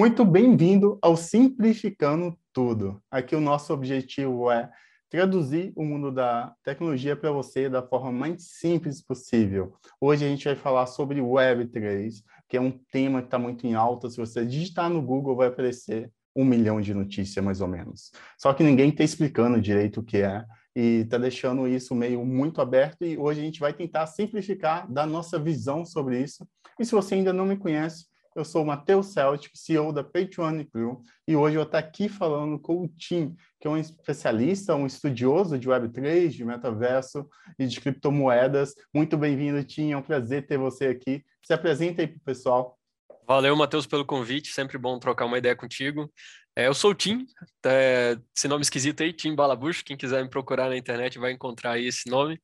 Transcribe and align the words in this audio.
Muito 0.00 0.24
bem-vindo 0.24 0.98
ao 1.02 1.14
Simplificando 1.14 2.34
Tudo. 2.54 3.02
Aqui 3.10 3.36
o 3.36 3.40
nosso 3.40 3.70
objetivo 3.74 4.50
é 4.50 4.70
traduzir 5.10 5.74
o 5.76 5.84
mundo 5.84 6.10
da 6.10 6.54
tecnologia 6.64 7.14
para 7.14 7.30
você 7.30 7.68
da 7.68 7.82
forma 7.82 8.10
mais 8.10 8.44
simples 8.44 9.02
possível. 9.02 9.74
Hoje 10.00 10.24
a 10.24 10.28
gente 10.28 10.46
vai 10.46 10.56
falar 10.56 10.86
sobre 10.86 11.20
Web3, 11.20 12.14
que 12.48 12.56
é 12.56 12.60
um 12.62 12.70
tema 12.90 13.20
que 13.20 13.26
está 13.26 13.38
muito 13.38 13.66
em 13.66 13.74
alta. 13.74 14.08
Se 14.08 14.16
você 14.16 14.42
digitar 14.42 14.88
no 14.88 15.02
Google, 15.02 15.36
vai 15.36 15.48
aparecer 15.48 16.10
um 16.34 16.46
milhão 16.46 16.80
de 16.80 16.94
notícias, 16.94 17.44
mais 17.44 17.60
ou 17.60 17.68
menos. 17.68 18.10
Só 18.38 18.54
que 18.54 18.64
ninguém 18.64 18.88
está 18.88 19.04
explicando 19.04 19.60
direito 19.60 20.00
o 20.00 20.02
que 20.02 20.22
é 20.22 20.46
e 20.74 21.02
está 21.02 21.18
deixando 21.18 21.68
isso 21.68 21.94
meio 21.94 22.24
muito 22.24 22.62
aberto. 22.62 23.04
E 23.04 23.18
hoje 23.18 23.42
a 23.42 23.44
gente 23.44 23.60
vai 23.60 23.74
tentar 23.74 24.06
simplificar, 24.06 24.90
dar 24.90 25.06
nossa 25.06 25.38
visão 25.38 25.84
sobre 25.84 26.22
isso. 26.22 26.48
E 26.78 26.86
se 26.86 26.92
você 26.92 27.16
ainda 27.16 27.34
não 27.34 27.44
me 27.44 27.58
conhece, 27.58 28.06
eu 28.34 28.44
sou 28.44 28.62
o 28.62 28.66
Matheus 28.66 29.06
Celtic, 29.08 29.50
CEO 29.54 29.92
da 29.92 30.04
Patreon 30.04 30.64
Crew, 30.64 31.02
e 31.26 31.34
hoje 31.34 31.56
eu 31.56 31.62
estou 31.62 31.78
aqui 31.78 32.08
falando 32.08 32.58
com 32.58 32.84
o 32.84 32.88
Tim, 32.88 33.34
que 33.60 33.66
é 33.66 33.70
um 33.70 33.76
especialista, 33.76 34.74
um 34.74 34.86
estudioso 34.86 35.58
de 35.58 35.68
Web3, 35.68 36.28
de 36.28 36.44
metaverso 36.44 37.28
e 37.58 37.66
de 37.66 37.80
criptomoedas. 37.80 38.74
Muito 38.94 39.16
bem-vindo, 39.16 39.62
Tim, 39.64 39.92
é 39.92 39.96
um 39.96 40.02
prazer 40.02 40.46
ter 40.46 40.58
você 40.58 40.86
aqui. 40.86 41.24
Se 41.44 41.52
apresenta 41.52 42.02
aí 42.02 42.06
para 42.06 42.18
o 42.18 42.24
pessoal. 42.24 42.78
Valeu, 43.26 43.54
Matheus, 43.56 43.86
pelo 43.86 44.04
convite, 44.04 44.52
sempre 44.52 44.78
bom 44.78 44.98
trocar 44.98 45.26
uma 45.26 45.38
ideia 45.38 45.54
contigo. 45.56 46.10
É, 46.56 46.66
eu 46.66 46.74
sou 46.74 46.90
o 46.90 46.94
Tim, 46.94 47.26
é, 47.64 48.18
esse 48.36 48.48
nome 48.48 48.62
esquisito 48.62 49.02
aí, 49.02 49.12
Tim 49.12 49.34
Balabush, 49.34 49.82
quem 49.82 49.96
quiser 49.96 50.22
me 50.22 50.30
procurar 50.30 50.68
na 50.68 50.76
internet 50.76 51.18
vai 51.18 51.32
encontrar 51.32 51.72
aí 51.72 51.86
esse 51.86 52.10
nome. 52.10 52.40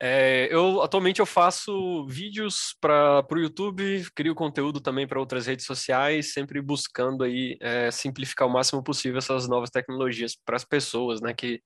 É, 0.00 0.48
eu 0.54 0.80
atualmente 0.80 1.18
eu 1.18 1.26
faço 1.26 2.06
vídeos 2.06 2.76
para 2.80 3.26
o 3.32 3.38
YouTube, 3.38 4.06
crio 4.14 4.34
conteúdo 4.34 4.80
também 4.80 5.08
para 5.08 5.18
outras 5.18 5.46
redes 5.46 5.66
sociais, 5.66 6.32
sempre 6.32 6.62
buscando 6.62 7.24
aí 7.24 7.56
é, 7.60 7.90
simplificar 7.90 8.46
o 8.46 8.52
máximo 8.52 8.82
possível 8.82 9.18
essas 9.18 9.48
novas 9.48 9.70
tecnologias 9.70 10.36
para 10.44 10.56
as 10.56 10.64
pessoas, 10.64 11.20
né? 11.20 11.34
Que 11.34 11.60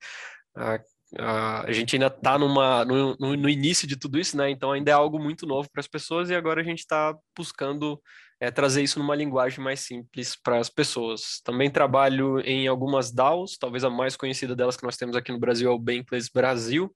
a, 1.18 1.62
a, 1.66 1.72
gente 1.72 1.96
ainda 1.96 2.06
está 2.06 2.38
no, 2.38 2.48
no, 3.16 3.48
início 3.48 3.86
de 3.86 3.96
tudo 3.96 4.18
isso, 4.18 4.36
né? 4.36 4.50
Então 4.50 4.72
ainda 4.72 4.90
é 4.90 4.94
algo 4.94 5.18
muito 5.18 5.46
novo 5.46 5.68
para 5.70 5.80
as 5.80 5.88
pessoas 5.88 6.30
e 6.30 6.34
agora 6.34 6.62
a 6.62 6.64
gente 6.64 6.78
está 6.78 7.14
buscando 7.36 8.00
é, 8.40 8.50
trazer 8.50 8.82
isso 8.82 8.98
numa 8.98 9.14
linguagem 9.14 9.62
mais 9.62 9.80
simples 9.80 10.36
para 10.42 10.58
as 10.58 10.70
pessoas. 10.70 11.40
Também 11.44 11.70
trabalho 11.70 12.40
em 12.40 12.66
algumas 12.66 13.12
DAOs, 13.12 13.58
talvez 13.58 13.84
a 13.84 13.90
mais 13.90 14.16
conhecida 14.16 14.56
delas 14.56 14.76
que 14.76 14.84
nós 14.84 14.96
temos 14.96 15.16
aqui 15.16 15.30
no 15.30 15.38
Brasil 15.38 15.70
é 15.70 15.74
o 15.74 15.78
Bankless 15.78 16.30
Brasil. 16.32 16.90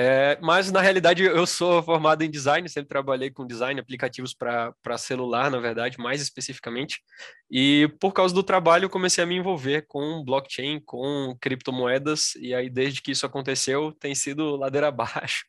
É, 0.00 0.38
mas 0.40 0.70
na 0.70 0.80
realidade 0.80 1.24
eu 1.24 1.44
sou 1.44 1.82
formado 1.82 2.22
em 2.22 2.30
design, 2.30 2.68
sempre 2.68 2.88
trabalhei 2.88 3.32
com 3.32 3.44
design, 3.44 3.80
aplicativos 3.80 4.32
para 4.32 4.96
celular, 4.96 5.50
na 5.50 5.58
verdade, 5.58 5.98
mais 5.98 6.22
especificamente. 6.22 7.02
E 7.50 7.92
por 8.00 8.12
causa 8.12 8.32
do 8.32 8.44
trabalho 8.44 8.88
comecei 8.88 9.24
a 9.24 9.26
me 9.26 9.34
envolver 9.34 9.86
com 9.88 10.22
blockchain, 10.24 10.80
com 10.86 11.36
criptomoedas, 11.40 12.36
e 12.36 12.54
aí 12.54 12.70
desde 12.70 13.02
que 13.02 13.10
isso 13.10 13.26
aconteceu 13.26 13.90
tem 13.90 14.14
sido 14.14 14.54
ladeira 14.54 14.86
abaixo. 14.86 15.44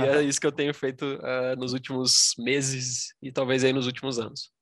e 0.00 0.06
é 0.06 0.22
isso 0.22 0.40
que 0.40 0.46
eu 0.46 0.52
tenho 0.52 0.72
feito 0.72 1.04
uh, 1.04 1.58
nos 1.58 1.72
últimos 1.72 2.36
meses 2.38 3.12
e 3.20 3.32
talvez 3.32 3.64
aí 3.64 3.72
nos 3.72 3.86
últimos 3.86 4.20
anos. 4.20 4.52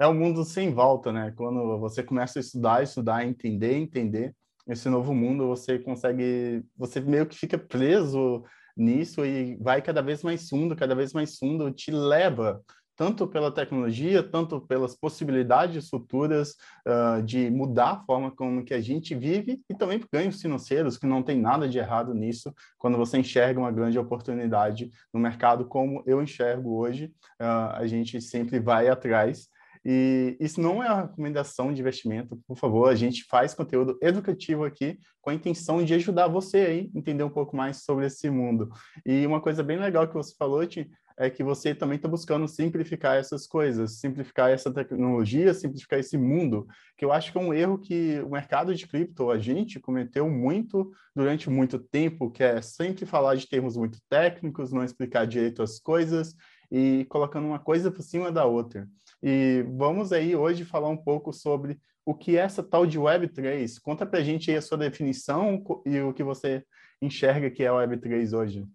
É 0.00 0.08
um 0.08 0.14
mundo 0.14 0.42
sem 0.42 0.72
volta, 0.72 1.12
né? 1.12 1.34
Quando 1.36 1.78
você 1.78 2.02
começa 2.02 2.38
a 2.38 2.40
estudar, 2.40 2.82
estudar, 2.82 3.26
entender, 3.26 3.74
entender, 3.74 4.34
esse 4.66 4.88
novo 4.88 5.14
mundo, 5.14 5.46
você 5.46 5.78
consegue, 5.78 6.64
você 6.76 7.00
meio 7.00 7.26
que 7.26 7.36
fica 7.36 7.58
preso 7.58 8.42
nisso 8.76 9.24
e 9.24 9.56
vai 9.56 9.80
cada 9.82 10.02
vez 10.02 10.22
mais 10.22 10.48
fundo, 10.48 10.74
cada 10.74 10.94
vez 10.94 11.12
mais 11.12 11.38
fundo, 11.38 11.70
te 11.70 11.90
leva 11.90 12.62
tanto 12.96 13.26
pela 13.26 13.50
tecnologia, 13.50 14.22
tanto 14.22 14.60
pelas 14.60 14.94
possibilidades 14.94 15.88
futuras 15.88 16.54
uh, 16.86 17.22
de 17.22 17.50
mudar 17.50 17.90
a 17.90 18.04
forma 18.04 18.30
como 18.30 18.64
que 18.64 18.72
a 18.72 18.80
gente 18.80 19.14
vive 19.14 19.60
e 19.68 19.74
também 19.74 19.98
por 19.98 20.08
ganhos 20.12 20.40
financeiros, 20.40 20.96
que 20.96 21.06
não 21.06 21.22
tem 21.22 21.38
nada 21.40 21.68
de 21.68 21.78
errado 21.78 22.14
nisso, 22.14 22.54
quando 22.78 22.96
você 22.96 23.18
enxerga 23.18 23.58
uma 23.58 23.72
grande 23.72 23.98
oportunidade 23.98 24.90
no 25.12 25.18
mercado 25.18 25.66
como 25.66 26.02
eu 26.06 26.22
enxergo 26.22 26.76
hoje, 26.76 27.06
uh, 27.40 27.74
a 27.74 27.86
gente 27.86 28.20
sempre 28.20 28.60
vai 28.60 28.88
atrás 28.88 29.48
e 29.84 30.36
isso 30.40 30.60
não 30.60 30.82
é 30.82 30.88
uma 30.90 31.02
recomendação 31.02 31.72
de 31.72 31.80
investimento, 31.80 32.40
por 32.46 32.56
favor. 32.56 32.88
A 32.88 32.94
gente 32.94 33.24
faz 33.24 33.52
conteúdo 33.52 33.98
educativo 34.00 34.64
aqui 34.64 34.98
com 35.20 35.30
a 35.30 35.34
intenção 35.34 35.84
de 35.84 35.92
ajudar 35.94 36.28
você 36.28 36.58
aí 36.58 36.90
a 36.94 36.98
entender 36.98 37.22
um 37.22 37.30
pouco 37.30 37.56
mais 37.56 37.84
sobre 37.84 38.06
esse 38.06 38.30
mundo. 38.30 38.70
E 39.04 39.26
uma 39.26 39.40
coisa 39.40 39.62
bem 39.62 39.78
legal 39.78 40.08
que 40.08 40.14
você 40.14 40.34
falou, 40.38 40.66
Tim, 40.66 40.88
é 41.16 41.30
que 41.30 41.44
você 41.44 41.74
também 41.74 41.96
está 41.96 42.08
buscando 42.08 42.48
simplificar 42.48 43.16
essas 43.16 43.46
coisas, 43.46 44.00
simplificar 44.00 44.50
essa 44.50 44.72
tecnologia, 44.72 45.54
simplificar 45.54 45.98
esse 45.98 46.18
mundo, 46.18 46.66
que 46.96 47.04
eu 47.04 47.12
acho 47.12 47.30
que 47.30 47.38
é 47.38 47.40
um 47.40 47.54
erro 47.54 47.78
que 47.78 48.20
o 48.20 48.30
mercado 48.30 48.74
de 48.74 48.86
cripto, 48.86 49.30
a 49.30 49.38
gente 49.38 49.78
cometeu 49.78 50.28
muito 50.28 50.90
durante 51.14 51.48
muito 51.48 51.78
tempo, 51.78 52.30
que 52.30 52.42
é 52.42 52.60
sempre 52.60 53.06
falar 53.06 53.36
de 53.36 53.48
termos 53.48 53.76
muito 53.76 53.98
técnicos, 54.08 54.72
não 54.72 54.82
explicar 54.82 55.26
direito 55.26 55.62
as 55.62 55.78
coisas 55.78 56.34
e 56.70 57.06
colocando 57.08 57.46
uma 57.46 57.58
coisa 57.58 57.90
por 57.90 58.02
cima 58.02 58.32
da 58.32 58.44
outra. 58.44 58.88
E 59.26 59.64
vamos 59.78 60.12
aí 60.12 60.36
hoje 60.36 60.66
falar 60.66 60.90
um 60.90 60.96
pouco 60.98 61.32
sobre 61.32 61.80
o 62.04 62.14
que 62.14 62.36
é 62.36 62.40
essa 62.40 62.62
tal 62.62 62.84
de 62.84 63.00
Web3. 63.00 63.80
Conta 63.80 64.04
para 64.04 64.18
a 64.18 64.22
gente 64.22 64.50
aí 64.50 64.58
a 64.58 64.62
sua 64.62 64.76
definição 64.76 65.64
e 65.86 65.98
o 66.00 66.12
que 66.12 66.22
você 66.22 66.62
enxerga 67.00 67.50
que 67.50 67.62
é 67.62 67.68
a 67.68 67.72
Web3 67.72 68.36
hoje. 68.36 68.66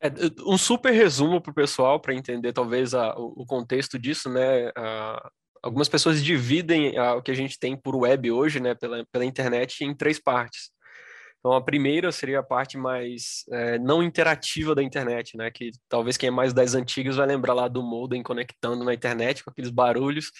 É, 0.00 0.08
um 0.46 0.56
super 0.56 0.92
resumo 0.92 1.42
para 1.42 1.50
o 1.50 1.54
pessoal, 1.54 2.00
para 2.00 2.14
entender 2.14 2.54
talvez 2.54 2.94
a, 2.94 3.14
o 3.18 3.44
contexto 3.44 3.98
disso, 3.98 4.30
né? 4.30 4.70
A, 4.74 5.30
algumas 5.62 5.90
pessoas 5.90 6.24
dividem 6.24 6.96
a, 6.96 7.14
o 7.14 7.22
que 7.22 7.30
a 7.30 7.34
gente 7.34 7.58
tem 7.58 7.76
por 7.76 7.94
web 7.94 8.30
hoje, 8.30 8.60
né, 8.60 8.74
pela, 8.74 9.04
pela 9.12 9.24
internet, 9.26 9.84
em 9.84 9.94
três 9.94 10.18
partes. 10.18 10.70
Então, 11.46 11.54
a 11.54 11.62
primeira 11.62 12.10
seria 12.10 12.40
a 12.40 12.42
parte 12.42 12.76
mais 12.76 13.44
é, 13.52 13.78
não 13.78 14.02
interativa 14.02 14.74
da 14.74 14.82
internet, 14.82 15.36
né? 15.36 15.48
Que 15.48 15.70
talvez 15.88 16.16
quem 16.16 16.26
é 16.26 16.30
mais 16.30 16.52
das 16.52 16.74
antigas 16.74 17.14
vai 17.14 17.26
lembrar 17.28 17.54
lá 17.54 17.68
do 17.68 17.84
modem 17.84 18.20
conectando 18.20 18.82
na 18.82 18.92
internet 18.92 19.44
com 19.44 19.50
aqueles 19.50 19.70
barulhos 19.70 20.32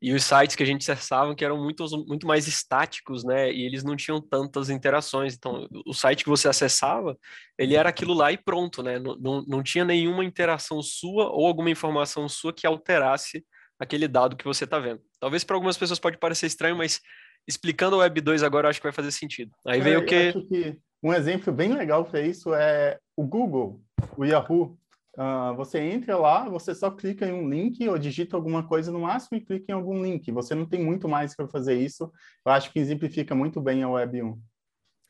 e 0.00 0.12
os 0.12 0.22
sites 0.22 0.54
que 0.54 0.62
a 0.62 0.66
gente 0.66 0.88
acessava 0.88 1.34
que 1.34 1.44
eram 1.44 1.60
muito, 1.60 1.84
muito 2.06 2.28
mais 2.28 2.46
estáticos, 2.46 3.24
né? 3.24 3.52
E 3.52 3.66
eles 3.66 3.82
não 3.82 3.96
tinham 3.96 4.20
tantas 4.20 4.70
interações. 4.70 5.34
Então, 5.34 5.66
o 5.84 5.92
site 5.92 6.22
que 6.22 6.30
você 6.30 6.46
acessava, 6.46 7.18
ele 7.58 7.74
era 7.74 7.88
aquilo 7.88 8.14
lá 8.14 8.30
e 8.30 8.38
pronto, 8.38 8.84
né? 8.84 9.00
Não, 9.00 9.16
não, 9.16 9.44
não 9.44 9.62
tinha 9.64 9.84
nenhuma 9.84 10.24
interação 10.24 10.80
sua 10.80 11.28
ou 11.28 11.44
alguma 11.44 11.70
informação 11.70 12.28
sua 12.28 12.52
que 12.52 12.68
alterasse 12.68 13.44
aquele 13.80 14.06
dado 14.06 14.36
que 14.36 14.44
você 14.44 14.62
está 14.62 14.78
vendo. 14.78 15.00
Talvez 15.18 15.42
para 15.42 15.56
algumas 15.56 15.76
pessoas 15.76 15.98
pode 15.98 16.18
parecer 16.18 16.46
estranho, 16.46 16.76
mas 16.76 17.00
explicando 17.46 17.96
o 17.96 17.98
Web 18.00 18.20
2 18.20 18.42
agora, 18.42 18.68
acho 18.68 18.80
que 18.80 18.86
vai 18.86 18.92
fazer 18.92 19.12
sentido. 19.12 19.52
Aí 19.66 19.80
é, 19.80 19.82
veio 19.82 20.00
o 20.00 20.06
que... 20.06 20.32
que... 20.44 20.78
Um 21.02 21.12
exemplo 21.12 21.52
bem 21.52 21.72
legal 21.72 22.04
para 22.04 22.20
isso 22.20 22.54
é 22.54 22.96
o 23.16 23.26
Google, 23.26 23.82
o 24.16 24.24
Yahoo. 24.24 24.78
Uh, 25.18 25.54
você 25.56 25.80
entra 25.80 26.16
lá, 26.16 26.48
você 26.48 26.74
só 26.74 26.90
clica 26.90 27.26
em 27.26 27.32
um 27.32 27.50
link 27.50 27.86
ou 27.88 27.98
digita 27.98 28.36
alguma 28.36 28.66
coisa 28.66 28.92
no 28.92 29.00
máximo 29.00 29.36
e 29.36 29.40
clica 29.40 29.66
em 29.68 29.74
algum 29.74 30.00
link. 30.00 30.30
Você 30.30 30.54
não 30.54 30.64
tem 30.64 30.82
muito 30.82 31.08
mais 31.08 31.34
para 31.34 31.48
fazer 31.48 31.74
isso. 31.74 32.10
Eu 32.46 32.52
acho 32.52 32.72
que 32.72 32.78
exemplifica 32.78 33.34
muito 33.34 33.60
bem 33.60 33.82
a 33.82 33.88
Web 33.88 34.22
1. 34.22 34.42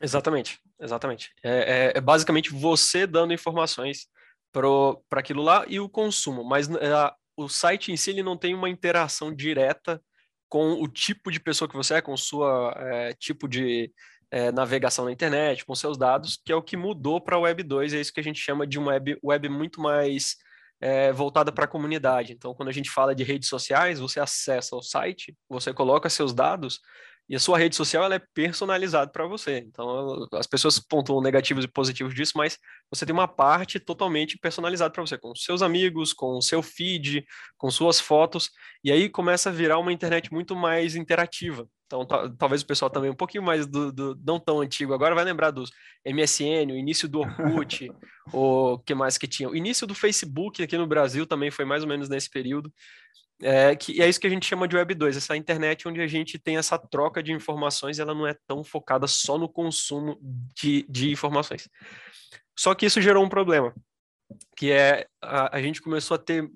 Exatamente, 0.01 0.59
exatamente. 0.81 1.31
É, 1.45 1.93
é, 1.95 1.99
é 1.99 2.01
basicamente 2.01 2.51
você 2.51 3.07
dando 3.07 3.35
informações 3.35 4.09
para 4.51 5.21
aquilo 5.21 5.43
lá 5.43 5.65
e 5.69 5.79
o 5.79 5.89
consumo, 5.89 6.43
mas 6.43 6.69
uh, 6.69 7.13
o 7.37 7.49
site 7.49 7.93
em 7.93 7.97
si 7.97 8.11
ele 8.11 8.23
não 8.23 8.37
tem 8.37 8.55
uma 8.55 8.69
interação 8.69 9.35
direta 9.35 10.03
com 10.53 10.73
o 10.75 10.87
tipo 10.87 11.33
de 11.33 11.41
pessoa 11.41 11.67
que 11.67 11.75
você 11.75 11.95
é, 11.95 12.03
com 12.03 12.13
o 12.13 12.19
seu 12.19 12.45
é, 12.77 13.15
tipo 13.15 13.49
de 13.49 13.91
é, 14.31 14.53
navegação 14.53 15.07
na 15.07 15.11
internet, 15.11 15.65
com 15.65 15.75
seus 15.75 15.97
dados, 15.97 16.39
que 16.45 16.53
é 16.53 16.55
o 16.55 16.61
que 16.61 16.77
mudou 16.77 17.23
para 17.23 17.37
a 17.37 17.39
Web 17.39 17.63
2, 17.63 17.95
é 17.95 18.01
isso 18.03 18.13
que 18.13 18.21
a 18.21 18.23
gente 18.23 18.39
chama 18.39 18.67
de 18.67 18.79
uma 18.79 18.93
web, 18.93 19.19
web 19.25 19.49
muito 19.49 19.81
mais 19.81 20.37
é, 20.79 21.11
voltada 21.11 21.51
para 21.51 21.65
a 21.65 21.69
comunidade. 21.69 22.35
Então, 22.35 22.53
quando 22.55 22.69
a 22.69 22.73
gente 22.73 22.91
fala 22.91 23.15
de 23.15 23.25
redes 23.25 23.49
sociais, 23.49 23.99
você 23.99 24.21
acessa 24.21 24.77
o 24.77 24.83
site, 24.83 25.35
você 25.49 25.73
coloca 25.73 26.11
seus 26.11 26.35
dados, 26.35 26.81
e 27.29 27.37
a 27.37 27.41
sua 27.41 27.59
rede 27.59 27.77
social 27.77 28.05
ela 28.05 28.17
é 28.17 28.23
personalizada 28.35 29.11
para 29.11 29.27
você. 29.27 29.59
Então, 29.59 30.27
as 30.35 30.47
pessoas 30.47 30.79
pontuam 30.79 31.23
negativos 31.23 31.65
e 31.65 31.69
positivos 31.69 32.15
disso, 32.15 32.33
mas 32.37 32.59
você 32.91 33.07
tem 33.07 33.13
uma 33.13 33.29
parte 33.29 33.79
totalmente 33.81 34.39
personalizada 34.39 34.93
para 34.93 35.03
você, 35.03 35.17
com 35.17 35.35
seus 35.35 35.63
amigos, 35.63 36.13
com 36.13 36.37
o 36.37 36.43
seu 36.43 36.63
feed, 36.63 37.25
com 37.57 37.71
suas 37.71 38.01
fotos, 38.01 38.51
e 38.85 38.91
aí 38.91 39.09
começa 39.09 39.49
a 39.49 39.53
virar 39.53 39.79
uma 39.79 39.93
internet 39.93 40.33
muito 40.33 40.55
mais 40.57 40.97
interativa. 40.97 41.67
Então, 41.87 42.07
talvez 42.39 42.63
o 42.63 42.67
pessoal 42.67 42.91
também 42.91 43.11
um 43.11 43.15
pouquinho 43.15 43.43
mais 43.43 43.67
do, 43.67 43.93
do, 43.93 44.19
não 44.25 44.41
tão 44.41 44.61
antigo 44.61 44.95
agora 44.95 45.15
vai 45.15 45.25
lembrar 45.25 45.51
dos 45.51 45.71
MSN, 46.07 46.73
o 46.73 46.77
início 46.77 47.07
do 47.07 47.21
Orkut, 47.21 47.93
o 48.33 48.79
que 48.79 48.95
mais 48.95 49.19
que 49.19 49.29
tinha. 49.29 49.49
O 49.51 49.55
início 49.55 49.87
do 49.87 49.95
Facebook 49.95 50.63
aqui 50.63 50.79
no 50.79 50.87
Brasil 50.87 51.27
também 51.27 51.51
foi 51.51 51.67
mais 51.67 51.83
ou 51.83 51.89
menos 51.89 52.09
nesse 52.09 52.31
período. 52.31 52.73
É, 53.41 53.75
que 53.75 54.01
é 54.01 54.09
isso 54.09 54.21
que 54.21 54.27
a 54.27 54.31
gente 54.31 54.47
chama 54.47 54.69
de 54.69 54.77
Web 54.77 54.95
2, 54.95 55.17
essa 55.17 55.37
internet 55.37 55.89
onde 55.89 56.01
a 56.01 56.07
gente 56.07 56.39
tem 56.39 56.57
essa 56.57 56.79
troca 56.79 57.23
de 57.23 57.33
informações, 57.33 57.99
ela 57.99 58.15
não 58.15 58.27
é 58.27 58.37
tão 58.47 58.63
focada 58.63 59.07
só 59.07 59.37
no 59.37 59.49
consumo 59.49 60.17
de, 60.55 60.87
de 60.89 61.11
informações. 61.11 61.69
Só 62.57 62.75
que 62.75 62.87
isso 62.87 63.01
gerou 63.01 63.25
um 63.25 63.29
problema, 63.29 63.75
que 64.57 64.71
é 64.71 65.07
a, 65.21 65.57
a 65.57 65.63
gente 65.63 65.83
começou 65.83 66.15
a 66.15 66.19
ter 66.19 66.49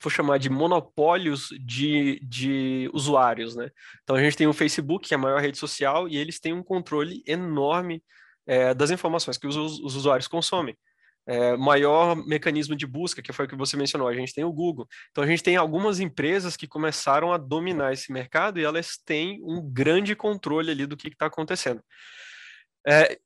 for 0.00 0.10
chamar 0.10 0.38
de 0.38 0.48
monopólios 0.48 1.48
de, 1.60 2.18
de 2.22 2.90
usuários, 2.94 3.54
né? 3.54 3.70
Então 4.02 4.16
a 4.16 4.22
gente 4.22 4.36
tem 4.36 4.46
o 4.46 4.52
Facebook, 4.52 5.06
que 5.06 5.14
é 5.14 5.16
a 5.16 5.20
maior 5.20 5.40
rede 5.40 5.58
social, 5.58 6.08
e 6.08 6.16
eles 6.16 6.40
têm 6.40 6.54
um 6.54 6.62
controle 6.62 7.22
enorme 7.26 8.02
é, 8.46 8.72
das 8.72 8.90
informações 8.90 9.36
que 9.36 9.46
os, 9.46 9.56
os 9.56 9.94
usuários 9.94 10.26
consomem. 10.26 10.76
É, 11.26 11.56
maior 11.56 12.16
mecanismo 12.16 12.74
de 12.74 12.86
busca, 12.86 13.22
que 13.22 13.32
foi 13.32 13.44
o 13.44 13.48
que 13.48 13.54
você 13.54 13.76
mencionou, 13.76 14.08
a 14.08 14.14
gente 14.14 14.34
tem 14.34 14.42
o 14.42 14.52
Google. 14.52 14.88
Então 15.10 15.22
a 15.22 15.26
gente 15.26 15.42
tem 15.42 15.56
algumas 15.56 16.00
empresas 16.00 16.56
que 16.56 16.66
começaram 16.66 17.32
a 17.32 17.38
dominar 17.38 17.92
esse 17.92 18.12
mercado 18.12 18.58
e 18.58 18.64
elas 18.64 18.96
têm 19.04 19.40
um 19.44 19.62
grande 19.62 20.16
controle 20.16 20.70
ali 20.70 20.86
do 20.86 20.96
que 20.96 21.08
está 21.08 21.26
acontecendo. 21.26 21.82
É, 22.86 23.18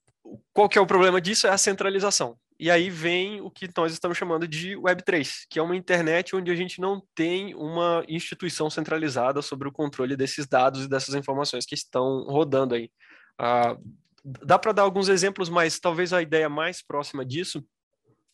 qual 0.52 0.68
que 0.68 0.78
é 0.78 0.80
o 0.80 0.86
problema 0.86 1.20
disso? 1.20 1.46
É 1.46 1.50
a 1.50 1.58
centralização. 1.58 2.36
E 2.58 2.70
aí 2.70 2.88
vem 2.88 3.40
o 3.40 3.50
que 3.50 3.68
nós 3.76 3.92
estamos 3.92 4.16
chamando 4.16 4.46
de 4.46 4.76
Web3, 4.76 5.44
que 5.50 5.58
é 5.58 5.62
uma 5.62 5.74
internet 5.74 6.36
onde 6.36 6.50
a 6.50 6.54
gente 6.54 6.80
não 6.80 7.02
tem 7.14 7.54
uma 7.54 8.04
instituição 8.08 8.70
centralizada 8.70 9.42
sobre 9.42 9.68
o 9.68 9.72
controle 9.72 10.16
desses 10.16 10.46
dados 10.46 10.84
e 10.84 10.88
dessas 10.88 11.14
informações 11.14 11.66
que 11.66 11.74
estão 11.74 12.24
rodando 12.24 12.74
aí. 12.74 12.90
Ah, 13.38 13.76
dá 14.24 14.58
para 14.58 14.72
dar 14.72 14.82
alguns 14.82 15.08
exemplos, 15.08 15.48
mas 15.48 15.80
talvez 15.80 16.12
a 16.12 16.22
ideia 16.22 16.48
mais 16.48 16.80
próxima 16.80 17.24
disso 17.24 17.64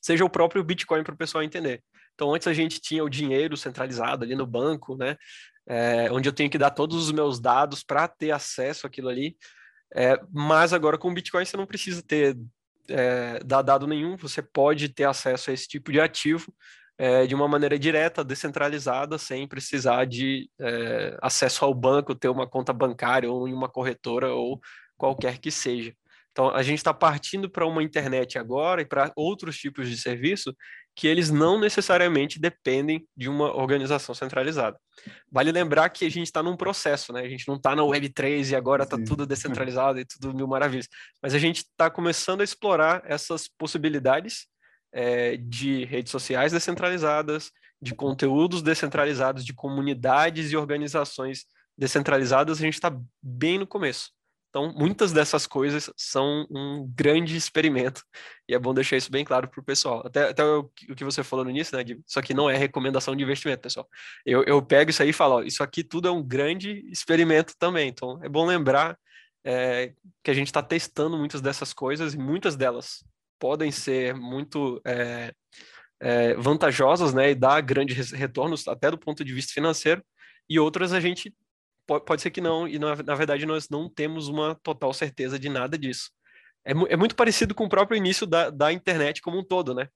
seja 0.00 0.25
o 0.25 0.31
próprio 0.31 0.64
Bitcoin 0.64 1.02
para 1.02 1.14
o 1.14 1.19
pessoal 1.19 1.43
entender. 1.43 1.82
Então, 2.14 2.35
antes 2.35 2.49
a 2.49 2.52
gente 2.52 2.81
tinha 2.81 3.05
o 3.05 3.08
dinheiro 3.08 3.56
centralizado 3.56 4.25
ali 4.25 4.35
no 4.35 4.47
banco, 4.47 4.97
né? 4.97 5.17
É, 5.67 6.11
onde 6.11 6.29
eu 6.29 6.32
tenho 6.32 6.50
que 6.50 6.58
dar 6.58 6.70
todos 6.70 6.97
os 6.97 7.12
meus 7.12 7.41
dados 7.41 7.82
para 7.82 8.08
ter 8.08 8.31
acesso 8.31 8.87
àquilo 8.87 9.08
ali. 9.08 9.37
É, 9.94 10.20
mas 10.32 10.73
agora 10.73 10.99
com 10.99 11.11
o 11.11 11.14
Bitcoin 11.14 11.44
você 11.44 11.56
não 11.56 11.67
precisa 11.67 12.02
ter 12.02 12.37
é, 12.88 13.41
dado 13.44 13.87
nenhum, 13.87 14.17
você 14.17 14.43
pode 14.43 14.88
ter 14.88 15.05
acesso 15.05 15.50
a 15.50 15.55
esse 15.55 15.67
tipo 15.69 15.93
de 15.93 16.00
ativo 16.00 16.52
é, 16.99 17.26
de 17.26 17.35
uma 17.35 17.49
maneira 17.49 17.79
direta, 17.79 18.23
descentralizada, 18.23 19.17
sem 19.17 19.49
precisar 19.49 20.05
de 20.05 20.50
é, 20.61 21.17
acesso 21.23 21.64
ao 21.64 21.73
banco, 21.73 22.14
ter 22.14 22.29
uma 22.29 22.47
conta 22.47 22.73
bancária 22.75 23.31
ou 23.31 23.49
em 23.49 23.55
uma 23.55 23.70
corretora 23.70 24.35
ou 24.35 24.61
qualquer 24.99 25.38
que 25.38 25.50
seja. 25.50 25.94
Então, 26.32 26.49
a 26.50 26.62
gente 26.62 26.79
está 26.79 26.94
partindo 26.94 27.50
para 27.50 27.67
uma 27.67 27.82
internet 27.82 28.38
agora 28.38 28.82
e 28.82 28.85
para 28.85 29.12
outros 29.17 29.56
tipos 29.56 29.88
de 29.88 29.97
serviço 29.97 30.55
que 30.94 31.06
eles 31.06 31.31
não 31.31 31.59
necessariamente 31.59 32.38
dependem 32.38 33.06
de 33.17 33.29
uma 33.29 33.56
organização 33.56 34.15
centralizada. 34.15 34.79
Vale 35.31 35.50
lembrar 35.50 35.88
que 35.88 36.05
a 36.05 36.11
gente 36.11 36.27
está 36.27 36.43
num 36.43 36.56
processo, 36.56 37.12
né? 37.12 37.23
A 37.23 37.29
gente 37.29 37.49
não 37.49 37.56
está 37.56 37.75
na 37.75 37.82
Web3 37.82 38.50
e 38.50 38.56
agora 38.56 38.85
está 38.85 38.99
tudo 38.99 39.25
descentralizado 39.27 39.99
e 39.99 40.05
tudo 40.05 40.35
mil 40.35 40.47
maravilhas. 40.47 40.88
Mas 41.23 41.35
a 41.35 41.38
gente 41.38 41.59
está 41.59 41.88
começando 41.88 42.43
a 42.43 42.44
explorar 42.44 43.03
essas 43.05 43.49
possibilidades 43.49 44.47
é, 44.93 45.37
de 45.37 45.85
redes 45.85 46.11
sociais 46.11 46.53
descentralizadas, 46.53 47.50
de 47.81 47.94
conteúdos 47.94 48.62
descentralizados, 48.62 49.44
de 49.44 49.55
comunidades 49.55 50.53
e 50.53 50.56
organizações 50.56 51.47
descentralizadas. 51.79 52.59
A 52.59 52.62
gente 52.62 52.75
está 52.75 52.94
bem 53.23 53.59
no 53.59 53.67
começo. 53.67 54.11
Então, 54.50 54.73
muitas 54.75 55.12
dessas 55.12 55.47
coisas 55.47 55.91
são 55.97 56.44
um 56.50 56.85
grande 56.93 57.37
experimento, 57.37 58.02
e 58.49 58.55
é 58.55 58.58
bom 58.58 58.75
deixar 58.75 58.97
isso 58.97 59.11
bem 59.11 59.25
claro 59.25 59.49
para 59.49 59.61
o 59.61 59.64
pessoal. 59.64 60.02
Até, 60.05 60.29
até 60.29 60.44
o, 60.44 60.69
o, 60.88 60.94
que 60.97 61.05
você 61.05 61.23
falou 61.23 61.44
no 61.44 61.52
início, 61.52 61.76
né, 61.76 61.85
de, 61.85 62.00
isso 62.05 62.19
aqui 62.19 62.35
não 62.35 62.50
é 62.50 62.56
recomendação 62.56 63.14
de 63.14 63.23
investimento, 63.23 63.62
pessoal. 63.62 63.88
Eu, 64.26 64.43
eu 64.44 64.61
pego 64.61 64.91
isso 64.91 65.02
aí 65.02 65.11
e 65.11 65.12
falo, 65.12 65.37
ó, 65.37 65.43
isso 65.43 65.62
aqui 65.62 65.85
tudo 65.85 66.08
é 66.08 66.11
um 66.11 66.23
grande 66.23 66.85
experimento 66.91 67.55
também. 67.56 67.88
Então, 67.88 68.19
é 68.25 68.29
bom 68.29 68.44
lembrar 68.44 68.99
é, 69.44 69.93
que 70.23 70.32
a 70.32 70.35
gente 70.35 70.49
está 70.49 70.62
testando 70.62 71.17
muitas 71.17 71.41
dessas 71.41 71.73
coisas, 71.73 72.14
e 72.14 72.19
muitas 72.19 72.56
delas 72.56 73.05
podem 73.38 73.70
ser 73.70 74.14
muito 74.14 74.81
é, 74.85 75.32
é, 76.00 76.35
vantajosas, 76.35 77.14
né, 77.14 77.31
e 77.31 77.35
dar 77.37 77.61
grandes 77.61 78.11
retornos, 78.11 78.67
até 78.67 78.91
do 78.91 78.99
ponto 78.99 79.25
de 79.25 79.32
vista 79.32 79.52
financeiro, 79.52 80.02
e 80.49 80.58
outras 80.58 80.93
a 80.93 80.99
gente 80.99 81.32
pode 81.99 82.23
ser 82.23 82.31
que 82.31 82.41
não, 82.41 82.69
e 82.69 82.79
na, 82.79 82.95
na 82.97 83.15
verdade 83.15 83.47
nós 83.47 83.69
não 83.69 83.89
temos 83.89 84.29
uma 84.29 84.55
total 84.63 84.93
certeza 84.93 85.39
de 85.39 85.49
nada 85.49 85.77
disso. 85.77 86.11
É, 86.65 86.73
é 86.73 86.97
muito 86.97 87.17
parecido 87.17 87.55
com 87.55 87.65
o 87.65 87.69
próprio 87.69 87.97
início 87.97 88.27
da, 88.27 88.51
da 88.51 88.73
internet 88.73 89.21
como 89.23 89.39
um 89.39 89.45
todo, 89.45 89.75
né? 89.75 89.89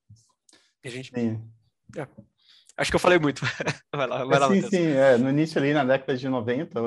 A 0.85 0.89
gente... 0.89 1.11
Sim. 1.15 1.41
É. 1.97 2.07
Acho 2.77 2.91
que 2.91 2.97
eu 2.97 3.01
falei 3.01 3.19
muito. 3.19 3.41
vai 3.95 4.07
lá, 4.07 4.25
vai 4.25 4.39
lá. 4.39 4.49
Sim, 4.49 4.63
sim. 4.63 4.87
É, 4.87 5.17
no 5.17 5.31
início 5.31 5.61
ali, 5.61 5.73
na 5.73 5.85
década 5.85 6.17
de 6.17 6.29
90, 6.29 6.81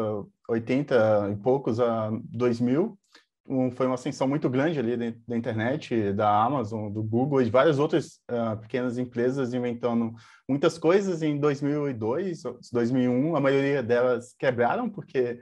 80 0.50 1.30
e 1.31 1.36
poucos 1.38 1.80
a 1.80 2.10
2000, 2.25 3.00
um, 3.47 3.71
foi 3.71 3.85
uma 3.85 3.95
ascensão 3.95 4.27
muito 4.27 4.49
grande 4.49 4.79
ali 4.79 5.15
da 5.27 5.38
internet, 5.38 6.11
da 6.13 6.44
Amazon, 6.44 6.91
do 6.91 7.01
Google 7.01 7.41
e 7.41 7.45
de 7.45 7.51
várias 7.51 7.79
outras 7.79 8.19
uh, 8.29 8.57
pequenas 8.59 8.97
empresas 8.97 9.53
inventando 9.53 10.13
muitas 10.47 10.77
coisas. 10.77 11.21
Em 11.21 11.39
2002, 11.39 12.44
2001, 12.71 13.35
a 13.35 13.39
maioria 13.39 13.81
delas 13.81 14.35
quebraram 14.38 14.89
porque 14.89 15.39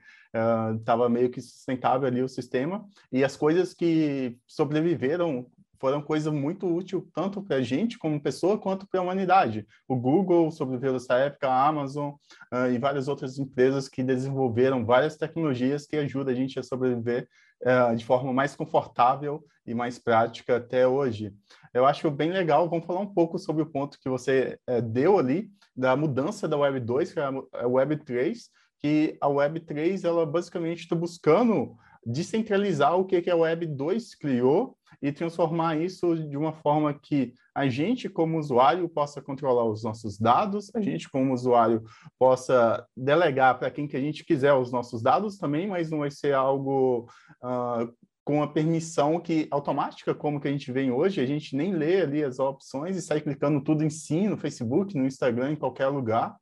estava 0.77 1.07
uh, 1.07 1.09
meio 1.09 1.29
que 1.29 1.41
sustentável 1.41 2.07
ali 2.07 2.21
o 2.21 2.27
sistema 2.27 2.85
e 3.11 3.23
as 3.23 3.37
coisas 3.37 3.73
que 3.73 4.37
sobreviveram 4.45 5.47
foram 5.85 6.01
coisa 6.01 6.31
muito 6.31 6.65
útil 6.65 7.07
tanto 7.13 7.43
para 7.43 7.57
a 7.57 7.61
gente 7.61 7.99
como 7.99 8.19
pessoa 8.19 8.57
quanto 8.57 8.87
para 8.87 8.99
a 8.99 9.03
humanidade. 9.03 9.67
O 9.87 9.95
Google 9.95 10.49
sobreviveu 10.49 10.93
nessa 10.93 11.13
época, 11.13 11.47
a 11.47 11.67
Amazon 11.67 12.13
uh, 12.51 12.71
e 12.73 12.79
várias 12.79 13.07
outras 13.07 13.37
empresas 13.37 13.87
que 13.87 14.01
desenvolveram 14.01 14.83
várias 14.83 15.15
tecnologias 15.15 15.85
que 15.85 15.95
ajudam 15.97 16.33
a 16.33 16.35
gente 16.35 16.57
a 16.57 16.63
sobreviver 16.63 17.27
uh, 17.61 17.95
de 17.95 18.03
forma 18.03 18.33
mais 18.33 18.55
confortável 18.55 19.45
e 19.63 19.75
mais 19.75 19.99
prática 19.99 20.57
até 20.57 20.87
hoje. 20.87 21.31
Eu 21.71 21.85
acho 21.85 22.09
bem 22.09 22.31
legal, 22.31 22.67
vamos 22.67 22.87
falar 22.87 23.01
um 23.01 23.13
pouco 23.13 23.37
sobre 23.37 23.61
o 23.61 23.67
ponto 23.67 23.99
que 23.99 24.09
você 24.09 24.57
uh, 24.67 24.81
deu 24.81 25.19
ali 25.19 25.51
da 25.77 25.95
mudança 25.95 26.47
da 26.47 26.57
Web 26.57 26.79
2 26.79 27.13
para 27.13 27.31
a 27.53 27.67
Web 27.67 27.97
3, 27.97 28.49
que 28.79 29.15
a 29.21 29.27
Web 29.27 29.59
3 29.59 30.03
ela 30.03 30.25
basicamente 30.25 30.79
está 30.79 30.95
buscando 30.95 31.77
descentralizar 32.05 32.97
o 32.97 33.05
que, 33.05 33.29
a 33.29 33.35
Web 33.35 33.65
2 33.65 34.15
criou 34.15 34.77
e 35.01 35.11
transformar 35.11 35.77
isso 35.77 36.15
de 36.15 36.37
uma 36.37 36.53
forma 36.53 36.93
que 36.93 37.33
a 37.53 37.67
gente, 37.67 38.09
como 38.09 38.37
usuário, 38.37 38.87
possa 38.87 39.21
controlar 39.21 39.65
os 39.65 39.83
nossos 39.83 40.17
dados, 40.17 40.71
a 40.75 40.81
gente, 40.81 41.09
como 41.09 41.33
usuário, 41.33 41.83
possa 42.19 42.85
delegar 42.95 43.57
para 43.57 43.71
quem 43.71 43.87
que 43.87 43.97
a 43.97 44.01
gente 44.01 44.23
quiser 44.25 44.53
os 44.53 44.71
nossos 44.71 45.01
dados 45.01 45.37
também, 45.37 45.67
mas 45.67 45.89
não 45.89 45.99
vai 45.99 46.11
ser 46.11 46.33
algo 46.33 47.09
uh, 47.43 47.91
com 48.23 48.41
a 48.41 48.47
permissão 48.47 49.19
que 49.19 49.47
automática, 49.51 50.13
como 50.13 50.39
que 50.39 50.47
a 50.47 50.51
gente 50.51 50.71
vem 50.71 50.91
hoje, 50.91 51.21
a 51.21 51.25
gente 51.25 51.55
nem 51.55 51.73
lê 51.73 52.01
ali 52.01 52.23
as 52.23 52.39
opções 52.39 52.97
e 52.97 53.01
sai 53.01 53.21
clicando 53.21 53.61
tudo 53.61 53.83
em 53.83 53.89
si, 53.89 54.27
no 54.27 54.37
Facebook, 54.37 54.97
no 54.97 55.05
Instagram, 55.05 55.51
em 55.51 55.55
qualquer 55.55 55.87
lugar. 55.87 56.35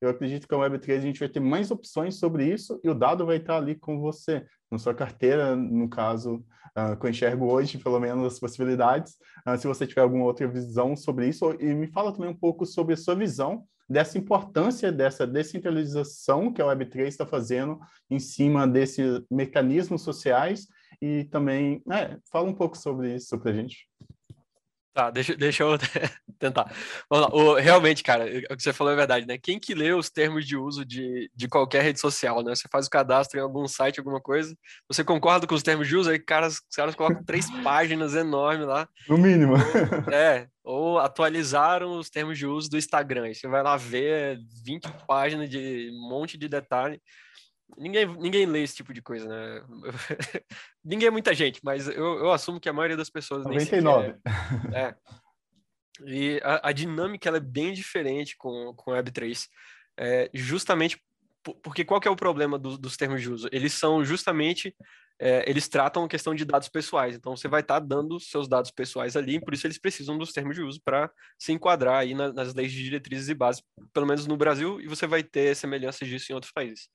Eu 0.00 0.10
acredito 0.10 0.46
que 0.46 0.54
a 0.54 0.58
Web3 0.58 0.96
a 0.96 1.00
gente 1.00 1.20
vai 1.20 1.28
ter 1.28 1.40
mais 1.40 1.70
opções 1.70 2.16
sobre 2.16 2.46
isso 2.46 2.80
e 2.84 2.88
o 2.88 2.94
dado 2.94 3.26
vai 3.26 3.36
estar 3.36 3.56
ali 3.56 3.74
com 3.74 3.98
você, 4.00 4.44
na 4.70 4.78
sua 4.78 4.94
carteira, 4.94 5.56
no 5.56 5.88
caso, 5.88 6.36
uh, 6.76 6.96
que 6.98 7.06
eu 7.06 7.10
enxergo 7.10 7.50
hoje, 7.50 7.78
pelo 7.78 7.98
menos 7.98 8.24
as 8.32 8.38
possibilidades. 8.38 9.14
Uh, 9.46 9.58
se 9.58 9.66
você 9.66 9.86
tiver 9.86 10.02
alguma 10.02 10.24
outra 10.24 10.46
visão 10.46 10.94
sobre 10.94 11.28
isso, 11.28 11.56
e 11.58 11.74
me 11.74 11.88
fala 11.88 12.12
também 12.12 12.30
um 12.30 12.36
pouco 12.36 12.64
sobre 12.64 12.94
a 12.94 12.96
sua 12.96 13.14
visão 13.14 13.64
dessa 13.88 14.18
importância 14.18 14.92
dessa 14.92 15.26
descentralização 15.26 16.52
que 16.52 16.60
a 16.60 16.66
Web3 16.66 17.06
está 17.06 17.26
fazendo 17.26 17.80
em 18.10 18.18
cima 18.18 18.68
desses 18.68 19.22
mecanismos 19.30 20.02
sociais 20.02 20.68
e 21.00 21.24
também, 21.24 21.82
é, 21.90 22.18
fala 22.30 22.48
um 22.48 22.54
pouco 22.54 22.76
sobre 22.76 23.14
isso 23.14 23.38
para 23.38 23.50
a 23.50 23.54
gente. 23.54 23.88
Tá, 24.98 25.10
deixa, 25.10 25.36
deixa 25.36 25.62
eu 25.62 25.78
tentar. 26.40 26.74
Vamos 27.08 27.28
lá. 27.28 27.32
O, 27.32 27.54
realmente, 27.54 28.02
cara, 28.02 28.24
o 28.50 28.56
que 28.56 28.62
você 28.64 28.72
falou 28.72 28.92
é 28.92 28.96
verdade, 28.96 29.24
né? 29.28 29.38
Quem 29.38 29.60
que 29.60 29.72
lê 29.72 29.92
os 29.92 30.10
termos 30.10 30.44
de 30.44 30.56
uso 30.56 30.84
de, 30.84 31.30
de 31.36 31.46
qualquer 31.46 31.84
rede 31.84 32.00
social, 32.00 32.42
né? 32.42 32.52
Você 32.52 32.66
faz 32.68 32.88
o 32.88 32.90
cadastro 32.90 33.38
em 33.38 33.42
algum 33.44 33.68
site, 33.68 34.00
alguma 34.00 34.20
coisa, 34.20 34.56
você 34.90 35.04
concorda 35.04 35.46
com 35.46 35.54
os 35.54 35.62
termos 35.62 35.86
de 35.86 35.94
uso, 35.96 36.10
aí 36.10 36.18
caras, 36.18 36.54
os 36.54 36.74
caras 36.74 36.96
colocam 36.96 37.22
três 37.22 37.48
páginas 37.62 38.16
enormes 38.16 38.66
lá. 38.66 38.88
No 39.08 39.16
mínimo. 39.16 39.54
Ou, 39.54 40.12
é, 40.12 40.48
ou 40.64 40.98
atualizaram 40.98 41.96
os 41.96 42.10
termos 42.10 42.36
de 42.36 42.48
uso 42.48 42.68
do 42.68 42.76
Instagram. 42.76 43.26
Aí 43.26 43.36
você 43.36 43.46
vai 43.46 43.62
lá 43.62 43.76
ver 43.76 44.40
20 44.64 44.88
páginas 45.06 45.48
de 45.48 45.92
um 45.92 46.08
monte 46.08 46.36
de 46.36 46.48
detalhe. 46.48 47.00
Ninguém, 47.76 48.06
ninguém 48.06 48.46
lê 48.46 48.62
esse 48.62 48.76
tipo 48.76 48.92
de 48.92 49.02
coisa, 49.02 49.28
né? 49.28 49.64
ninguém 50.84 51.08
é 51.08 51.10
muita 51.10 51.34
gente, 51.34 51.60
mas 51.62 51.86
eu, 51.88 52.18
eu 52.18 52.32
assumo 52.32 52.60
que 52.60 52.68
a 52.68 52.72
maioria 52.72 52.96
das 52.96 53.10
pessoas 53.10 53.44
99. 53.44 54.06
nem 54.06 54.16
É. 54.74 54.94
E 56.06 56.40
a, 56.44 56.68
a, 56.68 56.72
dinâmica 56.72 57.28
ela 57.28 57.38
é 57.38 57.40
bem 57.40 57.72
diferente 57.72 58.36
com, 58.36 58.72
com 58.76 58.92
Web3. 58.92 59.48
É, 59.98 60.30
justamente 60.32 61.02
porque 61.62 61.84
qual 61.84 62.00
que 62.00 62.08
é 62.08 62.10
o 62.10 62.16
problema 62.16 62.58
do, 62.58 62.76
dos 62.76 62.96
termos 62.96 63.22
de 63.22 63.30
uso? 63.30 63.48
Eles 63.52 63.72
são 63.72 64.04
justamente, 64.04 64.74
é, 65.18 65.48
eles 65.48 65.68
tratam 65.68 66.04
a 66.04 66.08
questão 66.08 66.34
de 66.34 66.44
dados 66.44 66.68
pessoais. 66.68 67.16
Então, 67.16 67.36
você 67.36 67.48
vai 67.48 67.60
estar 67.60 67.80
tá 67.80 67.86
dando 67.86 68.18
seus 68.20 68.48
dados 68.48 68.70
pessoais 68.70 69.16
ali, 69.16 69.40
por 69.40 69.54
isso 69.54 69.66
eles 69.66 69.78
precisam 69.78 70.18
dos 70.18 70.32
termos 70.32 70.56
de 70.56 70.62
uso 70.62 70.80
para 70.84 71.10
se 71.38 71.52
enquadrar 71.52 72.00
aí 72.00 72.14
na, 72.14 72.32
nas 72.32 72.54
leis 72.54 72.72
de 72.72 72.82
diretrizes 72.82 73.28
e 73.28 73.34
bases, 73.34 73.62
pelo 73.92 74.06
menos 74.06 74.26
no 74.26 74.36
Brasil, 74.36 74.80
e 74.80 74.86
você 74.86 75.06
vai 75.06 75.22
ter 75.22 75.54
semelhanças 75.54 76.06
disso 76.06 76.32
em 76.32 76.34
outros 76.34 76.52
países. 76.52 76.88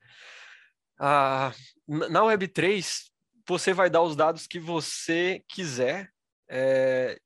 Ah, 0.99 1.51
na 1.87 2.21
Web3, 2.21 3.09
você 3.47 3.73
vai 3.73 3.89
dar 3.89 4.01
os 4.01 4.15
dados 4.15 4.47
que 4.47 4.59
você 4.59 5.43
quiser 5.47 6.09
é, 6.49 7.17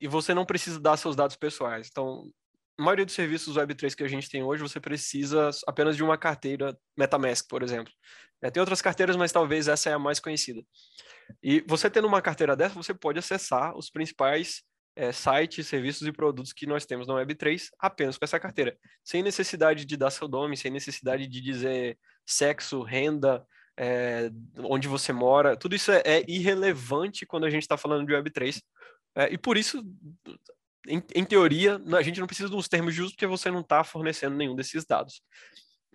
e 0.00 0.06
você 0.06 0.34
não 0.34 0.44
precisa 0.44 0.78
dar 0.78 0.96
seus 0.96 1.16
dados 1.16 1.36
pessoais. 1.36 1.88
Então, 1.90 2.30
a 2.78 2.82
maioria 2.82 3.04
dos 3.04 3.14
serviços 3.14 3.56
Web3 3.56 3.94
que 3.94 4.04
a 4.04 4.08
gente 4.08 4.28
tem 4.30 4.42
hoje, 4.42 4.62
você 4.62 4.78
precisa 4.78 5.50
apenas 5.66 5.96
de 5.96 6.02
uma 6.04 6.16
carteira 6.16 6.78
MetaMask, 6.96 7.46
por 7.48 7.62
exemplo. 7.62 7.92
É, 8.40 8.50
tem 8.50 8.60
outras 8.60 8.80
carteiras, 8.80 9.16
mas 9.16 9.32
talvez 9.32 9.66
essa 9.66 9.90
é 9.90 9.94
a 9.94 9.98
mais 9.98 10.20
conhecida. 10.20 10.62
E 11.42 11.60
você 11.66 11.90
tendo 11.90 12.06
uma 12.06 12.22
carteira 12.22 12.54
dessa, 12.54 12.74
você 12.74 12.94
pode 12.94 13.18
acessar 13.18 13.76
os 13.76 13.90
principais 13.90 14.62
é, 14.98 15.12
sites, 15.12 15.68
serviços 15.68 16.08
e 16.08 16.12
produtos 16.12 16.52
que 16.52 16.66
nós 16.66 16.84
temos 16.84 17.06
na 17.06 17.14
Web3 17.14 17.68
apenas 17.78 18.18
com 18.18 18.24
essa 18.24 18.40
carteira, 18.40 18.76
sem 19.04 19.22
necessidade 19.22 19.84
de 19.84 19.96
dar 19.96 20.10
seu 20.10 20.26
nome, 20.26 20.56
sem 20.56 20.72
necessidade 20.72 21.28
de 21.28 21.40
dizer 21.40 21.96
sexo, 22.26 22.82
renda, 22.82 23.46
é, 23.76 24.28
onde 24.56 24.88
você 24.88 25.12
mora. 25.12 25.56
Tudo 25.56 25.76
isso 25.76 25.92
é, 25.92 26.02
é 26.04 26.24
irrelevante 26.26 27.24
quando 27.24 27.44
a 27.44 27.50
gente 27.50 27.62
está 27.62 27.76
falando 27.76 28.04
de 28.08 28.12
Web3. 28.12 28.60
É, 29.14 29.32
e 29.32 29.38
por 29.38 29.56
isso 29.56 29.84
em, 30.88 31.00
em, 31.14 31.24
teoria, 31.24 31.80
a 31.96 32.02
gente 32.02 32.18
não 32.18 32.26
precisa 32.26 32.48
dos 32.48 32.66
termos 32.66 32.92
de 32.92 33.00
uso 33.00 33.12
porque 33.12 33.26
você 33.26 33.52
não 33.52 33.60
está 33.60 33.84
fornecendo 33.84 34.34
nenhum 34.34 34.56
desses 34.56 34.84
dados. 34.84 35.22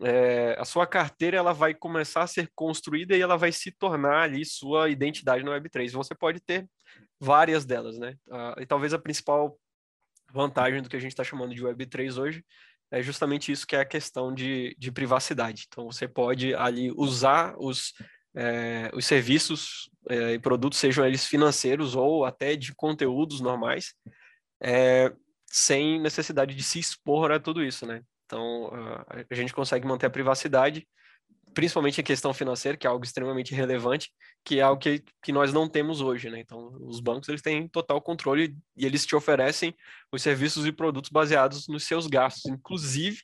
É, 0.02 0.56
a 0.58 0.64
sua 0.64 0.88
carteira 0.88 1.36
ela 1.36 1.52
vai 1.52 1.74
começar 1.74 2.24
a 2.24 2.28
ser 2.28 2.50
construída 2.56 3.18
e 3.18 3.22
ela 3.22 3.38
vai 3.38 3.52
se 3.52 3.70
tornar 3.70 4.22
ali 4.22 4.46
sua 4.46 4.90
identidade 4.90 5.44
no 5.44 5.52
Web3. 5.52 5.92
Você 5.92 6.16
pode 6.16 6.40
ter 6.40 6.70
várias 7.20 7.66
delas, 7.66 7.98
né? 7.98 8.16
Ah, 8.30 8.56
e 8.60 8.66
talvez 8.66 8.94
a 8.94 9.00
principal 9.00 9.58
vantagem 10.32 10.82
do 10.82 10.90
que 10.90 10.96
a 10.96 11.00
gente 11.00 11.12
está 11.12 11.24
chamando 11.24 11.54
de 11.54 11.64
Web3 11.64 12.18
hoje 12.18 12.46
é 12.92 13.02
justamente 13.02 13.52
isso 13.52 13.66
que 13.66 13.76
é 13.76 13.80
a 13.80 13.86
questão 13.86 14.34
de, 14.34 14.76
de 14.78 14.92
privacidade. 14.92 15.66
Então 15.68 15.86
você 15.86 16.08
pode 16.08 16.54
ali 16.54 16.92
usar 16.92 17.56
os, 17.58 17.94
é, 18.36 18.92
os 18.94 19.06
serviços 19.06 19.90
é, 20.10 20.34
e 20.34 20.40
produtos, 20.40 20.78
sejam 20.78 21.06
eles 21.06 21.26
financeiros 21.26 21.96
ou 21.96 22.24
até 22.24 22.56
de 22.56 22.74
conteúdos 22.76 23.42
normais, 23.42 23.96
é, 24.62 25.12
sem 25.48 26.00
necessidade 26.00 26.54
de 26.54 26.62
se 26.62 26.80
expor 26.80 27.32
a 27.32 27.40
tudo 27.40 27.64
isso, 27.64 27.86
né? 27.86 28.02
Então, 28.26 28.72
a 29.30 29.36
gente 29.36 29.54
consegue 29.54 29.86
manter 29.86 30.08
a 30.08 30.10
privacidade, 30.10 30.88
principalmente 31.54 32.02
em 32.02 32.04
questão 32.04 32.34
financeira, 32.34 32.78
que 32.78 32.88
é 32.88 32.90
algo 32.90 33.04
extremamente 33.04 33.54
relevante, 33.54 34.12
que 34.44 34.60
é 34.60 34.62
algo 34.62 34.82
que, 34.82 35.04
que 35.24 35.32
nós 35.32 35.54
não 35.54 35.68
temos 35.70 36.02
hoje, 36.02 36.30
né? 36.30 36.40
Então, 36.40 36.76
os 36.82 37.00
bancos, 37.00 37.30
eles 37.30 37.42
têm 37.42 37.68
total 37.68 38.02
controle 38.02 38.56
e 38.76 38.86
eles 38.86 39.06
te 39.06 39.16
oferecem 39.16 39.76
os 40.12 40.22
serviços 40.22 40.66
e 40.66 40.72
produtos 40.72 41.10
baseados 41.10 41.68
nos 41.68 41.84
seus 41.84 42.08
gastos, 42.08 42.46
inclusive 42.46 43.20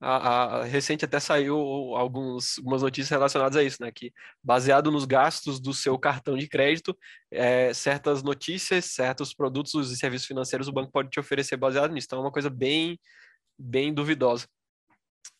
a, 0.00 0.58
a, 0.58 0.64
recente 0.64 1.04
até 1.04 1.18
saiu 1.18 1.56
alguns, 1.96 2.58
algumas 2.58 2.82
notícias 2.82 3.10
relacionadas 3.10 3.56
a 3.56 3.62
isso, 3.62 3.78
né? 3.80 3.90
Que 3.90 4.12
baseado 4.42 4.90
nos 4.90 5.04
gastos 5.04 5.58
do 5.58 5.72
seu 5.72 5.98
cartão 5.98 6.36
de 6.36 6.48
crédito, 6.48 6.96
é, 7.30 7.72
certas 7.72 8.22
notícias, 8.22 8.86
certos 8.86 9.32
produtos 9.32 9.90
e 9.90 9.96
serviços 9.96 10.26
financeiros 10.26 10.68
o 10.68 10.72
banco 10.72 10.92
pode 10.92 11.08
te 11.10 11.18
oferecer 11.18 11.56
baseado 11.56 11.92
nisso. 11.92 12.06
Então 12.08 12.18
é 12.18 12.22
uma 12.22 12.32
coisa 12.32 12.50
bem, 12.50 12.98
bem 13.58 13.92
duvidosa. 13.92 14.46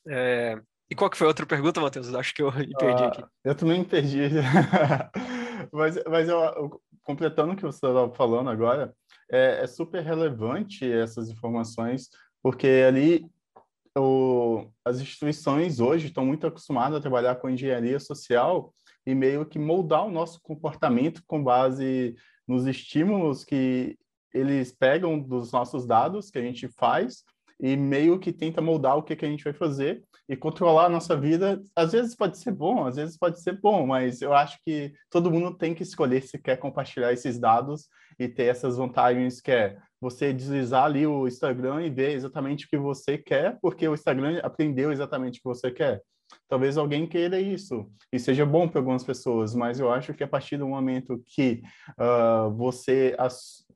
É, 0.08 0.58
e 0.90 0.94
qual 0.94 1.10
que 1.10 1.16
foi 1.16 1.26
a 1.26 1.28
outra 1.28 1.46
pergunta, 1.46 1.80
Matheus? 1.80 2.14
Acho 2.14 2.34
que 2.34 2.42
eu 2.42 2.52
me 2.54 2.74
perdi 2.74 3.02
aqui. 3.02 3.22
Uh, 3.22 3.28
eu 3.44 3.54
também 3.54 3.80
me 3.80 3.84
perdi. 3.84 4.20
mas 5.72 5.98
mas 6.08 6.28
eu, 6.28 6.80
completando 7.02 7.52
o 7.52 7.56
que 7.56 7.62
você 7.62 7.76
estava 7.76 8.12
falando 8.14 8.50
agora, 8.50 8.94
é, 9.30 9.62
é 9.62 9.66
super 9.66 10.02
relevante 10.02 10.90
essas 10.90 11.28
informações, 11.28 12.08
porque 12.42 12.84
ali 12.86 13.26
o, 13.96 14.66
as 14.84 15.00
instituições 15.00 15.80
hoje 15.80 16.08
estão 16.08 16.24
muito 16.24 16.46
acostumadas 16.46 16.98
a 16.98 17.00
trabalhar 17.00 17.36
com 17.36 17.48
engenharia 17.48 17.98
social 17.98 18.72
e 19.06 19.14
meio 19.14 19.46
que 19.46 19.58
moldar 19.58 20.04
o 20.04 20.10
nosso 20.10 20.40
comportamento 20.42 21.22
com 21.26 21.42
base 21.42 22.14
nos 22.46 22.66
estímulos 22.66 23.44
que 23.44 23.96
eles 24.34 24.72
pegam 24.72 25.18
dos 25.18 25.50
nossos 25.52 25.86
dados 25.86 26.30
que 26.30 26.38
a 26.38 26.42
gente 26.42 26.68
faz 26.68 27.22
e 27.58 27.76
meio 27.76 28.18
que 28.18 28.32
tenta 28.32 28.60
moldar 28.60 28.96
o 28.96 29.02
que, 29.02 29.16
que 29.16 29.24
a 29.24 29.28
gente 29.28 29.44
vai 29.44 29.54
fazer 29.54 30.02
e 30.28 30.36
controlar 30.36 30.86
a 30.86 30.88
nossa 30.88 31.16
vida. 31.16 31.62
Às 31.74 31.92
vezes 31.92 32.14
pode 32.14 32.38
ser 32.38 32.52
bom, 32.52 32.86
às 32.86 32.96
vezes 32.96 33.16
pode 33.16 33.40
ser 33.40 33.60
bom, 33.60 33.86
mas 33.86 34.20
eu 34.22 34.32
acho 34.32 34.58
que 34.64 34.92
todo 35.10 35.30
mundo 35.30 35.56
tem 35.56 35.74
que 35.74 35.82
escolher 35.82 36.22
se 36.22 36.38
quer 36.38 36.56
compartilhar 36.56 37.12
esses 37.12 37.38
dados 37.38 37.88
e 38.18 38.28
ter 38.28 38.44
essas 38.44 38.76
vantagens 38.76 39.40
que 39.40 39.52
é 39.52 39.76
você 40.00 40.32
deslizar 40.32 40.84
ali 40.84 41.06
o 41.06 41.26
Instagram 41.26 41.82
e 41.82 41.90
ver 41.90 42.12
exatamente 42.12 42.66
o 42.66 42.68
que 42.68 42.76
você 42.76 43.16
quer, 43.16 43.58
porque 43.60 43.86
o 43.88 43.94
Instagram 43.94 44.40
aprendeu 44.42 44.92
exatamente 44.92 45.38
o 45.38 45.42
que 45.42 45.48
você 45.48 45.70
quer. 45.70 46.02
Talvez 46.48 46.76
alguém 46.76 47.06
queira 47.06 47.40
isso 47.40 47.88
e 48.12 48.18
seja 48.18 48.44
bom 48.44 48.68
para 48.68 48.80
algumas 48.80 49.04
pessoas, 49.04 49.54
mas 49.54 49.80
eu 49.80 49.90
acho 49.92 50.14
que 50.14 50.24
a 50.24 50.28
partir 50.28 50.56
do 50.56 50.66
momento 50.66 51.22
que 51.24 51.62
uh, 51.98 52.50
você 52.52 53.16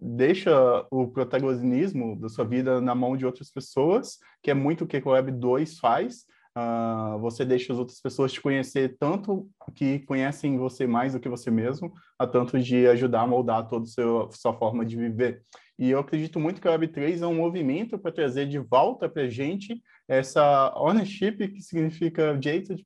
deixa 0.01 0.87
o 0.91 1.09
protagonismo 1.09 2.19
da 2.19 2.29
sua 2.29 2.45
vida 2.45 2.81
na 2.81 2.95
mão 2.95 3.17
de 3.17 3.27
outras 3.27 3.51
pessoas, 3.51 4.19
que 4.43 4.51
é 4.51 4.55
muito 4.55 4.85
o 4.85 4.87
que 4.87 4.99
o 4.99 5.11
Web 5.11 5.33
2 5.33 5.79
faz, 5.79 6.25
Uh, 6.57 7.17
você 7.21 7.45
deixa 7.45 7.73
as 7.73 7.79
outras 7.79 8.01
pessoas 8.01 8.33
te 8.33 8.41
conhecer 8.41 8.97
tanto 8.99 9.49
que 9.75 10.01
conhecem 10.01 10.59
você 10.59 10.85
mais 10.85 11.13
do 11.13 11.21
que 11.21 11.29
você 11.29 11.49
mesmo, 11.51 11.93
a 12.19 12.27
tanto 12.27 12.59
de 12.59 12.89
ajudar 12.89 13.23
a 13.23 13.27
moldar 13.27 13.69
toda 13.69 13.85
a 13.85 14.33
sua 14.33 14.53
forma 14.55 14.85
de 14.85 14.97
viver. 14.97 15.43
E 15.79 15.91
eu 15.91 15.99
acredito 15.99 16.39
muito 16.39 16.61
que 16.61 16.69
a 16.69 16.77
Web3 16.77 17.23
é 17.23 17.27
um 17.27 17.37
movimento 17.37 17.99
para 17.99 18.13
trazer 18.13 18.47
de 18.47 18.59
volta 18.59 19.09
para 19.09 19.23
a 19.23 19.29
gente 19.29 19.81
essa 20.07 20.75
ownership, 20.77 21.37
que 21.49 21.63
significa 21.63 22.37
direito 22.37 22.75
de 22.75 22.85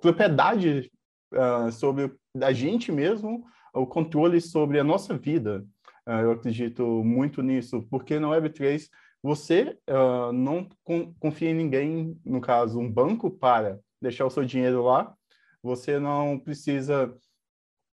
propriedade 0.00 0.92
uh, 1.32 1.72
sobre 1.72 2.12
a 2.40 2.52
gente 2.52 2.92
mesmo, 2.92 3.44
o 3.74 3.86
controle 3.86 4.40
sobre 4.40 4.78
a 4.78 4.84
nossa 4.84 5.16
vida. 5.16 5.64
Uh, 6.06 6.20
eu 6.22 6.30
acredito 6.32 6.84
muito 7.02 7.42
nisso, 7.42 7.82
porque 7.90 8.20
na 8.20 8.28
Web3 8.28 8.88
você 9.26 9.76
uh, 9.90 10.32
não 10.32 10.68
confia 11.18 11.50
em 11.50 11.54
ninguém, 11.54 12.16
no 12.24 12.40
caso, 12.40 12.78
um 12.78 12.88
banco, 12.88 13.28
para 13.28 13.80
deixar 14.00 14.24
o 14.24 14.30
seu 14.30 14.44
dinheiro 14.44 14.84
lá. 14.84 15.12
Você 15.64 15.98
não 15.98 16.38
precisa 16.38 17.12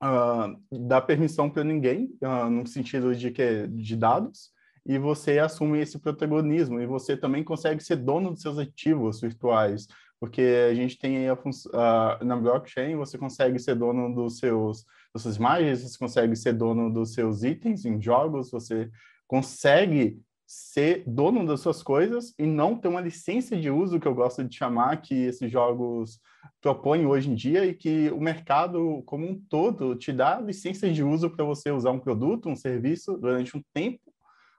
uh, 0.02 0.78
dar 0.88 1.02
permissão 1.02 1.48
para 1.48 1.62
ninguém, 1.62 2.12
uh, 2.20 2.50
no 2.50 2.66
sentido 2.66 3.14
de 3.14 3.30
que 3.30 3.68
de 3.68 3.94
dados, 3.94 4.50
e 4.84 4.98
você 4.98 5.38
assume 5.38 5.78
esse 5.78 6.00
protagonismo. 6.00 6.80
E 6.80 6.86
você 6.86 7.16
também 7.16 7.44
consegue 7.44 7.80
ser 7.80 7.94
dono 7.94 8.32
dos 8.32 8.42
seus 8.42 8.58
ativos 8.58 9.20
virtuais, 9.20 9.86
porque 10.18 10.42
a 10.68 10.74
gente 10.74 10.98
tem 10.98 11.28
a 11.28 11.34
uh, 11.34 12.24
na 12.24 12.34
blockchain 12.34 12.96
você 12.96 13.16
consegue 13.16 13.60
ser 13.60 13.76
dono 13.76 14.12
dos 14.12 14.38
seus 14.38 14.84
das 15.14 15.22
suas 15.22 15.36
imagens, 15.36 15.82
você 15.82 15.96
consegue 15.96 16.34
ser 16.34 16.54
dono 16.54 16.92
dos 16.92 17.14
seus 17.14 17.44
itens 17.44 17.84
em 17.84 18.02
jogos, 18.02 18.50
você 18.50 18.90
consegue 19.28 20.20
ser 20.52 21.04
dono 21.06 21.46
das 21.46 21.60
suas 21.60 21.80
coisas 21.80 22.34
e 22.36 22.44
não 22.44 22.74
ter 22.76 22.88
uma 22.88 23.00
licença 23.00 23.56
de 23.56 23.70
uso 23.70 24.00
que 24.00 24.08
eu 24.08 24.14
gosto 24.16 24.42
de 24.42 24.56
chamar 24.56 25.00
que 25.00 25.14
esses 25.14 25.48
jogos 25.48 26.20
propõem 26.60 27.06
hoje 27.06 27.30
em 27.30 27.36
dia 27.36 27.64
e 27.64 27.72
que 27.72 28.10
o 28.10 28.20
mercado 28.20 29.00
como 29.06 29.28
um 29.28 29.40
todo 29.48 29.94
te 29.94 30.12
dá 30.12 30.40
licença 30.40 30.90
de 30.90 31.04
uso 31.04 31.30
para 31.30 31.44
você 31.44 31.70
usar 31.70 31.92
um 31.92 32.00
produto, 32.00 32.48
um 32.48 32.56
serviço 32.56 33.16
durante 33.16 33.56
um 33.56 33.62
tempo, 33.72 34.12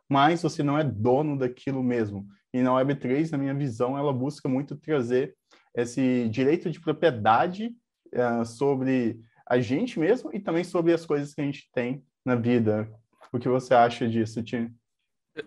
mas 0.07 0.41
você 0.41 0.63
não 0.63 0.77
é 0.77 0.83
dono 0.85 1.37
daquilo 1.37 1.83
mesmo. 1.83 2.25
E 2.53 2.61
na 2.61 2.71
Web3, 2.71 3.29
na 3.29 3.37
minha 3.37 3.53
visão, 3.53 3.97
ela 3.97 4.13
busca 4.13 4.47
muito 4.47 4.77
trazer 4.77 5.35
esse 5.75 6.29
direito 6.29 6.71
de 6.71 6.79
propriedade 6.79 7.75
uh, 8.13 8.45
sobre 8.45 9.19
a 9.45 9.59
gente 9.59 9.99
mesmo 9.99 10.29
e 10.33 10.39
também 10.39 10.63
sobre 10.63 10.93
as 10.93 11.05
coisas 11.05 11.33
que 11.33 11.41
a 11.41 11.43
gente 11.43 11.69
tem 11.73 12.01
na 12.23 12.35
vida. 12.35 12.89
O 13.33 13.37
que 13.37 13.49
você 13.49 13.73
acha 13.73 14.07
disso, 14.07 14.41
Tim? 14.41 14.73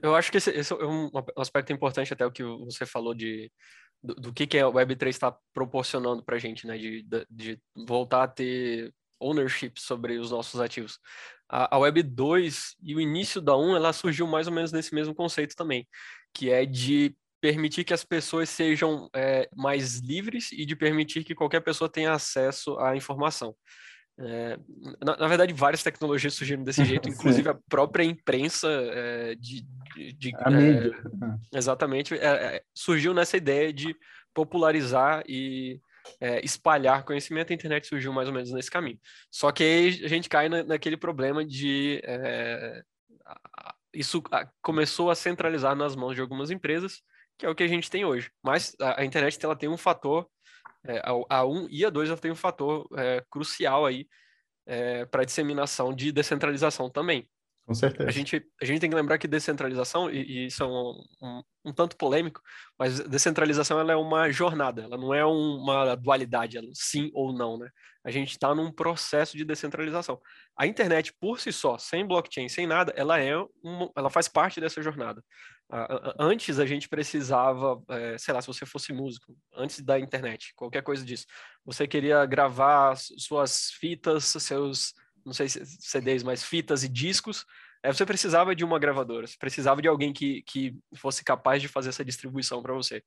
Eu 0.02 0.14
acho 0.14 0.30
que 0.30 0.38
esse, 0.38 0.50
esse, 0.50 0.72
é 0.72 0.86
um 0.86 1.10
aspecto 1.36 1.72
importante 1.72 2.12
até 2.12 2.24
o 2.24 2.30
que 2.30 2.42
você 2.42 2.86
falou 2.86 3.14
de 3.14 3.50
do, 4.02 4.14
do 4.14 4.32
que, 4.32 4.46
que 4.46 4.58
a 4.58 4.66
Web3 4.66 5.08
está 5.08 5.36
proporcionando 5.54 6.22
para 6.22 6.36
a 6.36 6.38
gente, 6.38 6.66
né? 6.66 6.76
De, 6.76 7.06
de, 7.30 7.58
voltar 7.86 8.24
a 8.24 8.28
ter 8.28 8.92
ownership 9.18 9.72
sobre 9.78 10.18
os 10.18 10.30
nossos 10.30 10.60
ativos. 10.60 10.98
A, 11.48 11.74
a 11.74 11.78
Web 11.78 12.02
2 12.02 12.76
e 12.82 12.94
o 12.94 13.00
início 13.00 13.40
da 13.40 13.56
1, 13.56 13.76
ela 13.76 13.92
surgiu 13.92 14.26
mais 14.26 14.46
ou 14.46 14.52
menos 14.52 14.72
nesse 14.72 14.94
mesmo 14.94 15.14
conceito 15.14 15.56
também, 15.56 15.88
que 16.34 16.50
é 16.50 16.66
de 16.66 17.16
permitir 17.40 17.84
que 17.84 17.94
as 17.94 18.04
pessoas 18.04 18.48
sejam 18.48 19.08
é, 19.14 19.48
mais 19.54 19.98
livres 20.00 20.52
e 20.52 20.64
de 20.66 20.76
permitir 20.76 21.24
que 21.24 21.34
qualquer 21.34 21.60
pessoa 21.60 21.90
tenha 21.90 22.12
acesso 22.12 22.78
à 22.78 22.96
informação. 22.96 23.54
É, 24.18 24.56
na, 25.04 25.16
na, 25.16 25.26
verdade, 25.26 25.52
várias 25.52 25.82
tecnologias 25.82 26.34
surgiram 26.34 26.62
desse 26.62 26.84
jeito, 26.84 27.08
inclusive 27.08 27.48
a 27.48 27.54
própria 27.68 28.04
imprensa 28.04 28.68
é, 28.70 29.34
de, 29.34 29.66
de, 30.16 30.32
a 30.36 30.50
mídia. 30.50 30.94
É, 31.52 31.58
exatamente, 31.58 32.14
é, 32.14 32.26
é, 32.26 32.62
surgiu 32.74 33.12
nessa 33.12 33.36
ideia 33.36 33.72
de 33.72 33.96
popularizar 34.32 35.24
e 35.28 35.80
é, 36.20 36.44
espalhar 36.44 37.04
conhecimento. 37.04 37.52
A 37.52 37.54
internet 37.54 37.86
surgiu 37.86 38.12
mais 38.12 38.28
ou 38.28 38.34
menos 38.34 38.52
nesse 38.52 38.70
caminho. 38.70 38.98
Só 39.30 39.50
que 39.50 39.62
aí 39.62 40.04
a 40.04 40.08
gente 40.08 40.28
cai 40.28 40.48
na, 40.48 40.62
naquele 40.62 40.96
problema 40.96 41.44
de 41.44 42.02
isso 43.94 44.22
começou 44.60 45.08
a 45.10 45.14
centralizar 45.14 45.74
nas 45.76 45.94
mãos 45.94 46.14
de 46.14 46.20
algumas 46.20 46.50
empresas, 46.50 47.00
que 47.38 47.46
é 47.46 47.48
o 47.48 47.54
que 47.54 47.62
a 47.62 47.68
gente 47.68 47.90
tem 47.90 48.04
hoje. 48.04 48.30
Mas 48.42 48.74
a, 48.80 49.00
a 49.00 49.04
internet 49.04 49.38
ela 49.42 49.56
tem 49.56 49.68
um 49.68 49.76
fator 49.76 50.28
é, 50.86 50.98
a, 50.98 51.38
a 51.38 51.46
1 51.46 51.68
e 51.70 51.84
a 51.84 51.90
2 51.90 52.18
tem 52.20 52.30
um 52.30 52.36
fator 52.36 52.86
é, 52.96 53.24
crucial 53.30 53.86
aí 53.86 54.06
é, 54.66 55.04
para 55.06 55.22
a 55.22 55.24
disseminação 55.24 55.94
de 55.94 56.12
descentralização 56.12 56.90
também. 56.90 57.28
Com 57.66 57.74
certeza. 57.74 58.08
A 58.08 58.12
gente, 58.12 58.46
a 58.60 58.64
gente 58.64 58.80
tem 58.80 58.90
que 58.90 58.96
lembrar 58.96 59.16
que 59.16 59.26
descentralização, 59.26 60.10
e, 60.10 60.22
e 60.22 60.46
isso 60.46 60.62
é 60.62 60.66
um, 60.66 61.02
um, 61.22 61.42
um, 61.66 61.72
tanto 61.72 61.96
polêmico, 61.96 62.42
mas 62.78 63.00
descentralização 63.00 63.80
ela 63.80 63.92
é 63.92 63.96
uma 63.96 64.30
jornada, 64.30 64.82
ela 64.82 64.98
não 64.98 65.14
é 65.14 65.24
uma 65.24 65.94
dualidade, 65.94 66.60
sim 66.74 67.10
ou 67.14 67.32
não, 67.32 67.56
né? 67.56 67.70
A 68.04 68.10
gente 68.10 68.32
está 68.32 68.54
num 68.54 68.70
processo 68.70 69.34
de 69.34 69.46
descentralização. 69.46 70.20
A 70.58 70.66
internet, 70.66 71.10
por 71.18 71.40
si 71.40 71.50
só, 71.50 71.78
sem 71.78 72.06
blockchain, 72.06 72.50
sem 72.50 72.66
nada, 72.66 72.92
ela 72.96 73.18
é 73.18 73.34
uma, 73.62 73.90
ela 73.96 74.10
faz 74.10 74.28
parte 74.28 74.60
dessa 74.60 74.82
jornada. 74.82 75.24
Antes 76.18 76.58
a 76.58 76.66
gente 76.66 76.88
precisava, 76.88 77.82
é, 77.88 78.18
sei 78.18 78.34
lá, 78.34 78.40
se 78.40 78.46
você 78.46 78.66
fosse 78.66 78.92
músico, 78.92 79.36
antes 79.54 79.80
da 79.80 79.98
internet, 79.98 80.52
qualquer 80.54 80.82
coisa 80.82 81.04
disso, 81.04 81.26
você 81.64 81.86
queria 81.88 82.24
gravar 82.26 82.96
suas 82.96 83.70
fitas, 83.70 84.24
seus 84.24 84.92
não 85.24 85.32
sei 85.32 85.48
se 85.48 85.64
CDs, 85.64 86.22
mas 86.22 86.44
fitas 86.44 86.84
e 86.84 86.88
discos, 86.88 87.46
é, 87.82 87.92
você 87.92 88.04
precisava 88.04 88.54
de 88.54 88.64
uma 88.64 88.78
gravadora, 88.78 89.26
você 89.26 89.36
precisava 89.38 89.80
de 89.80 89.88
alguém 89.88 90.12
que, 90.12 90.42
que 90.42 90.76
fosse 90.96 91.24
capaz 91.24 91.60
de 91.60 91.68
fazer 91.68 91.88
essa 91.88 92.04
distribuição 92.04 92.62
para 92.62 92.74
você. 92.74 93.02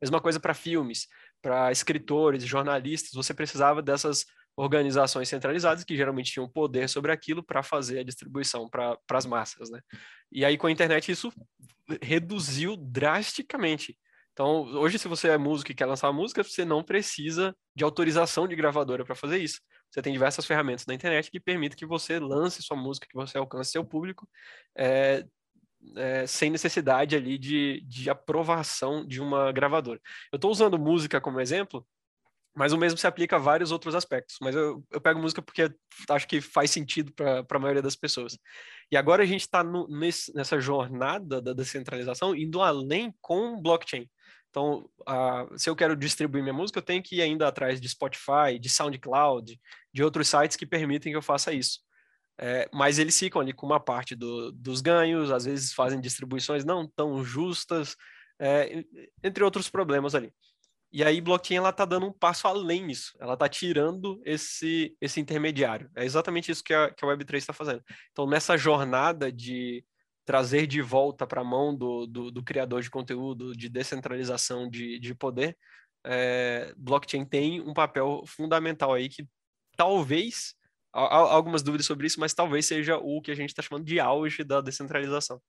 Mesma 0.00 0.20
coisa 0.20 0.40
para 0.40 0.54
filmes, 0.54 1.06
para 1.40 1.70
escritores, 1.70 2.44
jornalistas, 2.44 3.12
você 3.12 3.32
precisava 3.32 3.80
dessas 3.80 4.26
organizações 4.56 5.28
centralizadas 5.28 5.84
que 5.84 5.96
geralmente 5.96 6.32
tinham 6.32 6.48
poder 6.48 6.88
sobre 6.88 7.12
aquilo 7.12 7.42
para 7.42 7.62
fazer 7.62 8.00
a 8.00 8.04
distribuição 8.04 8.68
para 8.68 8.98
as 9.10 9.26
massas, 9.26 9.70
né? 9.70 9.80
E 10.30 10.44
aí 10.44 10.58
com 10.58 10.66
a 10.66 10.70
internet 10.70 11.10
isso 11.10 11.32
reduziu 12.00 12.76
drasticamente. 12.76 13.98
Então, 14.32 14.62
hoje 14.62 14.98
se 14.98 15.08
você 15.08 15.28
é 15.28 15.38
músico 15.38 15.72
e 15.72 15.74
quer 15.74 15.86
lançar 15.86 16.12
música, 16.12 16.42
você 16.42 16.64
não 16.64 16.82
precisa 16.82 17.54
de 17.74 17.84
autorização 17.84 18.48
de 18.48 18.56
gravadora 18.56 19.04
para 19.04 19.14
fazer 19.14 19.38
isso. 19.38 19.60
Você 19.90 20.00
tem 20.00 20.12
diversas 20.12 20.46
ferramentas 20.46 20.86
na 20.86 20.94
internet 20.94 21.30
que 21.30 21.38
permitem 21.38 21.76
que 21.76 21.84
você 21.84 22.18
lance 22.18 22.62
sua 22.62 22.76
música, 22.76 23.06
que 23.06 23.14
você 23.14 23.36
alcance 23.36 23.70
seu 23.70 23.84
público, 23.84 24.26
é, 24.76 25.26
é, 25.96 26.26
sem 26.26 26.50
necessidade 26.50 27.14
ali 27.14 27.36
de, 27.36 27.82
de 27.82 28.08
aprovação 28.08 29.06
de 29.06 29.20
uma 29.20 29.52
gravadora. 29.52 30.00
Eu 30.32 30.36
estou 30.36 30.50
usando 30.50 30.78
música 30.78 31.20
como 31.20 31.40
exemplo, 31.40 31.86
mas 32.54 32.72
o 32.72 32.78
mesmo 32.78 32.98
se 32.98 33.06
aplica 33.06 33.36
a 33.36 33.38
vários 33.38 33.70
outros 33.72 33.94
aspectos. 33.94 34.36
Mas 34.40 34.54
eu, 34.54 34.84
eu 34.90 35.00
pego 35.00 35.20
música 35.20 35.40
porque 35.40 35.70
acho 36.08 36.28
que 36.28 36.40
faz 36.40 36.70
sentido 36.70 37.12
para 37.12 37.44
a 37.48 37.58
maioria 37.58 37.82
das 37.82 37.96
pessoas. 37.96 38.38
E 38.90 38.96
agora 38.96 39.22
a 39.22 39.26
gente 39.26 39.40
está 39.40 39.64
nessa 40.34 40.60
jornada 40.60 41.40
da 41.40 41.52
descentralização 41.52 42.34
indo 42.34 42.60
além 42.60 43.14
com 43.20 43.60
blockchain. 43.60 44.08
Então, 44.50 44.86
uh, 45.08 45.58
se 45.58 45.70
eu 45.70 45.74
quero 45.74 45.96
distribuir 45.96 46.42
minha 46.42 46.52
música, 46.52 46.78
eu 46.78 46.82
tenho 46.82 47.02
que 47.02 47.16
ir 47.16 47.22
ainda 47.22 47.48
atrás 47.48 47.80
de 47.80 47.88
Spotify, 47.88 48.58
de 48.60 48.68
SoundCloud, 48.68 49.58
de 49.94 50.04
outros 50.04 50.28
sites 50.28 50.58
que 50.58 50.66
permitem 50.66 51.10
que 51.10 51.16
eu 51.16 51.22
faça 51.22 51.54
isso. 51.54 51.80
É, 52.38 52.68
mas 52.72 52.98
eles 52.98 53.18
ficam 53.18 53.40
ali 53.40 53.52
com 53.52 53.64
uma 53.64 53.80
parte 53.80 54.14
do, 54.14 54.52
dos 54.52 54.80
ganhos, 54.80 55.30
às 55.30 55.44
vezes 55.44 55.72
fazem 55.72 56.00
distribuições 56.00 56.64
não 56.64 56.86
tão 56.86 57.24
justas, 57.24 57.96
é, 58.38 58.84
entre 59.22 59.42
outros 59.44 59.70
problemas 59.70 60.14
ali. 60.14 60.32
E 60.92 61.02
aí, 61.02 61.22
blockchain 61.22 61.56
ela 61.56 61.70
está 61.70 61.86
dando 61.86 62.06
um 62.06 62.12
passo 62.12 62.46
além 62.46 62.86
disso. 62.86 63.14
Ela 63.18 63.32
está 63.32 63.48
tirando 63.48 64.20
esse, 64.26 64.94
esse 65.00 65.20
intermediário. 65.20 65.90
É 65.96 66.04
exatamente 66.04 66.52
isso 66.52 66.62
que 66.62 66.74
a, 66.74 66.90
que 66.90 67.02
a 67.02 67.08
Web3 67.08 67.36
está 67.36 67.52
fazendo. 67.54 67.82
Então, 68.10 68.26
nessa 68.26 68.58
jornada 68.58 69.32
de 69.32 69.82
trazer 70.24 70.66
de 70.66 70.82
volta 70.82 71.26
para 71.26 71.40
a 71.40 71.44
mão 71.44 71.74
do, 71.74 72.06
do, 72.06 72.30
do, 72.30 72.42
criador 72.42 72.82
de 72.82 72.90
conteúdo, 72.90 73.56
de 73.56 73.70
descentralização 73.70 74.68
de, 74.68 74.98
de 74.98 75.14
poder, 75.14 75.56
é, 76.04 76.74
blockchain 76.76 77.24
tem 77.24 77.60
um 77.60 77.72
papel 77.72 78.22
fundamental 78.26 78.92
aí 78.92 79.08
que 79.08 79.26
talvez, 79.76 80.54
há, 80.92 81.16
algumas 81.16 81.62
dúvidas 81.62 81.86
sobre 81.86 82.06
isso, 82.06 82.20
mas 82.20 82.34
talvez 82.34 82.66
seja 82.66 82.98
o 82.98 83.20
que 83.22 83.30
a 83.30 83.34
gente 83.34 83.48
está 83.48 83.62
chamando 83.62 83.84
de 83.84 83.98
auge 83.98 84.44
da 84.44 84.60
descentralização. 84.60 85.40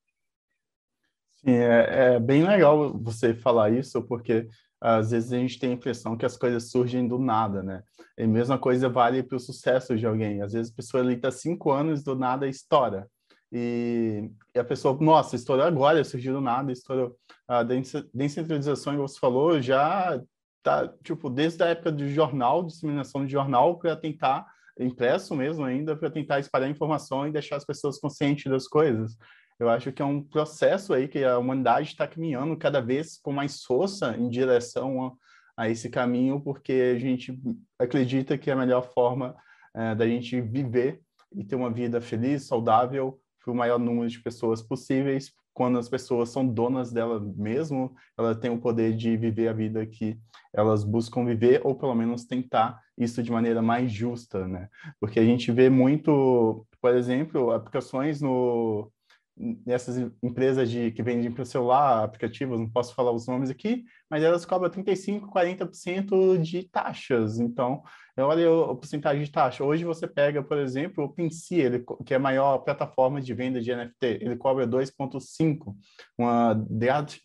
Sim, 1.31 1.51
é, 1.51 2.15
é 2.15 2.19
bem 2.19 2.47
legal 2.47 2.97
você 2.97 3.33
falar 3.33 3.71
isso, 3.71 4.01
porque 4.03 4.47
às 4.83 5.11
vezes 5.11 5.31
a 5.31 5.37
gente 5.37 5.57
tem 5.57 5.69
a 5.69 5.73
impressão 5.73 6.17
que 6.17 6.25
as 6.25 6.35
coisas 6.35 6.69
surgem 6.69 7.07
do 7.07 7.17
nada, 7.17 7.63
né? 7.63 7.81
E 8.17 8.23
a 8.23 8.27
mesma 8.27 8.57
coisa 8.57 8.89
vale 8.89 9.23
para 9.23 9.37
o 9.37 9.39
sucesso 9.39 9.95
de 9.95 10.05
alguém. 10.05 10.41
Às 10.41 10.51
vezes 10.51 10.73
a 10.73 10.75
pessoa 10.75 11.01
ali 11.01 11.13
está 11.13 11.31
cinco 11.31 11.71
anos 11.71 12.03
do 12.03 12.15
nada 12.15 12.45
estoura. 12.49 13.07
E, 13.49 14.29
e, 14.53 14.59
a 14.59 14.63
pessoa, 14.63 14.97
nossa, 14.99 15.37
estourou 15.37 15.65
agora, 15.65 16.03
surgiu 16.03 16.33
do 16.33 16.41
nada, 16.41 16.69
estourou. 16.69 17.15
A 17.47 17.63
descentralização, 18.13 18.93
que 18.93 18.99
você 18.99 19.17
falou, 19.17 19.61
já 19.61 20.21
tá, 20.61 20.91
tipo, 21.01 21.29
desde 21.29 21.63
a 21.63 21.67
época 21.67 21.91
do 21.91 22.09
jornal, 22.09 22.63
disseminação 22.63 23.25
de 23.25 23.31
jornal, 23.31 23.79
para 23.79 23.95
tentar, 23.95 24.45
impresso 24.77 25.33
mesmo 25.33 25.63
ainda, 25.63 25.95
para 25.95 26.09
tentar 26.09 26.39
espalhar 26.39 26.69
informação 26.69 27.25
e 27.25 27.31
deixar 27.31 27.55
as 27.55 27.65
pessoas 27.65 27.99
conscientes 27.99 28.51
das 28.51 28.67
coisas. 28.67 29.15
Eu 29.63 29.69
acho 29.69 29.93
que 29.93 30.01
é 30.01 30.05
um 30.05 30.21
processo 30.21 30.93
aí 30.93 31.07
que 31.07 31.23
a 31.23 31.37
humanidade 31.37 31.87
está 31.87 32.05
caminhando 32.05 32.57
cada 32.57 32.81
vez 32.81 33.17
com 33.17 33.31
mais 33.31 33.63
força 33.63 34.13
em 34.17 34.27
direção 34.27 35.05
a, 35.55 35.63
a, 35.63 35.69
esse 35.69 35.89
caminho, 35.89 36.41
porque 36.41 36.93
a 36.93 36.99
gente 36.99 37.39
acredita 37.79 38.37
que 38.37 38.49
é 38.49 38.53
a 38.53 38.57
melhor 38.57 38.91
forma 38.93 39.33
é, 39.73 39.95
da 39.95 40.05
gente 40.05 40.41
viver 40.41 41.01
e 41.33 41.45
ter 41.45 41.55
uma 41.55 41.71
vida 41.71 42.01
feliz, 42.01 42.43
saudável, 42.43 43.17
para 43.41 43.53
o 43.53 43.55
maior 43.55 43.79
número 43.79 44.09
de 44.09 44.19
pessoas 44.19 44.61
possíveis. 44.61 45.31
Quando 45.53 45.79
as 45.79 45.87
pessoas 45.87 46.27
são 46.27 46.45
donas 46.45 46.91
dela 46.91 47.17
mesmo, 47.21 47.95
ela 48.17 48.35
tem 48.35 48.51
o 48.51 48.59
poder 48.59 48.93
de 48.93 49.15
viver 49.15 49.47
a 49.47 49.53
vida 49.53 49.85
que 49.85 50.19
elas 50.53 50.83
buscam 50.83 51.23
viver, 51.23 51.61
ou 51.63 51.73
pelo 51.73 51.95
menos 51.95 52.25
tentar 52.25 52.81
isso 52.97 53.23
de 53.23 53.31
maneira 53.31 53.61
mais 53.61 53.89
justa, 53.89 54.45
né? 54.45 54.67
Porque 54.99 55.21
a 55.21 55.25
gente 55.25 55.53
vê 55.53 55.69
muito, 55.69 56.67
por 56.81 56.93
exemplo, 56.93 57.51
aplicações 57.51 58.19
no, 58.19 58.91
nessas 59.35 60.11
empresas 60.21 60.69
de 60.69 60.91
que 60.91 61.01
vendem 61.01 61.31
para 61.31 61.43
celular, 61.45 62.03
aplicativos, 62.03 62.59
não 62.59 62.69
posso 62.69 62.93
falar 62.93 63.11
os 63.11 63.27
nomes 63.27 63.49
aqui, 63.49 63.83
mas 64.09 64.23
elas 64.23 64.45
cobram 64.45 64.69
35, 64.69 65.31
40% 65.31 66.37
de 66.39 66.63
taxas. 66.69 67.39
Então, 67.39 67.81
olha 68.17 68.47
a 68.47 68.75
porcentagem 68.75 69.23
de 69.23 69.31
taxa. 69.31 69.63
Hoje 69.63 69.83
você 69.83 70.07
pega, 70.07 70.43
por 70.43 70.57
exemplo, 70.57 71.03
o 71.03 71.09
Pinsea, 71.09 71.65
ele, 71.65 71.83
que 72.05 72.13
é 72.13 72.17
a 72.17 72.19
maior 72.19 72.59
plataforma 72.59 73.19
de 73.19 73.33
venda 73.33 73.59
de 73.59 73.75
NFT, 73.75 74.05
ele 74.21 74.37
cobra 74.37 74.67
2,5, 74.67 75.75
uma 76.17 76.53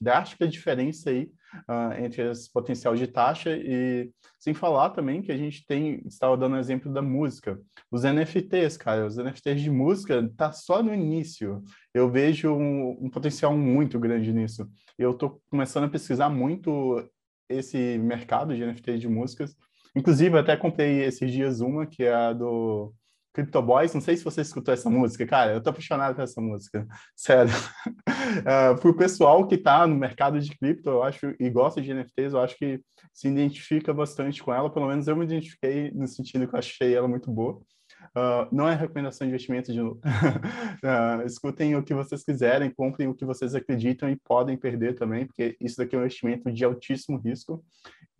drástica 0.00 0.48
diferença 0.48 1.10
aí 1.10 1.30
uh, 1.68 2.02
entre 2.02 2.30
esse 2.30 2.52
potencial 2.52 2.94
de 2.94 3.06
taxa 3.06 3.56
e 3.56 4.10
sem 4.38 4.54
falar 4.54 4.90
também 4.90 5.22
que 5.22 5.32
a 5.32 5.36
gente 5.36 5.66
tem, 5.66 6.02
estava 6.06 6.36
dando 6.36 6.56
exemplo 6.56 6.92
da 6.92 7.02
música, 7.02 7.60
os 7.90 8.02
NFTs, 8.04 8.76
cara, 8.76 9.06
os 9.06 9.16
NFTs 9.16 9.60
de 9.60 9.70
música 9.70 10.30
tá 10.36 10.52
só 10.52 10.82
no 10.82 10.94
início. 10.94 11.62
Eu 11.92 12.10
vejo 12.10 12.52
um, 12.52 12.98
um 13.00 13.10
potencial 13.10 13.56
muito 13.56 13.98
grande 13.98 14.32
nisso. 14.32 14.68
Eu 14.98 15.12
estou 15.12 15.40
começando 15.50 15.84
a 15.84 15.88
pesquisar 15.88 16.28
muito 16.28 17.02
esse 17.48 17.98
mercado 17.98 18.54
de 18.54 18.64
NFTs 18.64 19.00
de 19.00 19.08
músicas. 19.08 19.56
Inclusive, 19.96 20.38
até 20.38 20.56
comprei 20.56 21.02
esses 21.02 21.32
dias 21.32 21.60
uma 21.60 21.86
que 21.86 22.04
é 22.04 22.14
a 22.14 22.32
do 22.32 22.92
Crypto 23.38 23.62
Boys, 23.62 23.94
não 23.94 24.00
sei 24.00 24.16
se 24.16 24.24
você 24.24 24.40
escutou 24.40 24.74
essa 24.74 24.90
música, 24.90 25.24
cara, 25.24 25.52
eu 25.52 25.60
tô 25.60 25.70
apaixonado 25.70 26.16
por 26.16 26.24
essa 26.24 26.40
música, 26.40 26.84
sério. 27.14 27.52
uh, 27.86 28.76
pro 28.82 28.96
pessoal 28.96 29.46
que 29.46 29.56
tá 29.56 29.86
no 29.86 29.94
mercado 29.94 30.40
de 30.40 30.50
cripto, 30.58 30.90
eu 30.90 31.04
acho, 31.04 31.36
e 31.38 31.48
gosta 31.48 31.80
de 31.80 31.94
NFTs, 31.94 32.32
eu 32.32 32.40
acho 32.40 32.56
que 32.56 32.80
se 33.14 33.28
identifica 33.28 33.94
bastante 33.94 34.42
com 34.42 34.52
ela, 34.52 34.68
pelo 34.68 34.88
menos 34.88 35.06
eu 35.06 35.14
me 35.14 35.24
identifiquei 35.24 35.92
no 35.92 36.08
sentido 36.08 36.48
que 36.48 36.54
eu 36.56 36.58
achei 36.58 36.96
ela 36.96 37.06
muito 37.06 37.30
boa. 37.30 37.62
Uh, 38.10 38.48
não 38.50 38.68
é 38.68 38.74
recomendação 38.74 39.24
de 39.24 39.30
investimento 39.32 39.72
de 39.72 39.80
novo. 39.80 40.00
uh, 40.04 41.22
escutem 41.26 41.76
o 41.76 41.82
que 41.82 41.94
vocês 41.94 42.24
quiserem, 42.24 42.72
comprem 42.74 43.06
o 43.06 43.14
que 43.14 43.24
vocês 43.24 43.54
acreditam 43.54 44.10
e 44.10 44.16
podem 44.16 44.56
perder 44.56 44.96
também, 44.96 45.26
porque 45.26 45.56
isso 45.60 45.76
daqui 45.76 45.94
é 45.94 45.98
um 45.98 46.02
investimento 46.02 46.50
de 46.50 46.64
altíssimo 46.64 47.18
risco. 47.18 47.64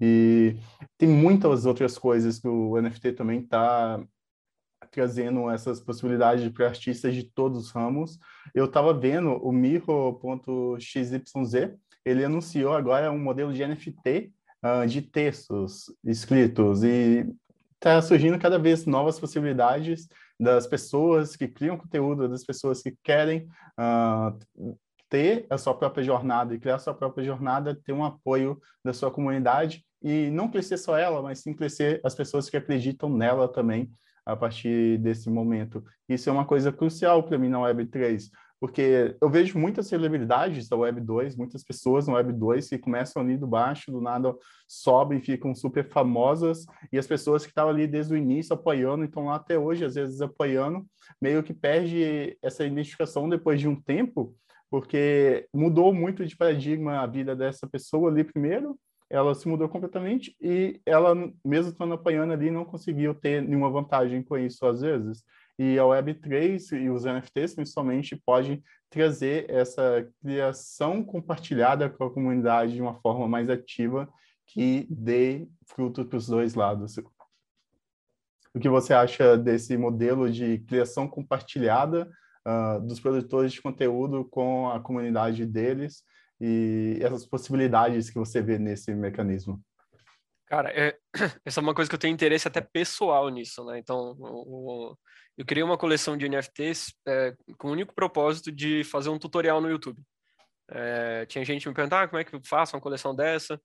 E 0.00 0.57
tem 0.96 1.09
muitas 1.09 1.66
outras 1.66 1.98
coisas 1.98 2.38
que 2.38 2.46
o 2.46 2.81
NFT 2.81 3.12
também 3.12 3.40
está 3.40 4.00
trazendo 4.90 5.51
essas 5.51 5.81
possibilidades 5.81 6.48
para 6.51 6.66
artistas 6.66 7.14
de 7.14 7.24
todos 7.24 7.59
os 7.59 7.70
ramos. 7.70 8.18
Eu 8.55 8.66
estava 8.66 8.92
vendo 8.92 9.33
o 9.35 9.53
Miro.xyz, 9.53 11.11
ele 12.05 12.24
anunciou 12.24 12.74
agora 12.74 13.11
um 13.11 13.18
modelo 13.18 13.53
de 13.53 13.66
NFT 13.66 14.33
uh, 14.62 14.66
ah, 14.83 14.87
de 14.87 15.03
textos 15.03 15.92
escritos 16.05 16.83
e 16.83 17.27
está 17.74 18.01
surgindo 18.03 18.38
cada 18.38 18.59
vez 18.59 18.87
novas 18.87 19.18
possibilidades 19.20 20.09
das 20.38 20.66
pessoas 20.66 21.37
que 21.37 21.48
criam 21.48 21.77
conteúdo, 21.77 22.29
das 22.29 22.44
pessoas 22.44 22.83
que 22.83 22.96
querem 23.03 23.48
uh, 23.79 24.77
ter 25.09 25.46
a 25.48 25.59
sua 25.59 25.74
própria 25.74 26.05
jornada 26.05 26.55
e 26.55 26.59
criar 26.59 26.77
a 26.77 26.81
sua 26.81 26.94
própria 26.94 27.24
jornada, 27.24 27.74
ter 27.74 27.92
um 27.92 28.05
apoio 28.05 28.61
da 28.85 28.92
sua 28.92 29.11
comunidade 29.11 29.85
e 30.03 30.31
não 30.31 30.48
crescer 30.48 30.77
só 30.77 30.96
ela, 30.96 31.22
mas 31.22 31.40
sim 31.40 31.53
crescer 31.53 32.01
as 32.05 32.14
pessoas 32.14 32.48
que 32.48 32.57
acreditam 32.57 33.09
nela 33.09 33.48
também 33.48 33.90
a 34.29 34.37
partir 34.37 34.99
desse 34.99 35.31
momento. 35.31 35.83
Isso 36.07 36.29
é 36.29 36.33
uma 36.33 36.45
coisa 36.45 36.71
crucial 36.71 37.23
para 37.23 37.38
mim 37.38 37.49
na 37.49 37.59
Web3. 37.59 38.29
porque 38.61 39.17
eu 39.21 39.31
vejo 39.31 39.59
muitas 39.59 39.87
celebridades 39.87 40.69
da 40.69 40.77
Web 40.77 41.01
2, 41.01 41.37
muitas 41.37 41.62
pessoas 41.62 42.07
no 42.07 42.14
Web 42.14 42.33
2 42.33 42.69
que 42.69 42.79
começam 42.79 43.23
ali 43.23 43.37
do 43.37 43.47
baixo, 43.47 43.91
do 43.91 44.01
nada 44.01 44.35
sobem, 44.67 45.21
ficam 45.21 45.55
super 45.55 45.88
famosas, 45.88 46.67
e 46.93 46.99
as 46.99 47.07
pessoas 47.07 47.45
que 47.45 47.51
estavam 47.51 47.71
ali 47.73 47.87
desde 47.87 48.12
o 48.12 48.17
início 48.17 48.53
apoiando, 48.55 49.05
estão 49.05 49.27
lá 49.27 49.37
até 49.37 49.59
hoje, 49.59 49.85
às 49.85 49.95
vezes 49.95 50.21
apoiando, 50.21 50.85
meio 51.23 51.43
que 51.43 51.55
perde 51.55 52.37
essa 52.43 52.64
identificação 52.64 53.29
depois 53.29 53.61
de 53.61 53.69
um 53.69 53.81
tempo, 53.81 54.35
porque 54.69 55.49
mudou 55.55 55.95
muito 55.95 56.27
de 56.27 56.37
paradigma 56.37 57.01
a 57.01 57.07
vida 57.07 57.35
dessa 57.35 57.67
pessoa 57.67 58.11
ali 58.11 58.25
primeiro, 58.25 58.79
ela 59.11 59.35
se 59.35 59.49
mudou 59.49 59.68
completamente 59.68 60.37
e 60.40 60.81
ela, 60.85 61.14
mesmo 61.44 61.71
estando 61.73 61.94
apoiando 61.94 62.33
ali, 62.33 62.51
não 62.51 62.64
conseguiu 62.64 63.14
ter 63.14 63.42
nenhuma 63.42 63.71
vantagem 63.71 64.23
com 64.23 64.37
isso 64.37 64.66
às 64.66 64.81
vezes. 64.81 65.25
E 65.59 65.79
a 65.79 65.83
Web3 65.83 66.81
e 66.81 66.90
os 66.90 67.05
NFTs, 67.05 67.55
principalmente, 67.55 68.14
podem 68.14 68.62
trazer 68.90 69.51
essa 69.51 70.09
criação 70.21 71.03
compartilhada 71.03 71.88
com 71.88 72.05
a 72.05 72.12
comunidade 72.12 72.75
de 72.75 72.83
uma 72.83 72.94
forma 73.01 73.27
mais 73.27 73.51
ativa 73.51 74.09
que 74.47 74.87
dê 74.88 75.49
fruto 75.66 76.05
para 76.05 76.16
os 76.16 76.27
dois 76.27 76.55
lados. 76.55 76.97
O 78.55 78.61
que 78.61 78.68
você 78.68 78.94
acha 78.94 79.37
desse 79.37 79.77
modelo 79.77 80.31
de 80.31 80.59
criação 80.61 81.09
compartilhada 81.09 82.09
uh, 82.47 82.81
dos 82.87 83.01
produtores 83.01 83.53
de 83.53 83.61
conteúdo 83.61 84.25
com 84.25 84.71
a 84.71 84.81
comunidade 84.81 85.44
deles 85.44 86.05
e 86.40 86.98
essas 87.01 87.27
possibilidades 87.27 88.11
que 88.11 88.18
você 88.18 88.40
vê 88.40 88.59
nesse 88.59 88.94
mecanismo? 88.94 89.61
Cara, 90.46 90.70
é, 90.70 90.96
essa 91.44 91.61
é 91.61 91.62
uma 91.62 91.74
coisa 91.74 91.88
que 91.88 91.94
eu 91.94 91.98
tenho 92.01 92.14
interesse 92.14 92.48
até 92.48 92.61
pessoal 92.61 93.29
nisso, 93.29 93.64
né? 93.64 93.79
Então, 93.79 94.16
o, 94.18 94.96
eu 95.37 95.44
criei 95.44 95.62
uma 95.62 95.77
coleção 95.77 96.16
de 96.16 96.29
NFTs 96.29 96.94
é, 97.07 97.35
com 97.59 97.68
o 97.68 97.72
único 97.72 97.94
propósito 97.94 98.51
de 98.51 98.83
fazer 98.85 99.11
um 99.11 99.18
tutorial 99.18 99.61
no 99.61 99.70
YouTube. 99.70 100.03
É, 100.70 101.27
tinha 101.27 101.44
gente 101.44 101.68
me 101.68 101.74
perguntar 101.74 102.03
ah, 102.03 102.09
como 102.09 102.20
é 102.20 102.24
que 102.24 102.35
eu 102.35 102.40
faço 102.44 102.77
uma 102.77 102.83
coleção 102.83 103.14
dessa. 103.14 103.61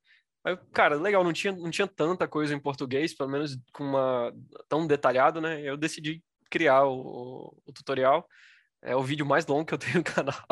Aí, 0.45 0.57
cara, 0.73 0.95
legal, 0.95 1.23
não 1.23 1.31
tinha, 1.31 1.53
não 1.53 1.71
tinha 1.71 1.87
tanta 1.87 2.27
coisa 2.27 2.53
em 2.53 2.59
português, 2.59 3.15
pelo 3.15 3.29
menos 3.29 3.57
com 3.73 3.83
uma 3.83 4.33
tão 4.67 4.85
detalhado, 4.85 5.39
né? 5.39 5.61
Eu 5.61 5.77
decidi 5.77 6.21
criar 6.49 6.83
o, 6.85 7.55
o 7.65 7.73
tutorial. 7.73 8.27
É 8.85 8.95
o 8.95 9.01
vídeo 9.01 9.25
mais 9.25 9.45
longo 9.45 9.65
que 9.65 9.73
eu 9.73 9.77
tenho 9.77 9.97
no 9.97 10.03
canal. 10.03 10.43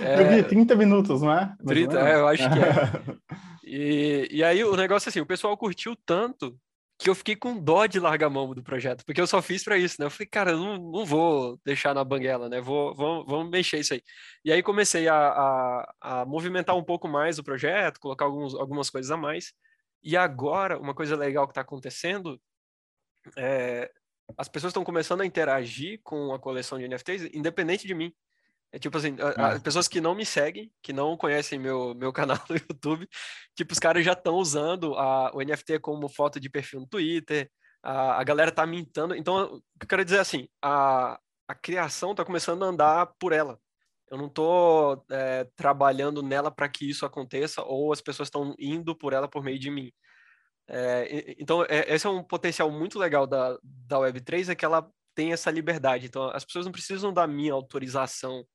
É, 0.00 0.22
eu 0.38 0.42
vi 0.42 0.48
30 0.48 0.76
minutos, 0.76 1.20
não 1.20 1.32
é? 1.32 1.52
30, 1.66 1.98
é, 1.98 2.14
eu 2.14 2.28
acho 2.28 2.48
que 2.48 2.58
é. 2.58 3.40
E, 3.72 4.28
e 4.32 4.42
aí 4.42 4.64
o 4.64 4.74
negócio 4.74 5.08
é 5.08 5.10
assim, 5.10 5.20
o 5.20 5.26
pessoal 5.26 5.56
curtiu 5.56 5.94
tanto 6.04 6.58
que 6.98 7.08
eu 7.08 7.14
fiquei 7.14 7.36
com 7.36 7.56
dó 7.56 7.86
de 7.86 8.00
largar 8.00 8.26
a 8.26 8.30
mão 8.30 8.52
do 8.52 8.64
projeto, 8.64 9.04
porque 9.06 9.20
eu 9.20 9.26
só 9.28 9.40
fiz 9.40 9.62
para 9.62 9.78
isso, 9.78 9.96
né? 9.98 10.06
Eu 10.06 10.10
falei, 10.10 10.26
cara, 10.26 10.50
eu 10.50 10.58
não, 10.58 10.76
não 10.76 11.06
vou 11.06 11.58
deixar 11.64 11.94
na 11.94 12.02
banguela, 12.02 12.48
né? 12.48 12.60
Vou, 12.60 12.94
vamos, 12.94 13.26
vamos 13.26 13.50
mexer 13.50 13.78
isso 13.78 13.94
aí. 13.94 14.02
E 14.44 14.52
aí 14.52 14.62
comecei 14.62 15.08
a, 15.08 15.14
a, 15.16 15.94
a, 16.00 16.26
movimentar 16.26 16.76
um 16.76 16.82
pouco 16.82 17.06
mais 17.06 17.38
o 17.38 17.44
projeto, 17.44 18.00
colocar 18.00 18.24
alguns, 18.24 18.54
algumas 18.54 18.90
coisas 18.90 19.10
a 19.10 19.16
mais. 19.16 19.52
E 20.02 20.16
agora, 20.16 20.78
uma 20.78 20.94
coisa 20.94 21.16
legal 21.16 21.46
que 21.46 21.52
está 21.52 21.60
acontecendo 21.62 22.40
é 23.36 23.90
as 24.36 24.48
pessoas 24.48 24.70
estão 24.70 24.84
começando 24.84 25.20
a 25.20 25.26
interagir 25.26 26.00
com 26.02 26.32
a 26.32 26.38
coleção 26.38 26.78
de 26.78 26.88
NFTs, 26.88 27.30
independente 27.34 27.86
de 27.86 27.94
mim. 27.94 28.12
É 28.72 28.78
tipo 28.78 28.96
assim, 28.96 29.16
as 29.36 29.56
é. 29.56 29.58
pessoas 29.58 29.88
que 29.88 30.00
não 30.00 30.14
me 30.14 30.24
seguem, 30.24 30.72
que 30.80 30.92
não 30.92 31.16
conhecem 31.16 31.58
meu, 31.58 31.94
meu 31.94 32.12
canal 32.14 32.38
no 32.48 32.56
YouTube, 32.56 33.08
tipo, 33.54 33.72
os 33.72 33.78
caras 33.78 34.04
já 34.04 34.12
estão 34.12 34.36
usando 34.36 34.94
a, 34.94 35.32
o 35.34 35.42
NFT 35.42 35.80
como 35.80 36.08
foto 36.08 36.38
de 36.38 36.48
perfil 36.48 36.80
no 36.80 36.86
Twitter, 36.86 37.50
a, 37.82 38.20
a 38.20 38.24
galera 38.24 38.52
tá 38.52 38.64
mintando. 38.66 39.14
Então, 39.16 39.60
eu 39.80 39.86
quero 39.88 40.04
dizer 40.04 40.20
assim, 40.20 40.48
a, 40.62 41.18
a 41.48 41.54
criação 41.54 42.14
tá 42.14 42.24
começando 42.24 42.64
a 42.64 42.68
andar 42.68 43.06
por 43.18 43.32
ela. 43.32 43.58
Eu 44.08 44.18
não 44.18 44.28
tô 44.28 45.04
é, 45.10 45.44
trabalhando 45.56 46.22
nela 46.22 46.50
para 46.50 46.68
que 46.68 46.88
isso 46.88 47.06
aconteça, 47.06 47.62
ou 47.62 47.92
as 47.92 48.00
pessoas 48.00 48.26
estão 48.26 48.54
indo 48.58 48.94
por 48.94 49.12
ela 49.12 49.28
por 49.28 49.42
meio 49.42 49.58
de 49.58 49.70
mim. 49.70 49.92
É, 50.72 51.34
então, 51.36 51.64
é, 51.64 51.92
esse 51.92 52.06
é 52.06 52.10
um 52.10 52.22
potencial 52.22 52.70
muito 52.70 52.98
legal 52.98 53.26
da, 53.26 53.58
da 53.62 53.98
Web3, 53.98 54.50
é 54.50 54.54
que 54.54 54.64
ela 54.64 54.88
tem 55.14 55.32
essa 55.32 55.50
liberdade. 55.50 56.06
Então, 56.06 56.30
as 56.30 56.44
pessoas 56.44 56.64
não 56.64 56.72
precisam 56.72 57.12
da 57.12 57.26
minha 57.26 57.52
autorização 57.52 58.46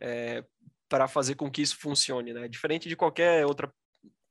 é, 0.00 0.42
para 0.88 1.06
fazer 1.06 1.34
com 1.34 1.50
que 1.50 1.60
isso 1.60 1.76
funcione, 1.78 2.32
né? 2.32 2.48
Diferente 2.48 2.88
de 2.88 2.96
qualquer 2.96 3.44
outra 3.44 3.70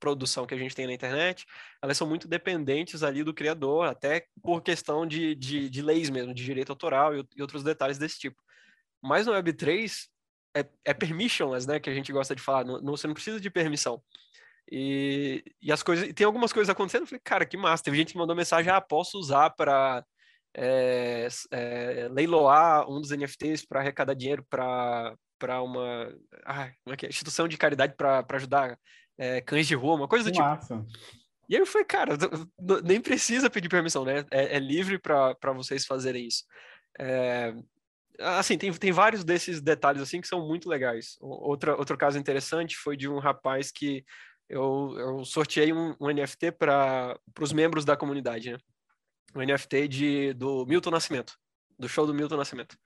produção 0.00 0.46
que 0.46 0.54
a 0.54 0.58
gente 0.58 0.74
tem 0.74 0.86
na 0.86 0.92
internet, 0.92 1.44
elas 1.82 1.96
são 1.96 2.08
muito 2.08 2.28
dependentes 2.28 3.02
ali 3.02 3.24
do 3.24 3.34
criador, 3.34 3.86
até 3.86 4.26
por 4.42 4.62
questão 4.62 5.06
de, 5.06 5.34
de, 5.34 5.68
de 5.68 5.82
leis 5.82 6.08
mesmo, 6.10 6.34
de 6.34 6.44
direito 6.44 6.70
autoral 6.70 7.16
e, 7.16 7.24
e, 7.36 7.42
outros 7.42 7.62
detalhes 7.62 7.98
desse 7.98 8.18
tipo. 8.18 8.40
Mas 9.02 9.26
no 9.26 9.32
Web3 9.32 10.06
é, 10.56 10.64
é 10.84 10.94
permissionless, 10.94 11.66
né, 11.66 11.80
que 11.80 11.90
a 11.90 11.94
gente 11.94 12.12
gosta 12.12 12.34
de 12.34 12.42
falar, 12.42 12.64
não, 12.64 12.96
você 12.96 13.06
não 13.06 13.14
precisa 13.14 13.40
de 13.40 13.50
permissão. 13.50 14.02
E, 14.70 15.42
e 15.62 15.72
as 15.72 15.82
coisas, 15.82 16.08
e 16.08 16.12
tem 16.12 16.26
algumas 16.26 16.52
coisas 16.52 16.68
acontecendo, 16.68 17.02
eu 17.02 17.06
falei, 17.06 17.22
cara, 17.24 17.46
que 17.46 17.56
massa, 17.56 17.84
teve 17.84 17.96
gente 17.96 18.12
que 18.12 18.18
mandou 18.18 18.36
mensagem, 18.36 18.70
ah, 18.70 18.80
posso 18.80 19.18
usar 19.18 19.50
para 19.50 20.04
é, 20.54 21.28
é, 21.50 22.08
leiloar 22.10 22.88
um 22.90 23.00
dos 23.00 23.10
NFTs 23.10 23.64
para 23.64 23.80
arrecadar 23.80 24.14
dinheiro 24.14 24.44
para 24.48 25.14
para 25.38 25.62
uma 25.62 26.12
ah, 26.44 26.66
é 26.66 26.72
é? 27.04 27.08
instituição 27.08 27.46
de 27.46 27.56
caridade 27.56 27.94
para 27.96 28.26
ajudar 28.32 28.76
é, 29.16 29.40
cães 29.40 29.68
de 29.68 29.74
rua, 29.74 29.94
uma 29.94 30.08
coisa 30.08 30.24
do 30.24 30.32
tipo. 30.32 30.44
Massa. 30.44 30.84
E 31.48 31.54
aí 31.54 31.62
eu 31.62 31.66
falei, 31.66 31.86
cara, 31.86 32.18
nem 32.84 33.00
precisa 33.00 33.48
pedir 33.48 33.68
permissão, 33.68 34.04
né? 34.04 34.24
É, 34.30 34.56
é 34.56 34.58
livre 34.58 34.98
para 34.98 35.52
vocês 35.54 35.86
fazerem 35.86 36.26
isso. 36.26 36.44
É, 36.98 37.54
assim, 38.18 38.58
tem, 38.58 38.72
tem 38.72 38.92
vários 38.92 39.24
desses 39.24 39.60
detalhes 39.60 40.02
assim 40.02 40.20
que 40.20 40.28
são 40.28 40.46
muito 40.46 40.68
legais. 40.68 41.16
Outra, 41.20 41.76
outro 41.76 41.96
caso 41.96 42.18
interessante 42.18 42.76
foi 42.76 42.96
de 42.96 43.08
um 43.08 43.18
rapaz 43.18 43.70
que 43.70 44.04
eu, 44.48 44.94
eu 44.98 45.24
sorteei 45.24 45.72
um, 45.72 45.94
um 46.00 46.10
NFT 46.10 46.52
para 46.52 47.18
os 47.40 47.52
membros 47.52 47.84
da 47.84 47.96
comunidade, 47.96 48.52
né? 48.52 48.58
Um 49.34 49.42
NFT 49.42 49.88
de, 49.88 50.32
do 50.32 50.64
Milton 50.66 50.90
Nascimento, 50.90 51.34
do 51.78 51.88
show 51.88 52.06
do 52.06 52.14
Milton 52.14 52.36
Nascimento. 52.36 52.76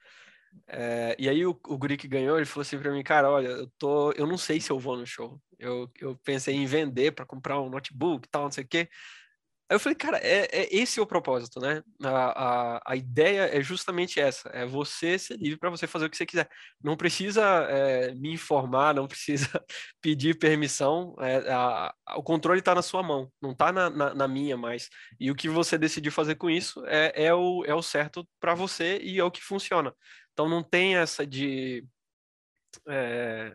É, 0.66 1.16
e 1.18 1.28
aí 1.28 1.46
o, 1.46 1.50
o 1.50 1.78
guri 1.78 1.96
que 1.96 2.08
ganhou, 2.08 2.36
ele 2.36 2.46
falou 2.46 2.62
assim 2.62 2.78
para 2.78 2.92
mim, 2.92 3.02
cara, 3.02 3.30
olha, 3.30 3.48
eu 3.48 3.66
tô, 3.78 4.12
eu 4.12 4.26
não 4.26 4.36
sei 4.36 4.60
se 4.60 4.70
eu 4.70 4.78
vou 4.78 4.96
no 4.96 5.06
show. 5.06 5.40
Eu, 5.58 5.90
eu 6.00 6.18
pensei 6.24 6.54
em 6.54 6.66
vender 6.66 7.12
para 7.12 7.24
comprar 7.24 7.60
um 7.60 7.70
notebook, 7.70 8.28
tal, 8.28 8.44
não 8.44 8.50
sei 8.50 8.64
o 8.64 8.68
quê. 8.68 8.88
Aí 9.72 9.76
eu 9.76 9.80
falei, 9.80 9.96
cara, 9.96 10.18
é, 10.18 10.46
é 10.52 10.68
esse 10.70 11.00
é 11.00 11.02
o 11.02 11.06
propósito, 11.06 11.58
né? 11.58 11.82
A, 12.04 12.76
a, 12.76 12.92
a, 12.92 12.94
ideia 12.94 13.48
é 13.56 13.62
justamente 13.62 14.20
essa: 14.20 14.50
é 14.50 14.66
você 14.66 15.18
ser 15.18 15.38
livre 15.38 15.58
para 15.58 15.70
você 15.70 15.86
fazer 15.86 16.04
o 16.04 16.10
que 16.10 16.16
você 16.18 16.26
quiser. 16.26 16.46
Não 16.84 16.94
precisa 16.94 17.42
é, 17.70 18.14
me 18.14 18.30
informar, 18.34 18.94
não 18.94 19.08
precisa 19.08 19.48
pedir 20.02 20.38
permissão. 20.38 21.16
É, 21.20 21.50
a, 21.50 21.94
o 22.16 22.22
controle 22.22 22.58
está 22.58 22.74
na 22.74 22.82
sua 22.82 23.02
mão, 23.02 23.32
não 23.40 23.52
está 23.52 23.72
na, 23.72 23.88
na, 23.88 24.14
na, 24.14 24.28
minha 24.28 24.58
mais. 24.58 24.90
E 25.18 25.30
o 25.30 25.34
que 25.34 25.48
você 25.48 25.78
decidir 25.78 26.10
fazer 26.10 26.34
com 26.34 26.50
isso 26.50 26.84
é, 26.84 27.24
é, 27.24 27.34
o, 27.34 27.64
é 27.64 27.74
o 27.74 27.80
certo 27.82 28.28
para 28.38 28.54
você 28.54 28.98
e 28.98 29.18
é 29.18 29.24
o 29.24 29.30
que 29.30 29.42
funciona. 29.42 29.94
Então 30.34 30.50
não 30.50 30.62
tem 30.62 30.96
essa 30.96 31.26
de. 31.26 31.82
É, 32.86 33.54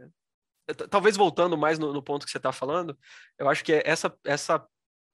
talvez 0.89 1.15
voltando 1.15 1.55
mais 1.55 1.77
no, 1.77 1.93
no, 1.93 2.01
ponto 2.01 2.25
que 2.25 2.31
você 2.31 2.37
está 2.37 2.51
falando, 2.51 2.97
eu 3.37 3.47
acho 3.47 3.63
que 3.63 3.73
é 3.73 3.83
essa, 3.85 4.11
essa, 4.25 4.67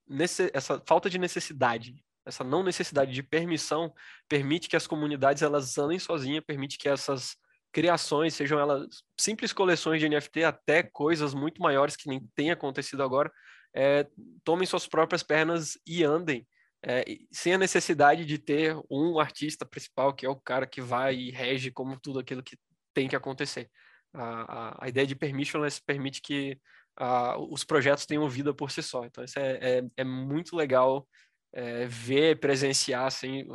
nesse, 0.07 0.49
essa 0.53 0.81
falta 0.87 1.09
de 1.09 1.17
necessidade, 1.17 1.95
essa 2.25 2.43
não 2.43 2.63
necessidade 2.63 3.11
de 3.11 3.23
permissão, 3.23 3.93
permite 4.29 4.69
que 4.69 4.75
as 4.75 4.87
comunidades 4.87 5.41
elas 5.43 5.77
andem 5.77 5.99
sozinhas, 5.99 6.43
permite 6.45 6.77
que 6.77 6.87
essas 6.87 7.35
criações, 7.71 8.35
sejam 8.35 8.59
elas 8.59 9.03
simples 9.19 9.51
coleções 9.51 9.99
de 9.99 10.07
NFT 10.07 10.43
até 10.43 10.83
coisas 10.83 11.33
muito 11.33 11.61
maiores 11.61 11.95
que 11.95 12.07
nem 12.07 12.25
tem 12.35 12.51
acontecido 12.51 13.01
agora, 13.01 13.31
é, 13.75 14.07
tomem 14.43 14.67
suas 14.67 14.87
próprias 14.87 15.23
pernas 15.23 15.77
e 15.85 16.03
andem 16.03 16.47
é, 16.85 17.03
sem 17.31 17.53
a 17.53 17.57
necessidade 17.57 18.25
de 18.25 18.37
ter 18.37 18.77
um 18.91 19.19
artista 19.19 19.65
principal, 19.65 20.13
que 20.13 20.25
é 20.25 20.29
o 20.29 20.35
cara 20.35 20.67
que 20.67 20.81
vai 20.81 21.15
e 21.15 21.31
rege 21.31 21.71
como 21.71 21.99
tudo 21.99 22.19
aquilo 22.19 22.43
que 22.43 22.57
tem 22.93 23.07
que 23.07 23.15
acontecer. 23.15 23.69
A, 24.13 24.23
a, 24.23 24.85
a 24.85 24.89
ideia 24.89 25.07
de 25.07 25.15
permissionless 25.15 25.81
permite 25.83 26.21
que 26.21 26.59
a, 26.97 27.37
os 27.37 27.63
projetos 27.63 28.05
tenham 28.05 28.27
vida 28.29 28.53
por 28.53 28.71
si 28.71 28.81
só. 28.81 29.05
Então, 29.05 29.23
isso 29.23 29.39
é, 29.39 29.59
é, 29.61 29.83
é 29.97 30.03
muito 30.03 30.55
legal 30.55 31.07
é, 31.53 31.85
ver, 31.85 32.39
presenciar 32.39 33.05
assim, 33.05 33.45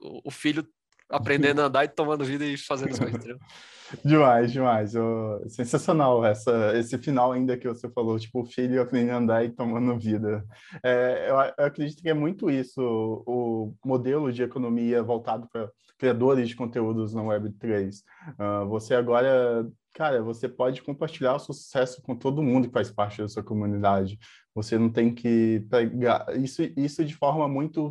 o 0.00 0.30
filho 0.30 0.66
aprendendo 1.10 1.60
a 1.60 1.64
andar 1.64 1.84
e 1.84 1.88
tomando 1.88 2.24
vida 2.24 2.44
e 2.44 2.56
fazendo 2.56 2.92
as 2.92 2.98
coisas? 2.98 3.24
Demais, 4.04 4.52
demais. 4.52 4.94
Oh, 4.94 5.42
sensacional 5.48 6.24
essa, 6.24 6.78
esse 6.78 6.96
final 6.96 7.32
ainda 7.32 7.56
que 7.56 7.66
você 7.66 7.88
falou, 7.90 8.16
tipo, 8.20 8.42
o 8.42 8.46
filho 8.46 8.80
aprendendo 8.80 9.14
a 9.14 9.16
andar 9.16 9.44
e 9.44 9.50
tomando 9.50 9.98
vida. 9.98 10.44
É, 10.80 11.26
eu, 11.28 11.34
eu, 11.58 11.64
acredito 11.64 12.00
que 12.00 12.08
é 12.08 12.14
muito 12.14 12.48
isso, 12.48 12.80
o, 12.80 13.74
o 13.82 13.88
modelo 13.88 14.32
de 14.32 14.44
economia 14.44 15.02
voltado 15.02 15.48
para 15.50 15.68
criadores 15.98 16.48
de 16.48 16.54
conteúdos 16.56 17.12
na 17.12 17.22
Web3. 17.22 17.90
Uh, 17.90 18.34
ah, 18.38 18.64
você 18.64 18.94
agora, 18.94 19.66
cara, 19.92 20.22
você 20.22 20.48
pode 20.48 20.82
compartilhar 20.82 21.34
o 21.34 21.38
seu 21.38 21.54
sucesso 21.54 22.00
com 22.02 22.16
todo 22.16 22.42
mundo 22.42 22.68
que 22.68 22.74
faz 22.74 22.90
parte 22.90 23.20
da 23.20 23.28
sua 23.28 23.42
comunidade. 23.42 24.18
Você 24.54 24.78
não 24.78 24.90
tem 24.90 25.14
que 25.14 25.64
pegar 25.70 26.26
isso, 26.36 26.62
isso 26.76 27.04
de 27.04 27.14
forma 27.14 27.48
muito 27.48 27.90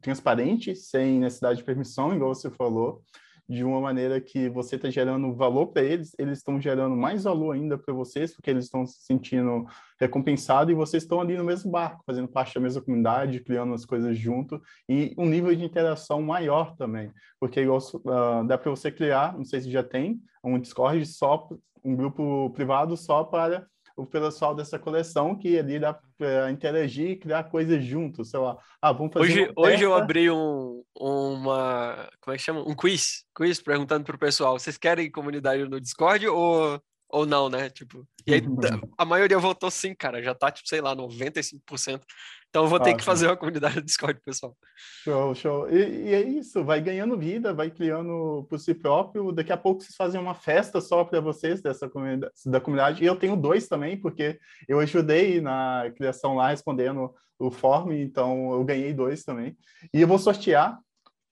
transparente, 0.00 0.74
sem 0.74 1.18
necessidade 1.18 1.58
de 1.58 1.64
permissão, 1.64 2.14
igual 2.14 2.34
você 2.34 2.50
falou. 2.50 3.02
De 3.50 3.64
uma 3.64 3.80
maneira 3.80 4.20
que 4.20 4.48
você 4.48 4.76
está 4.76 4.88
gerando 4.88 5.34
valor 5.34 5.66
para 5.66 5.82
eles, 5.82 6.14
eles 6.16 6.38
estão 6.38 6.60
gerando 6.60 6.94
mais 6.96 7.24
valor 7.24 7.50
ainda 7.50 7.76
para 7.76 7.92
vocês, 7.92 8.32
porque 8.32 8.48
eles 8.48 8.66
estão 8.66 8.86
se 8.86 9.02
sentindo 9.02 9.66
recompensados 9.98 10.70
e 10.70 10.76
vocês 10.76 11.02
estão 11.02 11.20
ali 11.20 11.36
no 11.36 11.42
mesmo 11.42 11.68
barco, 11.68 12.04
fazendo 12.06 12.28
parte 12.28 12.54
da 12.54 12.60
mesma 12.60 12.80
comunidade, 12.80 13.40
criando 13.40 13.74
as 13.74 13.84
coisas 13.84 14.16
junto 14.16 14.62
e 14.88 15.12
um 15.18 15.26
nível 15.26 15.52
de 15.52 15.64
interação 15.64 16.22
maior 16.22 16.76
também, 16.76 17.10
porque 17.40 17.66
uh, 17.66 18.46
dá 18.46 18.56
para 18.56 18.70
você 18.70 18.88
criar, 18.88 19.36
não 19.36 19.44
sei 19.44 19.62
se 19.62 19.70
já 19.70 19.82
tem, 19.82 20.22
um 20.44 20.56
Discord 20.56 21.04
só, 21.06 21.48
um 21.84 21.96
grupo 21.96 22.50
privado 22.50 22.96
só 22.96 23.24
para 23.24 23.66
o 23.96 24.06
pessoal 24.06 24.54
dessa 24.54 24.78
coleção 24.78 25.36
que 25.36 25.58
ali 25.58 25.78
dá 25.78 25.98
para 26.16 26.50
interagir 26.50 27.10
e 27.10 27.16
criar 27.16 27.44
coisas 27.44 27.84
juntos, 27.84 28.30
sei 28.30 28.40
lá. 28.40 28.56
Ah, 28.80 28.92
vamos 28.92 29.12
fazer 29.12 29.24
Hoje, 29.24 29.52
hoje 29.56 29.84
eu 29.84 29.94
abri 29.94 30.30
um, 30.30 30.82
uma, 30.94 32.08
como 32.20 32.34
é 32.34 32.38
que 32.38 32.44
chama? 32.44 32.60
Um 32.60 32.74
quiz, 32.74 33.24
quiz 33.34 33.60
perguntando 33.60 34.04
para 34.04 34.16
o 34.16 34.18
pessoal, 34.18 34.58
vocês 34.58 34.76
querem 34.76 35.10
comunidade 35.10 35.68
no 35.68 35.80
Discord 35.80 36.26
ou, 36.28 36.80
ou 37.12 37.26
não, 37.26 37.48
né? 37.48 37.68
Tipo, 37.70 38.06
e 38.26 38.34
aí 38.34 38.42
a 38.96 39.04
maioria 39.04 39.38
votou 39.38 39.70
sim, 39.70 39.94
cara, 39.94 40.22
já 40.22 40.34
tá, 40.34 40.50
tipo, 40.50 40.68
sei 40.68 40.80
lá, 40.80 40.94
95%. 40.94 42.02
Então 42.50 42.64
eu 42.64 42.68
vou 42.68 42.80
ter 42.80 42.96
que 42.96 43.04
fazer 43.04 43.26
uma 43.26 43.36
comunidade 43.36 43.76
no 43.76 43.82
Discord, 43.82 44.20
pessoal. 44.24 44.56
Show, 45.04 45.34
show. 45.36 45.70
E, 45.70 46.08
e, 46.08 46.14
é 46.14 46.20
isso, 46.20 46.64
vai 46.64 46.80
ganhando 46.80 47.16
vida, 47.16 47.54
vai 47.54 47.70
criando 47.70 48.44
por 48.50 48.58
si 48.58 48.74
próprio. 48.74 49.30
Daqui 49.30 49.52
a 49.52 49.56
pouco 49.56 49.82
vocês 49.82 49.94
fazem 49.94 50.20
uma 50.20 50.34
festa 50.34 50.80
só 50.80 51.04
para 51.04 51.20
vocês 51.20 51.62
dessa 51.62 51.88
comunidade, 51.88 52.32
da 52.46 52.60
comunidade. 52.60 53.04
E 53.04 53.06
eu 53.06 53.14
tenho 53.14 53.36
dois 53.36 53.68
também, 53.68 53.96
porque 53.96 54.38
eu 54.68 54.80
ajudei 54.80 55.40
na 55.40 55.92
criação 55.96 56.34
lá, 56.34 56.50
respondendo 56.50 57.14
o 57.38 57.50
form, 57.50 57.92
então 57.92 58.52
eu 58.52 58.64
ganhei 58.64 58.92
dois 58.92 59.22
também. 59.22 59.56
E 59.94 60.00
eu 60.00 60.08
vou 60.08 60.18
sortear 60.18 60.78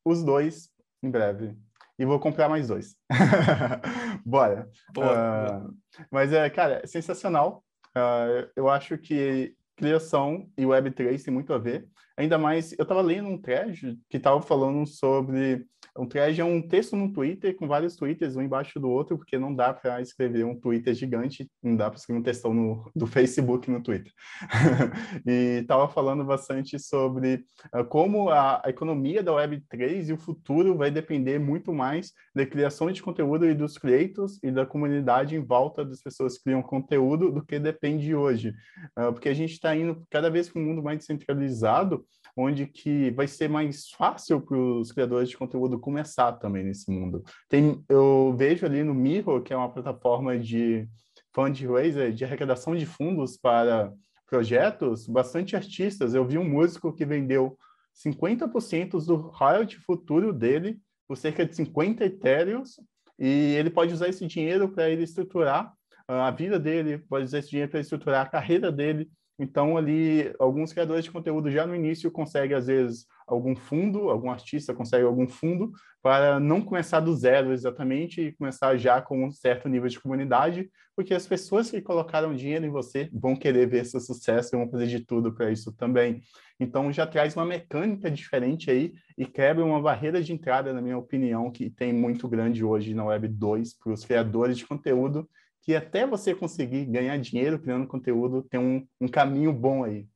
os 0.05 0.23
dois 0.23 0.71
em 1.03 1.11
breve. 1.11 1.55
E 1.99 2.05
vou 2.05 2.21
comprar 2.21 2.49
mais 2.49 2.69
dois. 2.69 2.97
Bora. 4.25 4.71
Boa, 4.93 5.67
uh, 5.67 5.75
mas, 6.11 6.33
é, 6.33 6.49
cara, 6.49 6.81
é 6.85 6.87
sensacional. 6.87 7.65
Uh, 7.89 8.49
eu 8.55 8.69
acho 8.69 8.97
que 8.97 9.55
criação 9.77 10.49
e 10.57 10.63
Web3 10.63 11.25
tem 11.25 11.35
muito 11.35 11.53
a 11.53 11.59
ver. 11.59 11.89
Ainda 12.19 12.37
mais, 12.37 12.73
eu 12.73 12.83
estava 12.83 13.01
lendo 13.01 13.29
um 13.29 13.41
thread 13.41 13.97
que 14.11 14.17
estava 14.17 14.43
falando 14.43 14.85
sobre 14.89 15.65
um 15.97 16.07
thread 16.07 16.41
é 16.41 16.45
um 16.45 16.63
texto 16.63 16.95
no 16.95 17.13
Twitter 17.13 17.57
com 17.57 17.67
vários 17.67 17.97
twitters 17.97 18.37
um 18.37 18.43
embaixo 18.43 18.79
do 18.79 18.89
outro, 18.89 19.19
porque 19.19 19.39
não 19.39 19.55
dá 19.55 19.73
para 19.73 20.01
escrever 20.01 20.45
um 20.45 20.59
Twitter 20.59 20.95
gigante, 20.95 21.51
não 21.63 21.75
dá 21.75 21.91
para 21.91 21.99
escrever 21.99 22.21
um 22.21 22.23
textão 22.23 22.55
no, 22.55 22.91
do 22.95 23.07
Facebook 23.07 23.71
no 23.71 23.83
Twitter. 23.83 24.13
e 25.27 25.61
estava 25.61 25.89
falando 25.89 26.25
bastante 26.25 26.79
sobre 26.79 27.45
uh, 27.75 27.85
como 27.85 28.31
a, 28.31 28.63
a, 28.65 28.71
economia 28.71 29.23
da 29.23 29.33
Web3 29.33 30.09
e 30.09 30.13
o 30.13 30.19
futuro 30.19 30.77
vai 30.77 30.91
depender 30.91 31.39
muito 31.39 31.73
mais 31.73 32.13
da 32.35 32.47
criação 32.47 32.91
de 32.93 33.03
conteúdo 33.03 33.47
e 33.47 33.55
dos 33.55 33.77
creators 33.77 34.39
e 34.43 34.51
da 34.51 34.65
comunidade 34.65 35.35
em 35.35 35.45
volta 35.45 35.85
das 35.85 36.01
pessoas 36.01 36.37
que 36.37 36.45
criam 36.45 36.63
conteúdo 36.63 37.33
do 37.33 37.45
que 37.45 37.59
depende 37.59 38.15
hoje. 38.15 38.55
Uh, 38.99 39.13
porque 39.13 39.29
a 39.29 39.35
gente 39.35 39.53
está 39.53 39.75
indo 39.75 40.07
cada 40.11 40.31
vez 40.31 40.49
para 40.49 40.63
um 40.63 40.65
mundo 40.65 40.83
mais 40.83 40.99
descentralizado, 40.99 42.07
onde 42.39 42.67
que 42.67 43.11
vai 43.11 43.27
ser 43.27 43.49
mais 43.49 43.91
fácil 43.91 44.41
para 44.41 44.57
os 44.57 44.93
criadores 44.93 45.29
de 45.29 45.37
conteúdo 45.37 45.79
começar 45.79 46.33
também 46.35 46.63
nesse 46.63 46.89
mundo. 46.89 47.25
Tem, 47.49 47.85
eu 47.89 48.33
vejo 48.37 48.65
ali 48.65 48.85
no 48.85 48.95
Mirror, 48.95 49.43
que 49.43 49.53
é 49.53 49.57
uma 49.57 49.73
plataforma 49.73 50.39
de 50.39 50.89
fundraiser, 51.35 52.13
de 52.13 52.25
arrecadação 52.25 52.77
de 52.77 52.87
fundos 52.87 53.37
para 53.37 53.93
projetos, 54.25 55.09
bastante 55.09 55.57
artistas. 55.57 56.15
Eu 56.15 56.25
vi 56.25 56.39
um 56.39 56.49
músico 56.49 56.93
que 56.93 57.05
vendeu 57.05 57.59
50% 58.07 59.05
do 59.05 59.17
royalty 59.17 59.77
futuro 59.79 60.33
dele 60.33 60.79
por 61.09 61.17
cerca 61.17 61.45
de 61.45 61.57
50 61.57 62.05
etéreos 62.05 62.79
e 63.19 63.57
ele 63.57 63.71
pode 63.71 63.93
usar 63.93 64.09
esse 64.09 64.25
dinheiro 64.27 64.69
para 64.69 64.89
ele 64.89 65.03
estruturar 65.03 65.73
a 66.07 66.31
vida 66.31 66.59
dele, 66.59 66.99
pode 66.99 67.25
usar 67.25 67.41
esse 67.41 67.51
dinheiro 67.51 67.71
para 67.71 67.81
estruturar 67.81 68.25
a 68.25 68.29
carreira 68.29 68.71
dele, 68.71 69.11
então, 69.39 69.77
ali, 69.77 70.35
alguns 70.39 70.73
criadores 70.73 71.05
de 71.05 71.13
conteúdo 71.13 71.51
já 71.51 71.65
no 71.65 71.75
início 71.75 72.11
conseguem, 72.11 72.57
às 72.57 72.67
vezes, 72.67 73.07
algum 73.25 73.55
fundo, 73.55 74.11
algum 74.11 74.31
artista 74.31 74.75
consegue 74.75 75.05
algum 75.05 75.29
fundo 75.29 75.71
para 76.03 76.41
não 76.41 76.61
começar 76.61 76.99
do 76.99 77.15
zero 77.15 77.53
exatamente 77.53 78.21
e 78.21 78.33
começar 78.33 78.77
já 78.77 79.01
com 79.01 79.25
um 79.25 79.31
certo 79.31 79.69
nível 79.69 79.89
de 79.89 80.01
comunidade, 80.01 80.69
porque 80.97 81.15
as 81.15 81.27
pessoas 81.27 81.71
que 81.71 81.81
colocaram 81.81 82.35
dinheiro 82.35 82.67
em 82.67 82.71
você 82.71 83.09
vão 83.13 83.37
querer 83.37 83.69
ver 83.69 83.85
seu 83.85 84.01
sucesso 84.01 84.57
e 84.57 84.59
vão 84.59 84.69
fazer 84.69 84.89
de 84.89 85.05
tudo 85.05 85.33
para 85.33 85.53
isso 85.53 85.73
também. 85.77 86.21
Então, 86.59 86.93
já 86.93 87.07
traz 87.07 87.37
uma 87.37 87.47
mecânica 87.47 88.11
diferente 88.11 88.69
aí 88.73 88.93
e 89.17 89.25
quebra 89.25 89.65
uma 89.65 89.81
barreira 89.81 90.21
de 90.21 90.33
entrada, 90.33 90.73
na 90.73 90.83
minha 90.83 90.99
opinião, 90.99 91.53
que 91.53 91.71
tem 91.71 91.93
muito 91.93 92.27
grande 92.27 92.65
hoje 92.65 92.93
na 92.93 93.05
Web 93.05 93.29
2 93.29 93.75
para 93.79 93.93
os 93.93 94.05
criadores 94.05 94.59
de 94.59 94.67
conteúdo 94.67 95.29
que 95.69 95.77
até 95.77 96.07
você 96.07 96.35
conseguir 96.35 96.87
ganhar 96.87 97.19
dinheiro 97.19 97.59
criando 97.59 97.87
conteúdo, 97.87 98.43
tem 98.43 98.59
um, 98.59 98.89
um 98.99 99.07
caminho 99.07 99.53
bom 99.53 99.85
aí. 99.85 100.09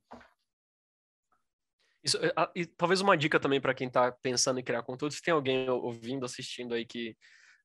Isso, 2.03 2.17
é, 2.17 2.33
e 2.57 2.65
talvez 2.65 3.03
uma 3.03 3.19
dica 3.19 3.39
também 3.39 3.61
para 3.61 3.75
quem 3.75 3.87
está 3.87 4.11
pensando 4.11 4.59
em 4.59 4.63
criar 4.65 4.83
conteúdo, 4.83 5.13
se 5.13 5.21
tem 5.21 5.35
alguém 5.35 5.69
ouvindo, 5.69 6.25
assistindo 6.25 6.73
aí 6.73 6.87
que 6.87 7.15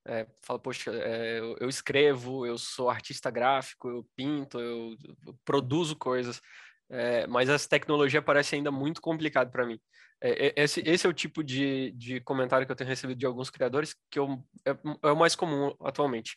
é, 0.06 0.28
fala, 0.44 0.60
poxa, 0.60 0.92
é, 0.94 1.40
eu, 1.40 1.70
escrevo, 1.70 2.46
eu 2.46 2.58
sou 2.58 2.90
artista 2.90 3.32
gráfico, 3.32 3.88
eu 3.88 4.06
pinto, 4.18 4.60
eu, 4.60 4.94
eu 5.26 5.34
produzo 5.46 5.96
coisas, 5.96 6.42
é, 6.90 7.26
mas 7.28 7.48
essa 7.48 7.70
tecnologia 7.70 8.22
parece 8.22 8.56
ainda 8.56 8.70
muito 8.70 9.00
complicado 9.00 9.50
para 9.50 9.66
mim. 9.66 9.80
É, 10.20 10.48
é, 10.48 10.54
esse, 10.58 10.82
esse, 10.82 11.08
é 11.08 11.10
o 11.10 11.14
tipo 11.14 11.42
de, 11.42 11.92
de 11.92 12.20
comentário 12.20 12.66
que 12.66 12.72
eu 12.72 12.76
tenho 12.76 12.90
recebido 12.90 13.18
de 13.18 13.26
alguns 13.26 13.50
criadores 13.50 13.96
que 14.12 14.20
eu, 14.20 14.44
é 14.66 15.12
o 15.12 15.16
mais 15.16 15.38
comum 15.38 15.74
atualmente. 15.80 16.36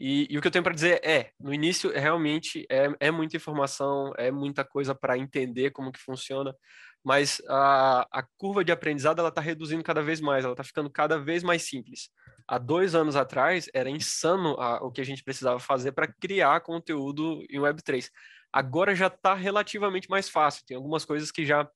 E, 0.00 0.26
e, 0.30 0.38
o 0.38 0.40
que 0.40 0.48
eu 0.48 0.50
tenho 0.50 0.64
para 0.64 0.72
dizer 0.72 0.98
é, 1.04 1.30
no 1.38 1.52
início 1.52 1.92
realmente 1.92 2.66
é, 2.70 2.88
é 2.98 3.10
muita 3.10 3.36
informação, 3.36 4.14
é 4.16 4.30
muita 4.30 4.64
coisa 4.64 4.94
para 4.94 5.18
entender 5.18 5.72
como 5.72 5.92
que 5.92 6.00
funciona, 6.00 6.56
mas 7.04 7.42
a, 7.46 8.06
a 8.10 8.22
curva 8.38 8.64
de 8.64 8.72
aprendizado 8.72 9.18
ela 9.18 9.28
está 9.28 9.42
reduzindo 9.42 9.84
cada 9.84 10.02
vez 10.02 10.18
mais, 10.18 10.42
ela 10.42 10.54
está 10.54 10.64
ficando 10.64 10.88
cada 10.88 11.18
vez 11.18 11.42
mais 11.42 11.68
simples. 11.68 12.08
Há 12.48 12.56
dois 12.56 12.94
anos 12.94 13.14
atrás 13.14 13.68
era 13.74 13.90
insano 13.90 14.58
a, 14.58 14.82
o 14.82 14.90
que 14.90 15.02
a 15.02 15.04
gente 15.04 15.22
precisava 15.22 15.60
fazer 15.60 15.92
para 15.92 16.10
criar 16.10 16.62
conteúdo 16.62 17.44
em 17.50 17.58
Web3. 17.58 18.08
Agora 18.50 18.94
já 18.94 19.08
está 19.08 19.34
relativamente 19.34 20.08
mais 20.08 20.30
fácil, 20.30 20.64
tem 20.66 20.78
algumas 20.78 21.04
coisas 21.04 21.30
que 21.30 21.44
já 21.44 21.68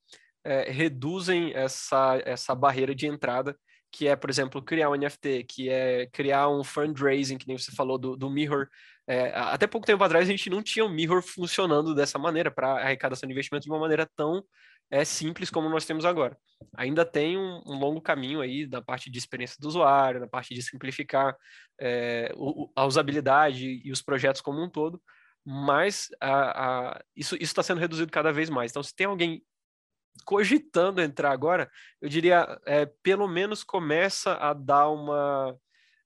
é, 0.43 0.71
reduzem 0.71 1.53
essa, 1.53 2.19
essa 2.25 2.55
barreira 2.55 2.95
de 2.95 3.05
entrada 3.05 3.55
que 3.95 4.09
é, 4.09 4.15
por 4.15 4.29
exemplo, 4.29 4.61
criar 4.61 4.89
um 4.89 4.95
NFT, 4.95 5.45
que 5.45 5.69
é 5.69 6.05
criar 6.07 6.49
um 6.49 6.65
fundraising, 6.65 7.37
que 7.37 7.47
nem 7.47 7.57
você 7.57 7.71
falou 7.71 7.97
do, 7.97 8.17
do 8.17 8.29
Mirror. 8.29 8.67
É, 9.07 9.31
até 9.33 9.65
pouco 9.65 9.87
tempo 9.87 10.03
atrás 10.03 10.27
a 10.27 10.31
gente 10.31 10.49
não 10.49 10.61
tinha 10.61 10.83
o 10.83 10.89
Mirror 10.89 11.21
funcionando 11.21 11.95
dessa 11.95 12.19
maneira, 12.19 12.51
para 12.51 12.73
arrecadação 12.73 13.25
de 13.25 13.31
investimento 13.31 13.63
de 13.63 13.71
uma 13.71 13.79
maneira 13.79 14.05
tão 14.13 14.43
é, 14.91 15.05
simples 15.05 15.49
como 15.49 15.69
nós 15.69 15.85
temos 15.85 16.03
agora. 16.03 16.37
Ainda 16.75 17.05
tem 17.05 17.37
um, 17.37 17.61
um 17.65 17.79
longo 17.79 18.01
caminho 18.01 18.41
aí 18.41 18.67
da 18.67 18.81
parte 18.81 19.09
de 19.09 19.17
experiência 19.17 19.55
do 19.61 19.67
usuário, 19.69 20.19
na 20.19 20.27
parte 20.27 20.53
de 20.53 20.61
simplificar 20.61 21.33
é, 21.79 22.33
a 22.75 22.85
usabilidade 22.85 23.81
e 23.81 23.93
os 23.93 24.01
projetos 24.01 24.41
como 24.41 24.61
um 24.61 24.69
todo, 24.69 25.01
mas 25.45 26.09
a, 26.19 26.89
a, 26.89 27.01
isso 27.15 27.37
está 27.39 27.63
sendo 27.63 27.79
reduzido 27.79 28.11
cada 28.11 28.33
vez 28.33 28.49
mais. 28.49 28.71
Então, 28.71 28.83
se 28.83 28.93
tem 28.93 29.07
alguém 29.07 29.41
cogitando 30.23 31.01
entrar 31.01 31.31
agora, 31.31 31.69
eu 32.01 32.07
diria, 32.07 32.59
é, 32.65 32.85
pelo 33.03 33.27
menos 33.27 33.63
começa 33.63 34.33
a 34.35 34.53
dar 34.53 34.89
uma 34.89 35.55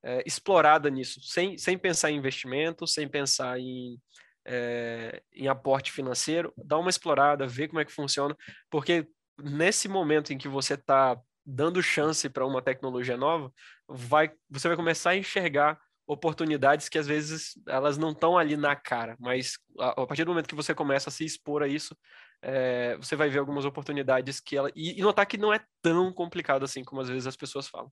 é, 0.04 0.24
explorada 0.26 0.90
nisso, 0.90 1.22
sem, 1.22 1.58
sem 1.58 1.78
pensar 1.78 2.12
em 2.12 2.18
investimento, 2.18 2.88
sem 2.88 3.08
pensar 3.08 3.60
em, 3.60 4.00
é, 4.46 5.22
em 5.34 5.48
aporte 5.48 5.92
financeiro, 5.92 6.54
dá 6.58 6.78
uma 6.78 6.90
explorada, 6.90 7.48
vê 7.48 7.68
como 7.68 7.80
é 7.80 7.86
que 7.86 7.92
funciona, 7.92 8.36
porque 8.70 9.08
nesse 9.42 9.88
momento 9.88 10.34
em 10.34 10.38
que 10.38 10.48
você 10.48 10.74
está 10.74 11.20
dando 11.46 11.82
chance 11.82 12.30
para 12.30 12.46
uma 12.46 12.62
tecnologia 12.62 13.18
nova, 13.18 13.52
vai, 13.88 14.32
você 14.50 14.68
vai 14.68 14.78
começar 14.78 15.12
a 15.12 15.18
enxergar 15.18 15.80
oportunidades 16.06 16.90
que 16.90 16.98
às 16.98 17.06
vezes 17.06 17.54
elas 17.68 17.98
não 17.98 18.12
estão 18.12 18.38
ali 18.38 18.58
na 18.58 18.76
cara, 18.76 19.16
mas 19.20 19.60
a, 19.80 19.90
a, 19.90 20.08
partir 20.08 20.26
do 20.26 20.32
momento 20.32 20.48
que 20.48 20.56
você 20.56 20.74
começa 20.74 21.10
a 21.10 21.12
se 21.12 21.24
expor 21.24 21.62
a 21.62 21.68
isso, 21.68 21.96
é, 22.42 22.96
você 22.98 23.16
vai 23.16 23.30
ver 23.30 23.40
algumas 23.40 23.66
oportunidades 23.66 24.40
que 24.40 24.56
ela. 24.56 24.72
E, 24.76 25.00
e, 25.00 25.02
notar 25.02 25.26
que 25.26 25.38
não 25.38 25.54
é 25.54 25.62
tão 25.82 26.12
complicado 26.14 26.64
assim 26.64 26.84
como 26.84 27.02
às 27.02 27.10
vezes 27.10 27.28
as 27.28 27.36
pessoas 27.36 27.68
falam. 27.68 27.92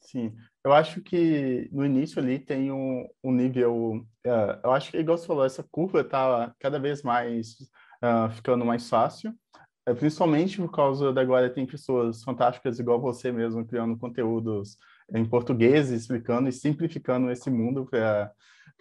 Sim, 0.00 0.34
eu 0.62 0.72
acho 0.72 1.00
que 1.00 1.68
no 1.72 1.84
início 1.84 2.20
ali 2.20 2.38
tem 2.38 2.70
um, 2.70 3.08
um 3.22 3.32
nível. 3.32 4.06
Uh, 4.26 4.60
eu 4.62 4.72
acho 4.72 4.90
que, 4.90 4.98
igual 4.98 5.16
você 5.16 5.26
falou, 5.26 5.44
essa 5.44 5.62
curva 5.62 6.00
está 6.02 6.54
cada 6.60 6.78
vez 6.78 7.02
mais 7.02 7.54
uh, 8.02 8.30
ficando 8.30 8.66
mais 8.66 8.88
fácil, 8.88 9.34
uh, 9.88 9.94
principalmente 9.94 10.58
por 10.58 10.70
causa 10.70 11.10
da 11.10 11.22
agora 11.22 11.48
tem 11.48 11.66
pessoas 11.66 12.22
fantásticas 12.22 12.78
igual 12.78 13.00
você 13.00 13.32
mesmo 13.32 13.66
criando 13.66 13.96
conteúdos 13.96 14.76
em 15.14 15.24
português, 15.24 15.90
explicando 15.90 16.48
e 16.48 16.52
simplificando 16.52 17.30
esse 17.30 17.50
mundo 17.50 17.86
para 17.86 18.32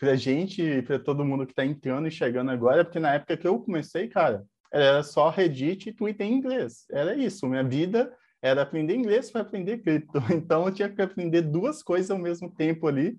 a 0.02 0.16
gente 0.16 0.62
e 0.62 0.82
para 0.82 1.00
todo 1.00 1.24
mundo 1.24 1.46
que 1.46 1.54
está 1.54 1.66
entrando 1.66 2.08
e 2.08 2.12
chegando 2.12 2.52
agora, 2.52 2.84
porque 2.84 3.00
na 3.00 3.14
época 3.14 3.38
que 3.38 3.48
eu 3.48 3.60
comecei, 3.60 4.10
cara, 4.10 4.46
era 4.74 5.04
só 5.04 5.30
Reddit 5.30 5.90
e 5.90 5.94
Twitter 5.94 6.26
em 6.26 6.34
inglês. 6.34 6.86
Era 6.92 7.16
isso. 7.16 7.48
Minha 7.48 7.64
vida 7.64 8.12
era 8.42 8.64
aprender 8.64 8.96
inglês 8.96 9.30
para 9.30 9.42
aprender 9.42 9.78
cripto. 9.78 10.20
Então, 10.34 10.66
eu 10.66 10.74
tinha 10.74 10.90
que 10.90 11.02
aprender 11.02 11.44
duas 11.44 11.84
coisas 11.84 12.10
ao 12.10 12.18
mesmo 12.18 12.50
tempo 12.50 12.88
ali. 12.88 13.16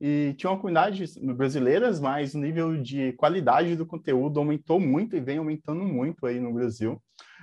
E 0.00 0.34
tinha 0.36 0.50
uma 0.50 0.58
comunidade 0.58 1.04
brasileiras, 1.34 2.00
mas 2.00 2.34
o 2.34 2.38
nível 2.38 2.76
de 2.82 3.12
qualidade 3.12 3.76
do 3.76 3.86
conteúdo 3.86 4.40
aumentou 4.40 4.80
muito 4.80 5.14
e 5.14 5.20
vem 5.20 5.38
aumentando 5.38 5.84
muito 5.84 6.26
aí 6.26 6.40
no 6.40 6.52
Brasil. 6.52 7.00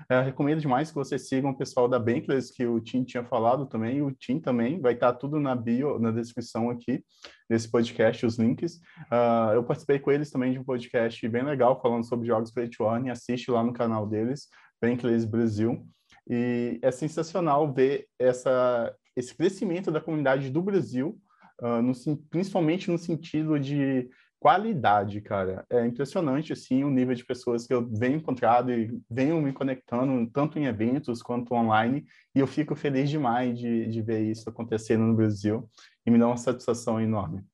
Eu 0.09 0.17
é, 0.17 0.21
recomendo 0.23 0.59
demais 0.59 0.89
que 0.89 0.95
vocês 0.95 1.27
sigam 1.27 1.51
o 1.51 1.57
pessoal 1.57 1.87
da 1.87 1.99
Bankless, 1.99 2.51
que 2.53 2.65
o 2.65 2.79
Tim 2.79 3.03
tinha 3.03 3.23
falado 3.23 3.65
também, 3.65 4.01
o 4.01 4.11
Tim 4.11 4.39
também, 4.39 4.79
vai 4.79 4.93
estar 4.93 5.13
tudo 5.13 5.39
na 5.39 5.55
bio, 5.55 5.99
na 5.99 6.11
descrição 6.11 6.69
aqui 6.69 7.03
desse 7.49 7.69
podcast, 7.69 8.25
os 8.25 8.37
links. 8.37 8.75
Uh, 9.11 9.53
eu 9.53 9.63
participei 9.63 9.99
com 9.99 10.11
eles 10.11 10.31
também 10.31 10.53
de 10.53 10.59
um 10.59 10.63
podcast 10.63 11.27
bem 11.27 11.43
legal, 11.43 11.79
falando 11.81 12.05
sobre 12.05 12.27
jogos 12.27 12.51
play 12.51 12.67
to 12.67 12.83
earn, 12.83 13.09
assiste 13.09 13.51
lá 13.51 13.63
no 13.63 13.73
canal 13.73 14.07
deles, 14.07 14.47
Bankless 14.81 15.25
Brasil. 15.25 15.85
E 16.29 16.79
é 16.81 16.91
sensacional 16.91 17.71
ver 17.71 18.07
essa, 18.19 18.93
esse 19.15 19.35
crescimento 19.35 19.91
da 19.91 20.01
comunidade 20.01 20.49
do 20.49 20.61
Brasil, 20.61 21.17
uh, 21.61 21.81
no, 21.81 21.93
principalmente 22.29 22.89
no 22.89 22.97
sentido 22.97 23.59
de 23.59 24.09
qualidade, 24.41 25.21
cara. 25.21 25.63
É 25.69 25.85
impressionante, 25.85 26.51
assim, 26.51 26.83
o 26.83 26.89
nível 26.89 27.13
de 27.13 27.23
pessoas 27.23 27.67
que 27.67 27.73
eu 27.73 27.87
venho 27.87 28.17
encontrado 28.17 28.71
e 28.71 28.99
venho 29.07 29.39
me 29.39 29.53
conectando, 29.53 30.27
tanto 30.31 30.57
em 30.57 30.65
eventos 30.65 31.21
quanto 31.21 31.53
online, 31.53 32.07
e 32.33 32.39
eu 32.39 32.47
fico 32.47 32.75
feliz 32.75 33.07
demais 33.07 33.57
de, 33.57 33.85
de 33.85 34.01
ver 34.01 34.21
isso 34.21 34.49
acontecendo 34.49 35.03
no 35.03 35.15
Brasil, 35.15 35.69
e 36.03 36.09
me 36.09 36.17
dá 36.17 36.25
uma 36.25 36.37
satisfação 36.37 36.99
enorme. 36.99 37.45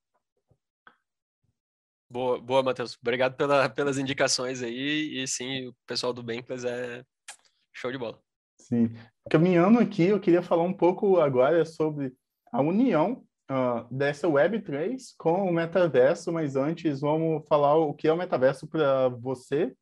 Boa, 2.09 2.39
boa 2.39 2.63
Matheus. 2.63 2.97
Obrigado 3.01 3.35
pela, 3.35 3.67
pelas 3.67 3.97
indicações 3.97 4.63
aí, 4.63 5.21
e 5.21 5.27
sim, 5.27 5.67
o 5.67 5.75
pessoal 5.85 6.13
do 6.13 6.23
Bankless 6.23 6.65
é 6.65 7.03
show 7.73 7.91
de 7.91 7.97
bola. 7.97 8.17
Sim. 8.61 8.95
Caminhando 9.29 9.77
aqui, 9.79 10.03
eu 10.03 10.21
queria 10.21 10.41
falar 10.41 10.63
um 10.63 10.73
pouco 10.73 11.19
agora 11.19 11.65
sobre 11.65 12.13
a 12.49 12.61
união 12.61 13.26
uh, 13.49 13.93
dessa 13.93 14.27
Web3 14.27 15.13
com 15.17 15.49
o 15.49 15.53
metaverso, 15.53 16.31
mas 16.31 16.55
antes 16.55 17.01
vamos 17.01 17.47
falar 17.47 17.75
o 17.75 17.93
que 17.93 18.07
é 18.07 18.13
o 18.13 18.17
metaverso 18.17 18.67
para 18.67 19.09
você 19.09 19.73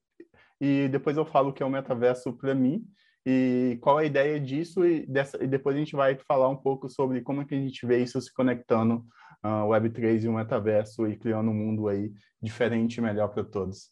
e 0.59 0.87
depois 0.87 1.17
eu 1.17 1.25
falo 1.25 1.49
o 1.49 1.53
que 1.53 1.61
é 1.61 1.65
o 1.65 1.69
metaverso 1.69 2.33
para 2.33 2.55
mim 2.55 2.85
e 3.25 3.77
qual 3.81 3.97
a 3.97 4.05
ideia 4.05 4.39
disso 4.39 4.85
e, 4.85 5.05
dessa, 5.07 5.43
e 5.43 5.47
depois 5.47 5.75
a 5.75 5.79
gente 5.79 5.95
vai 5.95 6.15
falar 6.27 6.47
um 6.47 6.55
pouco 6.55 6.87
sobre 6.87 7.21
como 7.21 7.41
é 7.41 7.45
que 7.45 7.55
a 7.55 7.59
gente 7.59 7.85
vê 7.85 8.01
isso 8.01 8.21
se 8.21 8.31
conectando 8.31 9.05
uh, 9.43 9.67
Web3 9.67 10.23
e 10.23 10.27
o 10.27 10.33
metaverso 10.33 11.07
e 11.07 11.17
criando 11.17 11.49
um 11.49 11.53
mundo 11.53 11.87
aí 11.87 12.11
diferente 12.41 12.97
e 12.97 13.01
melhor 13.01 13.29
para 13.29 13.43
todos. 13.43 13.91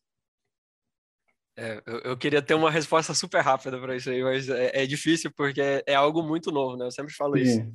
É, 1.56 1.84
eu, 1.86 2.00
eu, 2.00 2.18
queria 2.18 2.42
ter 2.42 2.56
uma 2.56 2.72
resposta 2.72 3.14
super 3.14 3.42
rápida 3.42 3.80
para 3.80 3.96
isso 3.96 4.10
aí, 4.10 4.24
mas 4.24 4.50
é, 4.50 4.72
é, 4.74 4.86
difícil 4.88 5.32
porque 5.36 5.62
é, 5.62 5.84
é, 5.86 5.94
algo 5.94 6.24
muito 6.24 6.52
novo, 6.52 6.76
né? 6.76 6.86
Eu 6.86 6.92
sempre 6.92 7.14
falo 7.14 7.38
Sim. 7.38 7.44
isso 7.44 7.74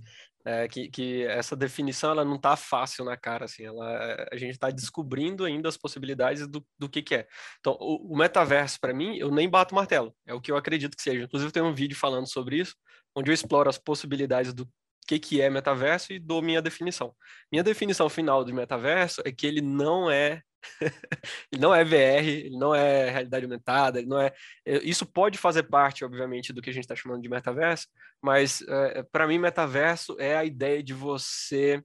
é, 0.49 0.67
que, 0.67 0.89
que, 0.89 1.25
essa 1.27 1.55
definição 1.55 2.11
ela 2.11 2.25
não 2.25 2.37
está 2.37 2.57
fácil 2.57 3.05
na 3.05 3.19
cara, 3.19 3.45
assim, 3.45 3.65
ela, 3.67 4.27
a 4.33 4.37
gente 4.39 4.53
está 4.53 4.71
descobrindo 4.71 5.45
ainda 5.45 5.69
as 5.69 5.77
possibilidades 5.77 6.49
do, 6.49 6.67
do 6.79 6.89
que, 6.89 7.03
que 7.03 7.17
é. 7.17 7.29
Então, 7.61 7.77
o, 7.79 8.15
o 8.15 8.17
metaverso, 8.17 8.81
para 8.81 8.95
mim, 8.95 9.19
eu 9.19 9.31
nem 9.31 9.47
bato 9.47 9.75
martelo, 9.75 10.15
é 10.27 10.33
o 10.33 10.41
que 10.41 10.51
eu 10.51 10.57
acredito 10.57 10.97
que 10.97 11.03
seja. 11.03 11.25
Inclusive, 11.25 11.53
tem 11.53 11.63
um 11.63 11.75
vídeo 11.75 11.95
falando 11.95 12.27
sobre 12.27 12.57
isso, 12.57 12.75
onde 13.15 13.31
eu 13.31 13.35
exploro 13.35 13.69
as 13.69 13.77
possibilidades 13.77 14.55
do 14.55 14.67
que, 15.07 15.19
que 15.19 15.43
é 15.43 15.51
metaverso 15.51 16.15
e 16.15 16.19
dou 16.19 16.41
minha 16.41 16.63
definição. 16.63 17.15
Minha 17.53 17.63
definição 17.63 18.09
final 18.09 18.43
de 18.43 18.53
metaverso 18.53 19.21
é 19.27 19.33
que 19.33 19.47
ele 19.47 19.61
não 19.61 20.11
é 20.11 20.41
ele 21.53 21.61
não 21.61 21.75
é 21.75 21.85
VR, 21.85 22.27
ele 22.27 22.57
não 22.57 22.75
é 22.75 23.11
realidade 23.11 23.45
aumentada, 23.45 23.99
ele 23.99 24.09
não 24.09 24.21
é. 24.21 24.33
é 24.67 24.79
isso 24.79 25.07
pode 25.07 25.39
fazer 25.39 25.65
parte, 25.65 26.05
obviamente, 26.05 26.53
do 26.53 26.61
que 26.61 26.71
a 26.71 26.73
gente 26.73 26.85
está 26.85 26.97
chamando 26.97 27.23
de 27.23 27.29
metaverso, 27.29 27.87
mas 28.23 28.63
é, 28.69 29.03
para 29.03 29.27
mim, 29.27 29.39
metaverso 29.39 30.17
é 30.19 30.37
a 30.37 30.45
ideia 30.45 30.83
de 30.83 30.95
você 30.95 31.83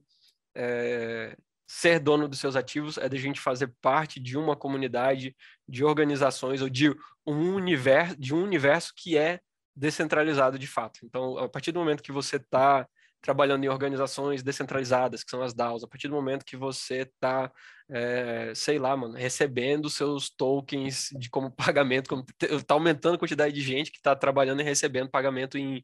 é, 0.56 1.36
ser 1.66 1.98
dono 1.98 2.28
dos 2.28 2.38
seus 2.38 2.56
ativos, 2.56 2.98
é 2.98 3.08
de 3.08 3.16
a 3.16 3.20
gente 3.20 3.40
fazer 3.40 3.72
parte 3.80 4.20
de 4.20 4.36
uma 4.36 4.56
comunidade, 4.56 5.34
de 5.68 5.84
organizações 5.84 6.60
ou 6.60 6.68
de 6.68 6.90
um 7.26 7.54
universo, 7.54 8.16
de 8.16 8.34
um 8.34 8.42
universo 8.42 8.92
que 8.96 9.16
é 9.16 9.40
descentralizado 9.74 10.58
de 10.58 10.66
fato. 10.66 11.00
Então, 11.02 11.36
a 11.38 11.48
partir 11.48 11.72
do 11.72 11.80
momento 11.80 12.02
que 12.02 12.12
você 12.12 12.36
está 12.36 12.86
trabalhando 13.24 13.64
em 13.64 13.68
organizações 13.68 14.42
descentralizadas, 14.42 15.24
que 15.24 15.30
são 15.30 15.40
as 15.40 15.54
DAOs, 15.54 15.82
a 15.82 15.88
partir 15.88 16.08
do 16.08 16.14
momento 16.14 16.44
que 16.44 16.58
você 16.58 16.98
está, 16.98 17.50
é, 17.88 18.52
sei 18.54 18.78
lá, 18.78 18.94
mano, 18.94 19.14
recebendo 19.14 19.88
seus 19.88 20.28
tokens 20.28 21.08
de 21.18 21.30
como 21.30 21.50
pagamento, 21.56 22.06
como 22.06 22.22
está 22.42 22.74
aumentando 22.74 23.14
a 23.14 23.18
quantidade 23.18 23.54
de 23.54 23.62
gente 23.62 23.90
que 23.90 23.96
está 23.96 24.14
trabalhando 24.14 24.60
e 24.60 24.64
recebendo 24.64 25.08
pagamento 25.08 25.56
em, 25.56 25.82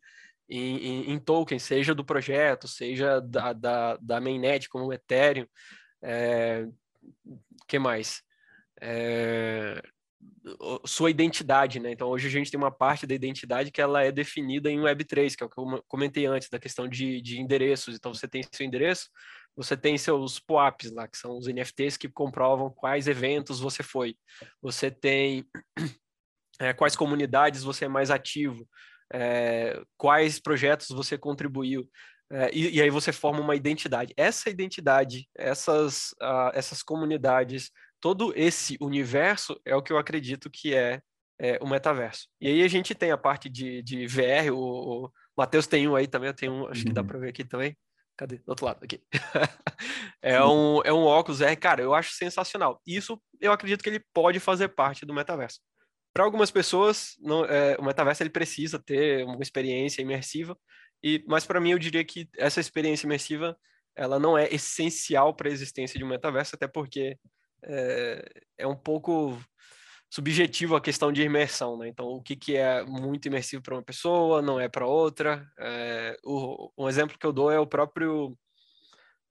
em, 0.51 1.11
em, 1.13 1.19
tokens, 1.19 1.63
seja 1.63 1.95
do 1.95 2.05
projeto, 2.05 2.69
seja 2.69 3.23
da, 3.23 3.55
da, 3.55 3.97
da 3.97 4.21
mainnet, 4.21 4.69
como 4.69 4.85
o 4.85 4.93
Ethereum, 4.93 5.47
é, 6.03 6.67
que 7.67 7.79
mais? 7.79 8.23
É, 8.83 9.83
sua 10.87 11.11
identidade, 11.11 11.79
né? 11.81 11.93
Então 11.93 12.09
hoje 12.09 12.27
a 12.27 12.31
gente 12.31 12.51
tem 12.51 12.59
uma 12.59 12.71
parte 12.71 13.07
da 13.07 13.15
identidade 13.15 13.71
que 13.71 13.81
ela 13.81 14.03
é 14.03 14.11
definida 14.11 14.71
em 14.71 14.81
Web3, 14.81 15.35
que 15.37 15.43
é 15.43 15.47
o 15.47 15.51
que 15.51 15.59
eu 15.59 15.85
comentei 15.89 16.27
antes, 16.27 16.49
da 16.49 16.59
questão 16.59 16.89
de, 16.89 17.21
de 17.21 17.41
endereços. 17.41 17.95
Então 17.95 18.13
você 18.13 18.27
tem 18.27 18.43
seu 18.43 18.67
endereço, 18.67 19.09
você 19.57 19.77
tem 19.77 19.97
seus 19.99 20.39
POAPs 20.39 20.93
lá, 20.93 21.07
que 21.09 21.17
são 21.17 21.37
os 21.37 21.47
NFTs 21.47 21.97
que 21.97 22.09
comprovam 22.09 22.71
quais 22.71 23.07
eventos 23.07 23.61
você 23.61 23.83
foi. 23.83 24.17
Você 24.63 24.91
tem 24.91 25.45
é, 26.59 26.73
quais 26.73 26.95
comunidades 26.95 27.63
você 27.63 27.87
é 27.87 27.89
mais 27.89 28.11
ativo, 28.11 28.67
é, 29.13 29.81
quais 29.97 30.39
projetos 30.39 30.89
você 30.89 31.17
contribuiu. 31.17 31.89
É, 32.33 32.49
e, 32.53 32.77
e, 32.77 32.83
aí 32.83 32.91
você 32.91 33.13
forma 33.13 33.41
uma 33.41 33.57
identidade. 33.57 34.15
Essa 34.17 34.49
identidade, 34.51 35.29
essas, 35.37 36.13
uh, 36.23 36.53
essas 36.55 36.81
comunidades, 36.81 37.73
todo 38.01 38.33
esse 38.35 38.77
universo 38.81 39.61
é 39.65 39.75
o 39.77 39.83
que 39.83 39.93
eu 39.93 39.99
acredito 39.99 40.51
que 40.51 40.75
é, 40.75 41.03
é 41.39 41.59
o 41.61 41.69
metaverso. 41.69 42.27
E 42.41 42.49
aí 42.49 42.63
a 42.63 42.69
gente 42.69 42.95
tem 42.95 43.11
a 43.11 43.19
parte 43.19 43.49
de, 43.49 43.83
de 43.83 44.07
VR, 44.07 44.53
o, 44.53 45.05
o 45.05 45.13
Matheus 45.37 45.67
tem 45.67 45.87
um 45.87 45.95
aí 45.95 46.07
também, 46.07 46.29
eu 46.29 46.35
tenho 46.35 46.53
um, 46.53 46.69
acho 46.69 46.85
que 46.85 46.93
dá 46.93 47.03
uhum. 47.03 47.07
para 47.07 47.19
ver 47.19 47.29
aqui 47.29 47.45
também. 47.45 47.77
Cadê? 48.17 48.37
Do 48.37 48.51
outro 48.51 48.67
lado, 48.67 48.85
aqui. 48.85 49.01
é, 50.21 50.43
um, 50.45 50.83
é 50.85 50.93
um 50.93 51.05
óculos 51.05 51.41
R, 51.41 51.57
cara, 51.57 51.81
eu 51.83 51.95
acho 51.95 52.13
sensacional. 52.13 52.81
Isso 52.87 53.21
eu 53.41 53.53
acredito 53.53 53.83
que 53.83 53.89
ele 53.89 54.05
pode 54.13 54.39
fazer 54.39 54.69
parte 54.69 55.07
do 55.07 55.15
metaverso. 55.15 55.61
Para 56.13 56.25
algumas 56.25 56.51
pessoas, 56.51 57.15
não, 57.21 57.45
é, 57.45 57.77
o 57.79 57.85
metaverso 57.85 58.23
ele 58.23 58.31
precisa 58.31 58.79
ter 58.79 59.25
uma 59.25 59.41
experiência 59.41 60.03
imersiva, 60.03 60.57
e, 61.03 61.25
mas 61.27 61.47
para 61.47 61.61
mim 61.61 61.71
eu 61.71 61.79
diria 61.79 62.05
que 62.05 62.29
essa 62.37 62.61
experiência 62.61 63.07
imersiva 63.07 63.57
ela 63.97 64.19
não 64.19 64.37
é 64.37 64.49
essencial 64.53 65.35
para 65.35 65.49
a 65.49 65.53
existência 65.53 65.99
de 65.99 66.05
um 66.05 66.09
metaverso, 66.09 66.55
até 66.55 66.67
porque 66.67 67.17
é, 67.65 68.25
é 68.59 68.67
um 68.67 68.77
pouco 68.77 69.39
subjetivo 70.11 70.75
a 70.75 70.81
questão 70.81 71.13
de 71.13 71.23
imersão, 71.23 71.79
né? 71.79 71.89
Então, 71.89 72.07
o 72.07 72.21
que, 72.21 72.35
que 72.35 72.57
é 72.57 72.83
muito 72.85 73.27
imersivo 73.27 73.63
para 73.63 73.75
uma 73.75 73.83
pessoa, 73.83 74.43
não 74.43 74.59
é 74.59 74.69
para 74.69 74.87
outra. 74.87 75.47
É, 75.59 76.17
o, 76.25 76.71
um 76.77 76.89
exemplo 76.89 77.17
que 77.19 77.27
eu 77.27 77.33
dou 77.33 77.51
é 77.51 77.61
o 77.61 77.67
próprio 77.67 78.37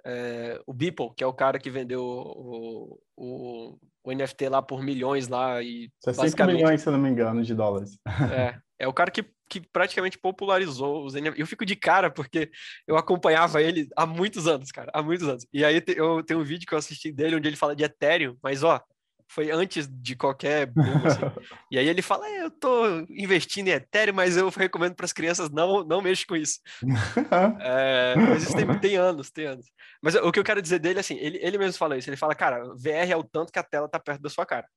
é, 0.05 0.61
o 0.65 0.73
Beeple, 0.73 1.13
que 1.15 1.23
é 1.23 1.27
o 1.27 1.33
cara 1.33 1.59
que 1.59 1.69
vendeu 1.69 2.01
o, 2.01 2.99
o, 3.17 3.77
o, 4.03 4.13
NFT 4.13 4.47
lá 4.49 4.61
por 4.61 4.81
milhões 4.81 5.27
lá 5.27 5.61
e 5.61 5.91
60 6.03 6.47
milhões, 6.47 6.81
se 6.81 6.87
eu 6.87 6.93
não 6.93 6.99
me 6.99 7.09
engano, 7.09 7.43
de 7.43 7.53
dólares. 7.53 7.99
É, 8.33 8.57
é 8.79 8.87
o 8.87 8.93
cara 8.93 9.11
que, 9.11 9.29
que 9.49 9.59
praticamente 9.59 10.17
popularizou 10.17 11.05
os 11.05 11.13
NFT. 11.13 11.41
Eu 11.41 11.47
fico 11.47 11.65
de 11.65 11.75
cara 11.75 12.09
porque 12.09 12.51
eu 12.87 12.97
acompanhava 12.97 13.61
ele 13.61 13.87
há 13.95 14.05
muitos 14.05 14.47
anos, 14.47 14.71
cara, 14.71 14.91
há 14.93 15.01
muitos 15.01 15.27
anos. 15.27 15.45
E 15.51 15.65
aí 15.65 15.83
eu 15.95 16.23
tenho 16.23 16.39
um 16.39 16.43
vídeo 16.43 16.67
que 16.67 16.73
eu 16.73 16.77
assisti 16.77 17.11
dele 17.11 17.35
onde 17.35 17.47
ele 17.47 17.55
fala 17.55 17.75
de 17.75 17.83
Ethereum, 17.83 18.37
mas 18.43 18.63
ó, 18.63 18.81
foi 19.27 19.51
antes 19.51 19.87
de 19.87 20.15
qualquer 20.15 20.65
boom, 20.65 20.83
assim. 21.05 21.21
E 21.71 21.77
aí 21.77 21.87
ele 21.87 22.01
fala, 22.01 22.27
é, 22.27 22.43
eu 22.43 22.51
tô 22.51 23.05
investindo 23.09 23.67
em 23.67 23.71
Ethereum, 23.71 24.15
mas 24.15 24.35
eu 24.35 24.49
recomendo 24.49 24.95
para 24.95 25.05
as 25.05 25.13
crianças 25.13 25.51
não 25.51 25.83
não 25.83 26.01
mexer 26.01 26.25
com 26.25 26.35
isso. 26.35 26.59
é, 27.61 28.15
mas 28.15 28.43
isso 28.43 28.55
tem, 28.55 28.79
tem, 28.79 28.95
anos, 28.95 29.29
tem 29.29 29.45
anos. 29.45 29.67
Mas 30.01 30.15
o 30.15 30.31
que 30.31 30.39
eu 30.39 30.43
quero 30.43 30.61
dizer 30.61 30.79
dele, 30.79 30.99
assim, 30.99 31.15
ele, 31.17 31.39
ele 31.41 31.57
mesmo 31.59 31.77
fala 31.77 31.97
isso, 31.97 32.09
ele 32.09 32.17
fala, 32.17 32.33
cara, 32.33 32.63
VR 32.75 33.11
é 33.11 33.15
o 33.15 33.23
tanto 33.23 33.51
que 33.51 33.59
a 33.59 33.63
tela 33.63 33.87
tá 33.87 33.99
perto 33.99 34.21
da 34.21 34.29
sua 34.29 34.45
cara. 34.45 34.67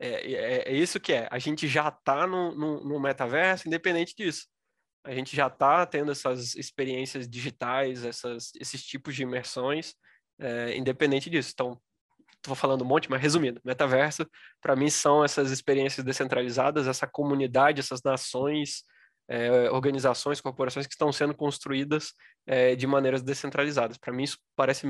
É, 0.00 0.32
é, 0.32 0.62
é 0.70 0.72
isso 0.72 0.98
que 0.98 1.12
é. 1.12 1.28
A 1.30 1.38
gente 1.38 1.68
já 1.68 1.88
está 1.88 2.26
no, 2.26 2.54
no, 2.54 2.84
no, 2.84 2.98
metaverso, 2.98 3.68
independente 3.68 4.14
disso. 4.16 4.46
A 5.04 5.12
gente 5.12 5.36
já 5.36 5.46
está 5.46 5.84
tendo 5.84 6.10
essas 6.10 6.54
experiências 6.54 7.28
digitais, 7.28 8.04
essas, 8.04 8.50
esses 8.58 8.82
tipos 8.82 9.14
de 9.14 9.22
imersões, 9.22 9.94
é, 10.38 10.74
independente 10.76 11.28
disso. 11.28 11.50
Então, 11.52 11.80
estou 12.36 12.54
falando 12.54 12.82
um 12.82 12.86
monte, 12.86 13.10
mas 13.10 13.20
resumindo, 13.20 13.60
metaverso, 13.62 14.26
para 14.60 14.74
mim, 14.74 14.88
são 14.88 15.22
essas 15.22 15.50
experiências 15.50 16.04
descentralizadas, 16.04 16.86
essa 16.86 17.06
comunidade, 17.06 17.80
essas 17.80 18.02
nações, 18.02 18.84
é, 19.28 19.70
organizações, 19.70 20.40
corporações 20.40 20.86
que 20.86 20.94
estão 20.94 21.12
sendo 21.12 21.34
construídas 21.34 22.14
é, 22.46 22.74
de 22.74 22.86
maneiras 22.86 23.22
descentralizadas. 23.22 23.98
Para 23.98 24.14
mim, 24.14 24.24
isso 24.24 24.38
parece, 24.56 24.86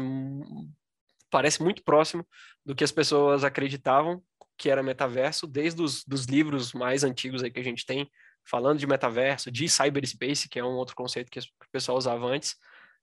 parece 1.29 1.63
muito 1.63 1.83
próximo 1.83 2.25
do 2.65 2.77
que 2.77 2.85
as 2.85 2.93
pessoas 2.93 3.43
acreditavam 3.43 4.23
que 4.61 4.69
era 4.69 4.83
metaverso, 4.83 5.47
desde 5.47 5.81
os 5.81 6.05
dos 6.05 6.27
livros 6.27 6.75
mais 6.75 7.03
antigos 7.03 7.43
aí 7.43 7.51
que 7.51 7.59
a 7.59 7.65
gente 7.65 7.87
tem, 7.87 8.11
falando 8.45 8.79
de 8.79 8.87
metaverso, 8.87 9.51
de 9.51 9.67
cyberspace, 9.67 10.51
que 10.51 10.59
é 10.59 10.65
um 10.65 10.75
outro 10.75 10.95
conceito 10.95 11.31
que 11.31 11.39
o 11.39 11.43
pessoal 11.73 11.97
usava 11.97 12.27
antes, 12.27 12.57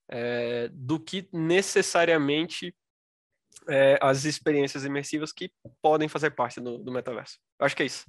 é, 0.08 0.70
do 0.72 1.00
que 1.00 1.28
necessariamente 1.34 2.76
é, 3.68 3.98
as 4.00 4.24
experiências 4.24 4.86
imersivas 4.86 5.34
que 5.34 5.52
podem 5.82 6.08
fazer 6.08 6.30
parte 6.30 6.62
do, 6.62 6.78
do 6.78 6.92
metaverso. 6.92 7.40
Eu 7.60 7.66
acho 7.66 7.76
que 7.76 7.82
é 7.82 7.88
isso. 7.88 8.06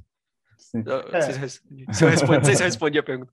Sim. 0.59 0.83
É. 1.13 1.21
Se, 1.23 1.31
eu 1.33 2.09
respondi, 2.11 2.37
não 2.37 2.45
sei 2.45 2.57
se 2.57 2.63
eu 2.63 2.67
respondi 2.67 2.99
a 2.99 3.03
pergunta. 3.03 3.33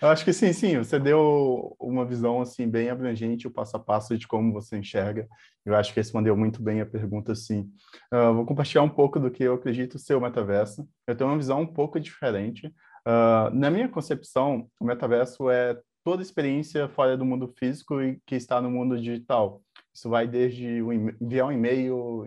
Eu 0.00 0.08
acho 0.08 0.24
que 0.24 0.32
sim, 0.32 0.52
sim. 0.52 0.78
Você 0.78 0.98
deu 0.98 1.74
uma 1.80 2.04
visão 2.04 2.40
assim 2.40 2.68
bem 2.68 2.90
abrangente, 2.90 3.46
o 3.46 3.50
passo 3.50 3.76
a 3.76 3.80
passo 3.80 4.16
de 4.16 4.28
como 4.28 4.52
você 4.52 4.76
enxerga. 4.76 5.26
Eu 5.64 5.74
acho 5.74 5.92
que 5.92 6.00
respondeu 6.00 6.36
muito 6.36 6.62
bem 6.62 6.80
a 6.80 6.86
pergunta, 6.86 7.34
sim. 7.34 7.70
Uh, 8.12 8.34
vou 8.34 8.44
compartilhar 8.44 8.82
um 8.82 8.88
pouco 8.88 9.18
do 9.18 9.30
que 9.30 9.42
eu 9.42 9.54
acredito 9.54 9.98
ser 9.98 10.14
o 10.14 10.20
metaverso. 10.20 10.86
Eu 11.06 11.16
tenho 11.16 11.30
uma 11.30 11.38
visão 11.38 11.62
um 11.62 11.66
pouco 11.66 11.98
diferente. 11.98 12.66
Uh, 13.06 13.52
na 13.52 13.70
minha 13.70 13.88
concepção, 13.88 14.68
o 14.78 14.84
metaverso 14.84 15.50
é 15.50 15.76
toda 16.04 16.22
experiência 16.22 16.88
fora 16.88 17.16
do 17.16 17.24
mundo 17.24 17.52
físico 17.58 18.00
e 18.02 18.20
que 18.26 18.34
está 18.34 18.60
no 18.60 18.70
mundo 18.70 18.98
digital. 18.98 19.62
Isso 19.94 20.08
vai 20.08 20.26
desde 20.26 20.80
enviar 21.20 21.46
um 21.46 21.52
e-mail 21.52 22.24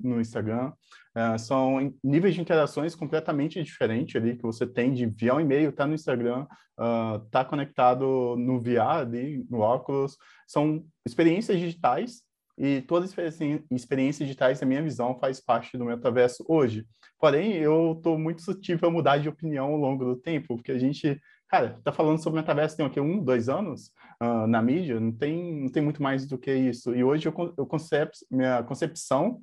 no 0.00 0.20
Instagram, 0.20 0.72
uh, 1.16 1.38
são 1.38 1.92
níveis 2.02 2.34
de 2.34 2.40
interações 2.40 2.94
completamente 2.94 3.62
diferentes 3.62 4.16
ali 4.16 4.36
que 4.36 4.42
você 4.42 4.66
tem 4.66 4.92
de 4.92 5.04
enviar 5.04 5.36
um 5.36 5.40
e-mail, 5.40 5.72
tá 5.72 5.86
no 5.86 5.94
Instagram, 5.94 6.46
uh, 6.78 7.18
tá 7.30 7.44
conectado 7.44 8.36
no 8.36 8.60
VR 8.60 9.00
ali, 9.00 9.46
no 9.50 9.60
óculos, 9.60 10.16
são 10.46 10.84
experiências 11.06 11.58
digitais 11.58 12.22
e 12.56 12.82
todas 12.82 13.12
as 13.18 13.40
experiências 13.70 14.26
digitais, 14.28 14.60
na 14.60 14.66
minha 14.66 14.82
visão, 14.82 15.18
faz 15.18 15.40
parte 15.40 15.76
do 15.76 15.84
metaverso 15.84 16.44
hoje. 16.48 16.86
Porém, 17.18 17.54
eu 17.54 17.94
estou 17.96 18.18
muito 18.18 18.42
suscetível 18.42 18.88
a 18.88 18.92
mudar 18.92 19.18
de 19.18 19.28
opinião 19.28 19.66
ao 19.72 19.76
longo 19.76 20.04
do 20.04 20.16
tempo, 20.16 20.56
porque 20.56 20.70
a 20.70 20.78
gente 20.78 21.20
Cara, 21.54 21.78
tá 21.84 21.92
falando 21.92 22.20
sobre 22.20 22.40
metaverso 22.40 22.76
tem 22.76 22.84
o 22.84 22.90
quê? 22.90 23.00
Um, 23.00 23.22
dois 23.22 23.48
anos 23.48 23.92
uh, 24.20 24.44
na 24.44 24.60
mídia? 24.60 24.98
Não 24.98 25.12
tem, 25.12 25.62
não 25.62 25.68
tem 25.68 25.80
muito 25.80 26.02
mais 26.02 26.26
do 26.26 26.36
que 26.36 26.52
isso. 26.52 26.92
E 26.92 27.04
hoje 27.04 27.28
eu, 27.28 27.54
eu 27.56 27.64
concep, 27.64 28.10
minha 28.28 28.60
concepção 28.64 29.40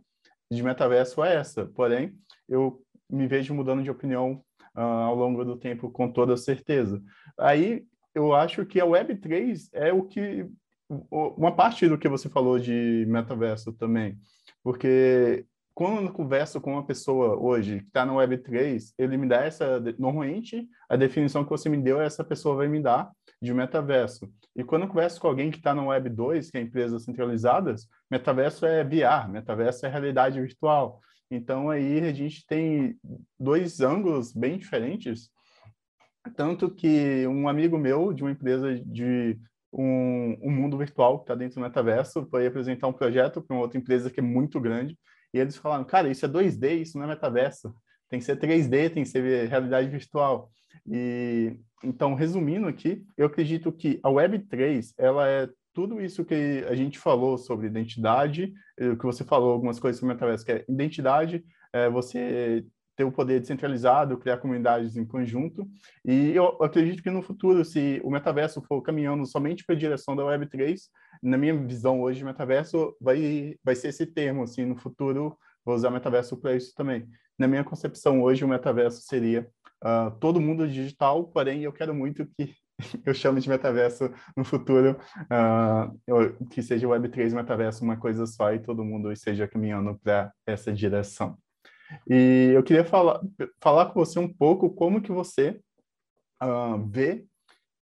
de 0.52 0.62
metaverso 0.62 1.24
é 1.24 1.36
essa. 1.36 1.66
Porém, 1.66 2.14
eu 2.48 2.82
me 3.10 3.28
vejo 3.28 3.54
mudando 3.54 3.84
de 3.84 3.90
opinião 3.90 4.44
uh, 4.76 4.82
ao 4.82 5.16
longo 5.16 5.44
do 5.46 5.58
tempo 5.58 5.90
com 5.90 6.12
toda 6.12 6.36
certeza. 6.38 7.02
Aí 7.38 7.84
eu 8.14 8.34
acho 8.34 8.66
que 8.66 8.80
a 8.80 8.86
Web3 8.86 9.70
é 9.74 9.94
o 9.94 10.04
que 10.04 10.46
uma 11.10 11.56
parte 11.56 11.88
do 11.88 11.98
que 11.98 12.10
você 12.10 12.28
falou 12.28 12.60
de 12.60 13.06
metaverso 13.08 13.72
também, 13.72 14.20
porque 14.62 15.46
quando 15.74 16.08
eu 16.08 16.14
converso 16.14 16.60
com 16.60 16.74
uma 16.74 16.86
pessoa 16.86 17.36
hoje 17.36 17.80
que 17.80 17.88
está 17.88 18.06
no 18.06 18.16
Web3, 18.16 18.94
ele 18.98 19.18
me 19.18 19.28
dá 19.28 19.44
essa. 19.44 19.80
Normalmente, 19.98 20.68
a 20.90 20.96
definição 20.96 21.44
que 21.44 21.50
você 21.50 21.70
me 21.70 21.78
deu, 21.78 22.02
essa 22.02 22.24
pessoa 22.24 22.56
vai 22.56 22.68
me 22.68 22.82
dar 22.82 23.10
de 23.42 23.54
metaverso. 23.54 24.32
E 24.56 24.64
quando 24.64 24.84
eu 24.84 24.88
converso 24.90 25.20
com 25.20 25.28
alguém 25.28 25.50
que 25.50 25.58
está 25.58 25.74
no 25.74 25.88
Web2, 25.88 26.52
que 26.52 26.58
é 26.58 26.62
empresas 26.62 27.04
centralizadas, 27.04 27.88
metaverso 28.10 28.66
é 28.66 28.84
VR, 28.84 29.30
metaverso 29.30 29.86
é 29.86 29.90
realidade 29.90 30.42
virtual. 30.42 31.00
Então, 31.30 31.70
aí 31.70 32.02
a 32.02 32.14
gente 32.14 32.46
tem 32.46 32.98
dois 33.40 33.80
ângulos 33.80 34.34
bem 34.34 34.58
diferentes. 34.58 35.30
Tanto 36.36 36.70
que 36.70 37.26
um 37.26 37.48
amigo 37.48 37.78
meu, 37.78 38.12
de 38.12 38.24
uma 38.24 38.32
empresa 38.32 38.76
de 38.86 39.40
um, 39.72 40.38
um 40.44 40.52
mundo 40.52 40.78
virtual 40.78 41.20
que 41.20 41.24
está 41.24 41.34
dentro 41.34 41.56
do 41.56 41.62
metaverso, 41.62 42.28
foi 42.30 42.46
apresentar 42.46 42.88
um 42.88 42.94
projeto 42.94 43.42
para 43.42 43.56
uma 43.56 43.64
outra 43.64 43.80
empresa 43.80 44.12
que 44.12 44.20
é 44.20 44.24
muito 44.24 44.60
grande 44.60 44.98
e 45.34 45.40
eles 45.40 45.56
falaram, 45.58 45.84
cara, 45.84 46.10
isso 46.10 46.26
é 46.26 46.30
2D, 46.30 46.82
isso 46.82 46.98
não 46.98 47.06
é 47.06 47.08
metaverso. 47.08 47.74
Tem 48.10 48.20
que 48.20 48.26
ser 48.26 48.38
3D, 48.38 48.94
tem 48.94 49.04
que 49.04 49.10
ser 49.10 49.48
realidade 49.48 49.90
virtual. 49.90 50.52
E 50.86 51.56
então, 51.84 52.14
resumindo 52.14 52.68
aqui, 52.68 53.04
eu 53.18 53.26
acredito 53.26 53.72
que 53.72 54.00
a 54.04 54.10
Web3, 54.10 54.94
ela 54.98 55.28
é 55.28 55.50
tudo 55.74 56.02
isso 56.02 56.26
que 56.26 56.66
a 56.70 56.76
gente 56.76 57.00
falou 57.00 57.38
sobre 57.38 57.68
identidade, 57.68 58.54
o 58.80 58.98
que 58.98 59.06
você 59.06 59.24
falou 59.24 59.52
algumas 59.52 59.80
coisas 59.80 60.00
sobre 60.00 60.14
metaverso, 60.14 60.46
que 60.46 60.52
é 60.52 60.66
identidade, 60.68 61.44
é 61.74 61.90
você 61.90 62.66
ter 62.96 63.06
o 63.06 63.12
poder 63.12 63.40
descentralizado, 63.40 64.18
criar 64.18 64.38
comunidades 64.38 64.98
em 64.98 65.06
conjunto. 65.06 65.66
E 66.06 66.36
eu 66.36 66.62
acredito 66.62 67.02
que 67.02 67.10
no 67.10 67.22
futuro, 67.22 67.64
se 67.64 68.02
o 68.04 68.12
metaverso 68.12 68.62
for 68.62 68.82
caminhando 68.82 69.26
somente 69.26 69.64
para 69.66 69.74
a 69.74 69.80
direção 69.80 70.16
da 70.16 70.24
Web3, 70.24 70.78
na 71.22 71.38
minha 71.38 71.56
visão 71.56 72.02
hoje, 72.02 72.24
metaverso 72.24 72.96
vai, 73.00 73.56
vai 73.64 73.76
ser 73.76 73.90
esse 73.90 74.06
termo, 74.06 74.44
assim, 74.44 74.66
no 74.66 74.76
futuro 74.76 75.38
vou 75.66 75.76
usar 75.76 75.90
metaverso 75.90 76.38
para 76.38 76.56
isso 76.56 76.74
também. 76.76 77.08
Na 77.38 77.48
minha 77.48 77.64
concepção 77.64 78.22
hoje, 78.22 78.44
o 78.44 78.48
metaverso 78.48 79.02
seria 79.02 79.48
uh, 79.84 80.12
todo 80.20 80.42
mundo 80.42 80.68
digital, 80.68 81.26
porém 81.26 81.64
eu 81.64 81.74
quero 81.74 81.94
muito 81.94 82.26
que 82.26 82.56
eu 83.06 83.14
chamo 83.14 83.40
de 83.40 83.50
metaverso 83.50 84.12
no 84.36 84.44
futuro, 84.44 84.98
uh, 85.24 86.48
que 86.48 86.62
seja 86.62 86.88
Web3 86.88 87.34
metaverso 87.34 87.84
uma 87.84 87.98
coisa 87.98 88.26
só 88.26 88.54
e 88.54 88.60
todo 88.60 88.86
mundo 88.86 89.12
esteja 89.12 89.48
caminhando 89.48 90.00
para 90.00 90.32
essa 90.46 90.74
direção. 90.74 91.38
E 92.10 92.52
eu 92.56 92.64
queria 92.64 92.86
falar, 92.86 93.20
falar 93.60 93.88
com 93.88 94.00
você 94.00 94.18
um 94.18 94.32
pouco 94.32 94.70
como 94.70 95.02
que 95.02 95.12
você 95.12 95.60
uh, 96.42 96.78
vê 96.90 97.26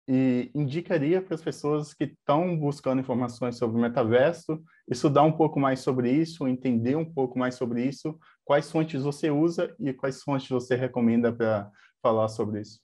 e 0.07 0.49
indicaria 0.55 1.21
para 1.21 1.35
as 1.35 1.41
pessoas 1.41 1.93
que 1.93 2.05
estão 2.05 2.57
buscando 2.57 3.01
informações 3.01 3.57
sobre 3.57 3.77
o 3.77 3.81
metaverso, 3.81 4.63
estudar 4.89 5.23
um 5.23 5.31
pouco 5.31 5.59
mais 5.59 5.81
sobre 5.81 6.11
isso, 6.11 6.47
entender 6.47 6.95
um 6.95 7.05
pouco 7.05 7.37
mais 7.37 7.55
sobre 7.55 7.83
isso, 7.85 8.17
quais 8.45 8.71
fontes 8.71 9.03
você 9.03 9.29
usa 9.29 9.75
e 9.79 9.93
quais 9.93 10.23
fontes 10.23 10.47
você 10.47 10.75
recomenda 10.75 11.33
para 11.33 11.69
falar 12.01 12.29
sobre 12.29 12.61
isso. 12.61 12.79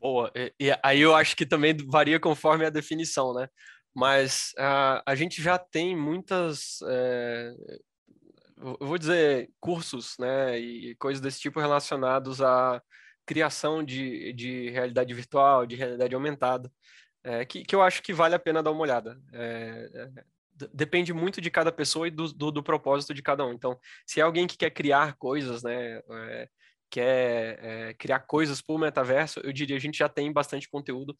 Boa, 0.00 0.30
e, 0.34 0.54
e, 0.60 0.78
aí 0.82 1.00
eu 1.00 1.14
acho 1.14 1.36
que 1.36 1.44
também 1.44 1.76
varia 1.88 2.20
conforme 2.20 2.64
a 2.64 2.70
definição, 2.70 3.34
né? 3.34 3.48
Mas 3.92 4.52
uh, 4.56 5.02
a 5.04 5.14
gente 5.16 5.42
já 5.42 5.58
tem 5.58 5.96
muitas 5.96 6.78
é, 6.88 7.52
vou 8.80 8.98
dizer, 8.98 9.50
cursos, 9.60 10.16
né, 10.18 10.58
e 10.58 10.94
coisas 10.96 11.20
desse 11.20 11.40
tipo 11.40 11.60
relacionados 11.60 12.40
à 12.40 12.82
criação 13.28 13.84
de, 13.84 14.32
de 14.32 14.70
realidade 14.70 15.12
virtual, 15.12 15.66
de 15.66 15.76
realidade 15.76 16.14
aumentada, 16.14 16.72
é, 17.22 17.44
que, 17.44 17.62
que 17.62 17.74
eu 17.74 17.82
acho 17.82 18.02
que 18.02 18.14
vale 18.14 18.34
a 18.34 18.38
pena 18.38 18.62
dar 18.62 18.70
uma 18.70 18.80
olhada. 18.80 19.20
É, 19.34 19.90
é, 20.16 20.68
depende 20.72 21.12
muito 21.12 21.42
de 21.42 21.50
cada 21.50 21.70
pessoa 21.70 22.08
e 22.08 22.10
do, 22.10 22.32
do, 22.32 22.50
do, 22.50 22.62
propósito 22.62 23.12
de 23.12 23.22
cada 23.22 23.44
um. 23.44 23.52
Então, 23.52 23.78
se 24.06 24.18
é 24.18 24.22
alguém 24.22 24.46
que 24.46 24.56
quer 24.56 24.70
criar 24.70 25.14
coisas, 25.18 25.62
né, 25.62 26.00
é, 26.10 26.48
quer 26.90 27.58
é, 27.62 27.94
criar 27.94 28.20
coisas 28.20 28.62
para 28.62 28.74
o 28.74 28.78
metaverso, 28.78 29.40
eu 29.44 29.52
diria 29.52 29.76
a 29.76 29.80
gente 29.80 29.98
já 29.98 30.08
tem 30.08 30.32
bastante 30.32 30.68
conteúdo 30.68 31.14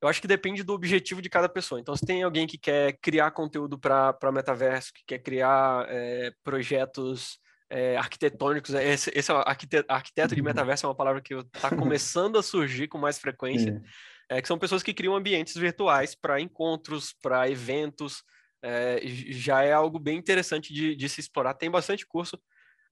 eu 0.00 0.08
acho 0.08 0.20
que 0.20 0.28
depende 0.28 0.62
do 0.62 0.74
objetivo 0.74 1.22
de 1.22 1.30
cada 1.30 1.48
pessoa. 1.48 1.80
Então, 1.80 1.96
se 1.96 2.04
tem 2.04 2.22
alguém 2.22 2.46
que 2.46 2.58
quer 2.58 2.98
criar 3.00 3.30
conteúdo 3.30 3.78
para 3.78 4.32
metaverso, 4.32 4.92
que 4.92 5.02
quer 5.06 5.18
criar 5.20 5.86
é, 5.88 6.32
projetos 6.44 7.38
é, 7.68 7.96
arquitetônicos, 7.96 8.74
é, 8.74 8.92
esse, 8.92 9.10
esse 9.14 9.30
é 9.30 9.34
arquiteto, 9.34 9.92
arquiteto 9.92 10.34
de 10.34 10.42
metaverso 10.42 10.86
é 10.86 10.88
uma 10.88 10.94
palavra 10.94 11.20
que 11.20 11.34
está 11.34 11.70
começando 11.74 12.38
a 12.38 12.42
surgir 12.42 12.88
com 12.88 12.98
mais 12.98 13.18
frequência, 13.18 13.82
é, 14.28 14.40
que 14.40 14.48
são 14.48 14.58
pessoas 14.58 14.82
que 14.82 14.94
criam 14.94 15.16
ambientes 15.16 15.54
virtuais 15.56 16.14
para 16.14 16.40
encontros, 16.40 17.14
para 17.22 17.50
eventos, 17.50 18.22
é, 18.62 19.00
já 19.04 19.62
é 19.62 19.72
algo 19.72 19.98
bem 19.98 20.18
interessante 20.18 20.72
de, 20.72 20.96
de, 20.96 21.08
se 21.08 21.20
explorar. 21.20 21.54
Tem 21.54 21.70
bastante 21.70 22.06
curso. 22.06 22.40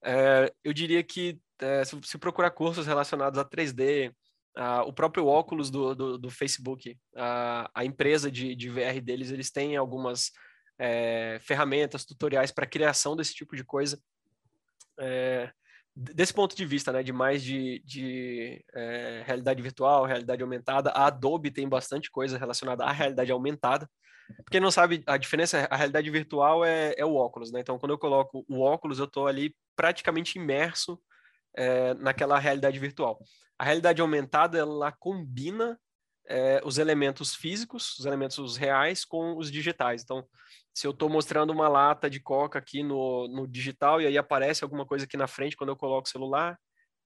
É, 0.03 0.51
eu 0.63 0.71
diria 0.71 1.03
que 1.03 1.39
se, 1.85 1.99
se 2.03 2.17
procurar 2.17 2.51
cursos 2.51 2.85
relacionados 2.85 3.39
a 3.39 3.45
3D, 3.45 4.13
Uh, 4.57 4.87
o 4.87 4.93
próprio 4.93 5.27
óculos 5.27 5.69
do, 5.69 5.93
do, 5.93 6.17
do 6.17 6.29
Facebook, 6.29 6.89
uh, 7.13 7.67
a 7.73 7.83
empresa 7.83 8.31
de, 8.31 8.55
de 8.55 8.69
VR 8.69 9.01
deles, 9.03 9.29
eles 9.29 9.51
têm 9.51 9.75
algumas 9.75 10.31
é, 10.79 11.39
ferramentas, 11.41 12.05
tutoriais 12.05 12.51
para 12.51 12.65
criação 12.65 13.15
desse 13.15 13.33
tipo 13.33 13.55
de 13.55 13.63
coisa. 13.63 13.99
É, 14.99 15.51
desse 15.95 16.33
ponto 16.33 16.55
de 16.55 16.65
vista, 16.65 16.91
né, 16.91 17.01
de 17.01 17.13
mais 17.13 17.41
de, 17.41 17.81
de 17.85 18.63
é, 18.73 19.23
realidade 19.25 19.61
virtual, 19.61 20.05
realidade 20.05 20.41
aumentada, 20.41 20.89
a 20.91 21.07
Adobe 21.07 21.51
tem 21.51 21.67
bastante 21.67 22.11
coisa 22.11 22.37
relacionada 22.37 22.83
à 22.83 22.91
realidade 22.91 23.31
aumentada. 23.31 23.89
Quem 24.49 24.59
não 24.59 24.71
sabe, 24.71 25.03
a 25.05 25.17
diferença, 25.17 25.67
a 25.69 25.75
realidade 25.75 26.09
virtual 26.09 26.65
é, 26.65 26.93
é 26.97 27.05
o 27.05 27.15
óculos, 27.15 27.51
né? 27.51 27.59
Então, 27.59 27.77
quando 27.77 27.91
eu 27.91 27.97
coloco 27.97 28.43
o 28.49 28.61
óculos, 28.61 28.99
eu 28.99 29.05
estou 29.05 29.27
ali 29.27 29.55
praticamente 29.75 30.37
imerso 30.37 30.99
é, 31.55 31.93
naquela 31.93 32.39
realidade 32.39 32.79
virtual. 32.79 33.19
A 33.57 33.63
realidade 33.63 34.01
aumentada 34.01 34.57
ela 34.57 34.91
combina 34.91 35.79
é, 36.27 36.61
os 36.63 36.77
elementos 36.77 37.35
físicos, 37.35 37.97
os 37.99 38.05
elementos 38.05 38.57
reais, 38.57 39.05
com 39.05 39.37
os 39.37 39.51
digitais. 39.51 40.03
Então, 40.03 40.25
se 40.73 40.85
eu 40.85 40.91
estou 40.91 41.09
mostrando 41.09 41.51
uma 41.51 41.67
lata 41.67 42.09
de 42.09 42.19
coca 42.19 42.59
aqui 42.59 42.83
no, 42.83 43.27
no 43.27 43.47
digital 43.47 44.01
e 44.01 44.07
aí 44.07 44.17
aparece 44.17 44.63
alguma 44.63 44.85
coisa 44.85 45.05
aqui 45.05 45.15
na 45.15 45.27
frente 45.27 45.55
quando 45.55 45.69
eu 45.69 45.75
coloco 45.75 46.07
o 46.07 46.11
celular, 46.11 46.57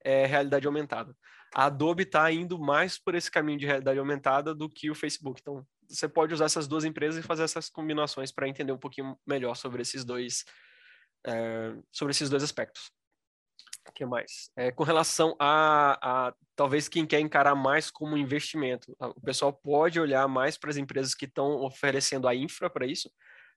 é 0.04 0.26
realidade 0.26 0.66
aumentada. 0.66 1.16
A 1.54 1.66
Adobe 1.66 2.04
está 2.04 2.32
indo 2.32 2.58
mais 2.58 2.98
por 2.98 3.16
esse 3.16 3.30
caminho 3.30 3.60
de 3.60 3.66
realidade 3.66 4.00
aumentada 4.00 4.54
do 4.56 4.70
que 4.70 4.90
o 4.90 4.96
Facebook. 4.96 5.42
Então, 5.42 5.66
você 5.88 6.08
pode 6.08 6.34
usar 6.34 6.46
essas 6.46 6.68
duas 6.68 6.86
empresas 6.86 7.24
e 7.24 7.28
fazer 7.28 7.44
essas 7.44 7.70
combinações 7.70 8.32
para 8.32 8.48
entender 8.48 8.72
um 8.72 8.78
pouquinho 8.78 9.18
melhor 9.26 9.56
sobre 9.56 9.82
esses 9.82 10.06
dois, 10.06 10.46
é, 11.26 11.74
sobre 11.92 12.12
esses 12.12 12.30
dois 12.30 12.44
aspectos. 12.44 12.92
Que 13.92 14.06
mais? 14.06 14.50
É, 14.56 14.72
com 14.72 14.84
relação 14.84 15.36
a, 15.40 16.28
a, 16.28 16.34
talvez 16.56 16.88
quem 16.88 17.06
quer 17.06 17.20
encarar 17.20 17.56
mais 17.56 17.90
como 17.90 18.18
investimento, 18.18 18.96
o 19.00 19.22
pessoal 19.22 19.54
pode 19.54 20.00
olhar 20.00 20.28
mais 20.28 20.58
para 20.58 20.70
as 20.70 20.78
empresas 20.78 21.14
que 21.14 21.26
estão 21.26 21.62
oferecendo 21.62 22.28
a 22.28 22.36
infra 22.36 22.70
para 22.70 22.86
isso, 22.86 23.10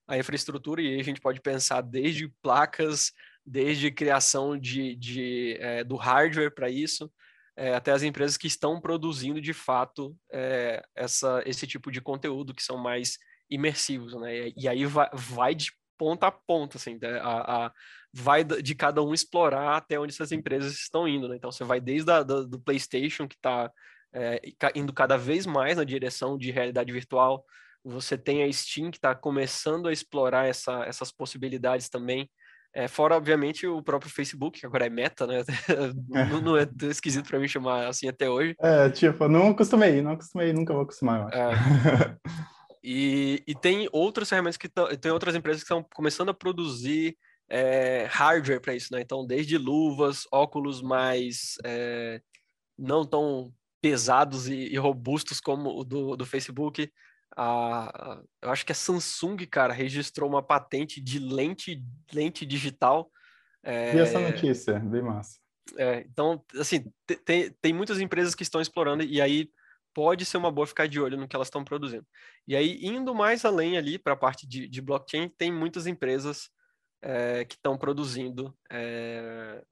a 0.06 0.18
infraestrutura, 0.18 0.82
e 0.82 0.88
aí 0.88 1.00
a 1.00 1.04
gente 1.04 1.20
pode 1.20 1.40
pensar 1.40 1.80
desde 1.80 2.28
placas, 2.42 3.12
desde 3.44 3.90
criação 3.90 4.58
de, 4.58 4.94
de 4.96 5.56
é, 5.60 5.84
do 5.84 5.96
hardware 5.96 6.54
para 6.54 6.68
isso, 6.68 7.10
é, 7.56 7.74
até 7.74 7.92
as 7.92 8.02
empresas 8.02 8.36
que 8.36 8.46
estão 8.46 8.80
produzindo 8.80 9.40
de 9.40 9.52
fato 9.52 10.16
é, 10.32 10.82
essa, 10.94 11.42
esse 11.44 11.66
tipo 11.66 11.90
de 11.90 12.00
conteúdo 12.00 12.54
que 12.54 12.62
são 12.62 12.78
mais 12.78 13.18
imersivos, 13.50 14.14
né? 14.14 14.48
E, 14.48 14.54
e 14.56 14.68
aí 14.68 14.86
vai, 14.86 15.08
vai 15.12 15.54
de 15.54 15.72
ponta 15.98 16.26
a 16.26 16.32
ponta, 16.32 16.78
assim, 16.78 16.98
né? 17.00 17.20
a, 17.20 17.66
a, 17.66 17.72
vai 18.12 18.44
de 18.44 18.74
cada 18.74 19.02
um 19.02 19.14
explorar 19.14 19.76
até 19.76 19.98
onde 19.98 20.12
essas 20.12 20.32
empresas 20.32 20.74
estão 20.74 21.08
indo, 21.08 21.28
né? 21.28 21.36
Então 21.36 21.50
você 21.50 21.64
vai 21.64 21.80
desde 21.80 22.10
a, 22.10 22.22
do, 22.22 22.46
do 22.46 22.60
PlayStation 22.60 23.26
que 23.26 23.36
está 23.36 23.70
é, 24.12 24.40
indo 24.74 24.92
cada 24.92 25.16
vez 25.16 25.46
mais 25.46 25.76
na 25.76 25.84
direção 25.84 26.36
de 26.36 26.50
realidade 26.50 26.92
virtual, 26.92 27.44
você 27.84 28.16
tem 28.16 28.42
a 28.42 28.52
Steam 28.52 28.90
que 28.90 28.98
está 28.98 29.14
começando 29.14 29.88
a 29.88 29.92
explorar 29.92 30.46
essa, 30.46 30.84
essas 30.84 31.10
possibilidades 31.10 31.88
também. 31.88 32.30
É, 32.74 32.88
fora, 32.88 33.16
obviamente, 33.16 33.66
o 33.66 33.82
próprio 33.82 34.10
Facebook, 34.10 34.60
que 34.60 34.66
agora 34.66 34.86
é 34.86 34.90
meta, 34.90 35.26
né? 35.26 35.42
não, 36.08 36.40
não, 36.40 36.56
é 36.56 36.64
tão 36.64 36.90
esquisito 36.90 37.28
para 37.28 37.38
mim 37.38 37.48
chamar 37.48 37.86
assim 37.86 38.08
até 38.08 38.30
hoje. 38.30 38.54
É, 38.60 38.88
tipo, 38.88 39.28
não 39.28 39.50
acostumei, 39.50 40.00
não 40.00 40.12
acostumei, 40.12 40.52
nunca 40.52 40.72
vou 40.72 40.82
acostumar. 40.82 41.28
É. 41.34 41.50
e, 42.82 43.42
e 43.46 43.54
tem 43.54 43.88
outras 43.92 44.28
ferramentas 44.28 44.56
que 44.56 44.68
tem 44.68 45.12
outras 45.12 45.34
empresas 45.34 45.62
que 45.62 45.66
estão 45.66 45.84
começando 45.94 46.30
a 46.30 46.34
produzir 46.34 47.16
é, 47.54 48.06
hardware 48.08 48.62
para 48.62 48.74
isso, 48.74 48.90
né? 48.94 49.02
Então, 49.02 49.26
desde 49.26 49.58
luvas, 49.58 50.26
óculos 50.32 50.80
mais 50.80 51.58
é, 51.62 52.18
não 52.78 53.04
tão 53.04 53.52
pesados 53.78 54.48
e, 54.48 54.54
e, 54.54 54.78
robustos 54.78 55.38
como 55.38 55.78
o 55.78 55.84
do, 55.84 56.16
do 56.16 56.24
Facebook, 56.24 56.90
a, 57.36 58.22
eu 58.40 58.50
acho 58.50 58.64
que 58.64 58.72
a 58.72 58.74
Samsung, 58.74 59.36
cara, 59.46 59.74
registrou 59.74 60.30
uma 60.30 60.42
patente 60.42 60.98
de 60.98 61.18
lente, 61.18 61.84
lente 62.10 62.46
digital. 62.46 63.10
É, 63.62 63.94
e 63.94 63.98
essa 63.98 64.18
notícia, 64.18 64.78
bem 64.78 65.02
massa. 65.02 65.38
É, 65.76 66.06
então, 66.10 66.42
assim, 66.58 66.90
tem, 67.26 67.50
tem 67.60 67.72
muitas 67.74 68.00
empresas 68.00 68.34
que 68.34 68.42
estão 68.42 68.62
explorando 68.62 69.02
e 69.02 69.20
aí 69.20 69.50
pode 69.92 70.24
ser 70.24 70.38
uma 70.38 70.50
boa 70.50 70.66
ficar 70.66 70.88
de 70.88 70.98
olho 70.98 71.18
no 71.18 71.28
que 71.28 71.36
elas 71.36 71.48
estão 71.48 71.62
produzindo. 71.62 72.06
E 72.48 72.56
aí, 72.56 72.78
indo 72.82 73.14
mais 73.14 73.44
além 73.44 73.76
ali 73.76 73.98
para 73.98 74.14
a 74.14 74.16
parte 74.16 74.46
de, 74.46 74.66
de, 74.66 74.80
blockchain, 74.80 75.28
tem 75.36 75.52
muitas 75.52 75.86
empresas 75.86 76.48
é, 77.02 77.44
que 77.44 77.54
estão 77.54 77.76
produzindo 77.76 78.54
é, 78.70 79.62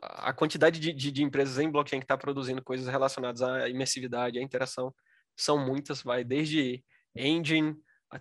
a 0.00 0.32
quantidade 0.32 0.80
de, 0.80 0.92
de, 0.92 1.12
de, 1.12 1.22
empresas 1.22 1.58
em 1.58 1.70
blockchain 1.70 2.00
que 2.00 2.04
está 2.04 2.16
produzindo 2.16 2.62
coisas 2.62 2.88
relacionadas 2.88 3.42
à 3.42 3.68
imersividade, 3.68 4.38
à 4.38 4.42
interação, 4.42 4.94
são 5.36 5.58
muitas, 5.58 6.02
vai 6.02 6.24
desde 6.24 6.82
engine, 7.14 7.76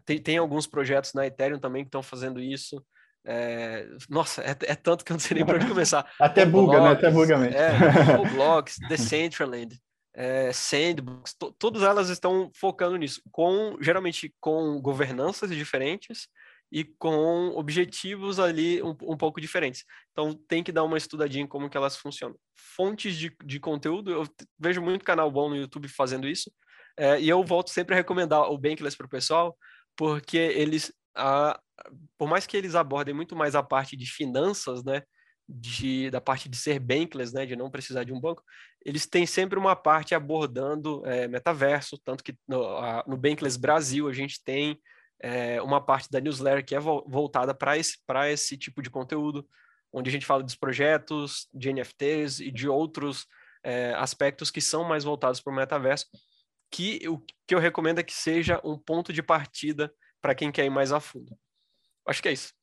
tem, 0.06 0.20
tem 0.20 0.38
alguns 0.38 0.68
projetos 0.68 1.14
na 1.14 1.26
Ethereum 1.26 1.60
também 1.60 1.84
que 1.84 1.88
estão 1.88 2.04
fazendo 2.04 2.42
isso. 2.42 2.84
É, 3.28 3.88
nossa, 4.10 4.42
é, 4.44 4.56
é, 4.66 4.76
tanto 4.76 5.04
que 5.04 5.12
eu 5.12 5.16
não 5.16 5.20
sei 5.20 5.36
nem 5.36 5.46
para 5.46 5.56
onde 5.56 5.68
começar. 5.68 6.12
Até 6.20 6.46
buga, 6.46 6.80
né? 6.82 6.90
Até 6.90 7.10
buga 7.10 7.38
mesmo. 7.38 7.56
É, 7.56 8.16
Roblox, 8.16 8.78
Decentraland, 8.90 9.80
é, 10.14 10.52
Sandbox, 10.54 11.34
to, 11.34 11.52
todas 11.58 11.84
elas 11.84 12.10
estão 12.10 12.52
focando 12.56 12.98
nisso, 12.98 13.22
com 13.32 13.78
geralmente 13.82 14.34
com 14.40 14.80
governanças 14.82 15.50
diferentes 15.50 16.28
e 16.72 16.84
com 16.84 17.50
objetivos 17.56 18.40
ali 18.40 18.82
um, 18.82 18.96
um, 19.02 19.18
pouco 19.18 19.40
diferentes. 19.40 19.84
Então 20.12 20.34
tem 20.48 20.64
que 20.64 20.72
dar 20.72 20.84
uma 20.84 20.98
estudadinha 20.98 21.44
em 21.44 21.48
como 21.48 21.70
que 21.70 21.78
elas 21.78 21.96
funcionam. 21.96 22.36
Fontes 22.56 23.16
de, 23.16 23.36
de 23.44 23.60
conteúdo, 23.60 24.12
eu 24.12 24.24
vejo 24.60 24.82
muito 24.82 25.06
canal 25.06 25.32
bom 25.32 25.50
no 25.50 25.56
YouTube 25.56 25.88
fazendo 25.88 26.28
isso. 26.28 26.52
É, 26.98 27.20
e 27.20 27.30
eu 27.30 27.44
volto 27.44 27.70
sempre 27.70 27.94
a 27.94 27.98
recomendar 27.98 28.50
o 28.50 28.58
Bankless 28.58 28.96
para 28.96 29.06
o 29.06 29.10
pessoal, 29.10 29.58
porque 29.96 30.38
eles, 30.38 30.94
a, 31.16 31.60
por 32.18 32.28
mais 32.28 32.46
que 32.46 32.56
eles 32.56 32.76
abordem 32.76 33.14
muito 33.14 33.36
mais 33.36 33.56
a 33.56 33.64
parte 33.64 33.96
de 33.96 34.06
finanças, 34.06 34.84
né, 34.84 35.04
de, 35.48 36.10
da 36.10 36.20
parte 36.20 36.50
de 36.50 36.58
ser 36.58 36.80
bankless, 36.80 37.34
né, 37.34 37.46
de 37.46 37.56
não 37.56 37.70
precisar 37.70 38.04
de 38.04 38.12
um 38.12 38.20
banco, 38.20 38.44
eles 38.84 39.06
têm 39.06 39.26
sempre 39.26 39.60
uma 39.60 39.76
parte 39.76 40.16
abordando 40.16 41.06
é, 41.06 41.28
metaverso, 41.28 42.00
tanto 42.04 42.24
que 42.24 42.36
no, 42.48 42.66
a, 42.78 43.04
no 43.08 43.18
Bankless 43.18 43.58
Brasil 43.58 44.08
a 44.08 44.14
gente 44.14 44.44
tem 44.44 44.80
é, 45.26 45.60
uma 45.60 45.82
parte 45.82 46.08
da 46.12 46.22
newsletter 46.22 46.64
que 46.64 46.76
é 46.76 46.80
vo, 46.80 47.04
voltada 47.08 47.52
para 47.52 47.76
esse, 47.76 47.98
esse 48.28 48.56
tipo 48.56 48.80
de 48.80 48.92
conteúdo, 48.92 49.44
onde 49.92 50.08
a 50.08 50.12
gente 50.12 50.26
fala 50.26 50.44
dos 50.44 50.56
projetos, 50.56 51.48
de 51.52 51.74
NFTs 51.74 52.40
e 52.42 52.52
de 52.52 52.70
outros 52.70 53.26
é, 53.64 53.96
aspectos 53.96 54.52
que 54.52 54.62
são 54.62 54.84
mais 54.84 55.04
voltados 55.04 55.42
para 55.42 55.52
o 55.52 55.56
metaverso, 55.56 56.06
que 56.72 57.10
o 57.10 57.18
que 57.48 57.56
eu 57.56 57.60
recomendo 57.60 57.98
é 57.98 58.04
que 58.04 58.14
seja 58.14 58.62
um 58.64 58.78
ponto 58.78 59.12
de 59.12 59.24
partida 59.24 59.92
para 60.22 60.36
quem 60.36 60.52
quer 60.52 60.66
ir 60.66 60.70
mais 60.70 60.92
a 60.92 61.00
fundo. 61.00 61.36
Acho 62.08 62.22
que 62.22 62.30
é 62.30 62.34
isso. 62.34 62.54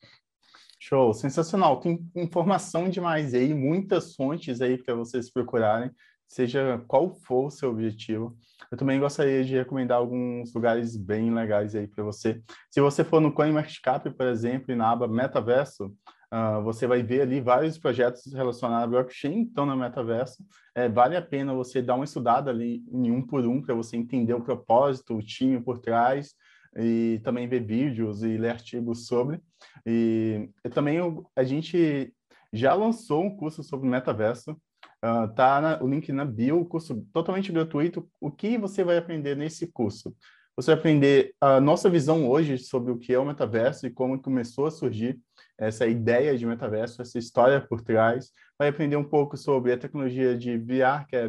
Show, 0.79 1.13
sensacional. 1.15 1.81
Tem 1.81 1.99
informação 2.15 2.89
demais 2.89 3.35
aí, 3.35 3.53
muitas 3.53 4.15
fontes 4.15 4.61
aí 4.61 4.81
para 4.81 4.95
vocês 4.95 5.33
procurarem, 5.33 5.91
seja 6.33 6.83
qual 6.89 7.11
for 7.11 7.47
o 7.47 7.51
seu 7.51 7.71
objetivo. 7.71 8.37
Eu 8.71 8.79
também 8.79 8.99
gostaria 8.99 9.45
de 9.45 9.55
recomendar 9.55 9.99
alguns 9.99 10.55
lugares 10.55 10.97
bem 10.97 11.33
legais 11.33 11.75
aí 11.75 11.87
para 11.87 12.03
você. 12.03 12.41
Se 12.71 12.81
você 12.81 13.05
for 13.05 13.21
no 13.21 13.33
CoinMarketCap, 13.33 14.11
por 14.11 14.27
exemplo, 14.27 14.73
e 14.73 14.75
na 14.75 14.91
aba 14.91 15.07
Metaverso, 15.07 15.95
Uh, 16.33 16.63
você 16.63 16.87
vai 16.87 17.03
ver 17.03 17.21
ali 17.21 17.43
vários 17.43 17.77
projetos 17.77 18.33
relacionados 18.33 18.85
a 18.85 18.87
blockchain, 18.87 19.41
então 19.41 19.67
no 19.67 19.77
metaverso. 19.77 20.43
É, 20.75 20.89
vale 20.89 21.15
a 21.15 21.21
pena 21.21 21.53
você 21.53 21.83
dar 21.83 21.95
uma 21.95 22.07
estudada 22.07 22.51
ali 22.51 22.83
em 22.91 23.11
um 23.11 23.21
por 23.21 23.45
um 23.45 23.61
para 23.61 23.75
você 23.75 23.99
entender 23.99 24.33
o 24.33 24.41
propósito, 24.41 25.15
o 25.15 25.23
time 25.23 25.61
por 25.61 25.79
trás 25.79 26.35
e 26.75 27.21
também 27.23 27.47
ver 27.47 27.61
vídeos 27.61 28.23
e 28.23 28.39
ler 28.39 28.53
artigos 28.53 29.07
sobre. 29.07 29.43
E, 29.85 30.49
e 30.65 30.71
também 30.71 31.01
a 31.37 31.45
gente 31.45 32.15
já 32.51 32.73
lançou 32.73 33.25
um 33.25 33.37
curso 33.37 33.63
sobre 33.63 33.87
metaverso. 33.87 34.57
Uh, 35.05 35.27
tá 35.35 35.61
na, 35.61 35.83
o 35.83 35.89
link 35.89 36.13
na 36.13 36.25
bio, 36.25 36.65
curso 36.65 37.05
totalmente 37.13 37.51
gratuito. 37.51 38.09
O 38.21 38.31
que 38.31 38.57
você 38.57 38.85
vai 38.85 38.97
aprender 38.97 39.37
nesse 39.37 39.67
curso? 39.67 40.15
Você 40.55 40.71
vai 40.71 40.79
aprender 40.79 41.35
a 41.41 41.61
nossa 41.61 41.91
visão 41.91 42.29
hoje 42.29 42.59
sobre 42.59 42.93
o 42.93 42.99
que 42.99 43.13
é 43.13 43.19
o 43.19 43.25
metaverso 43.25 43.87
e 43.87 43.91
como 43.91 44.21
começou 44.21 44.67
a 44.67 44.71
surgir 44.71 45.19
essa 45.59 45.87
ideia 45.87 46.37
de 46.37 46.47
metaverso, 46.47 47.01
essa 47.01 47.19
história 47.19 47.61
por 47.61 47.81
trás. 47.81 48.31
Vai 48.59 48.69
aprender 48.69 48.97
um 48.97 49.05
pouco 49.05 49.37
sobre 49.37 49.73
a 49.73 49.79
tecnologia 49.79 50.37
de 50.37 50.57
VR, 50.59 51.07
que 51.09 51.17
é 51.17 51.29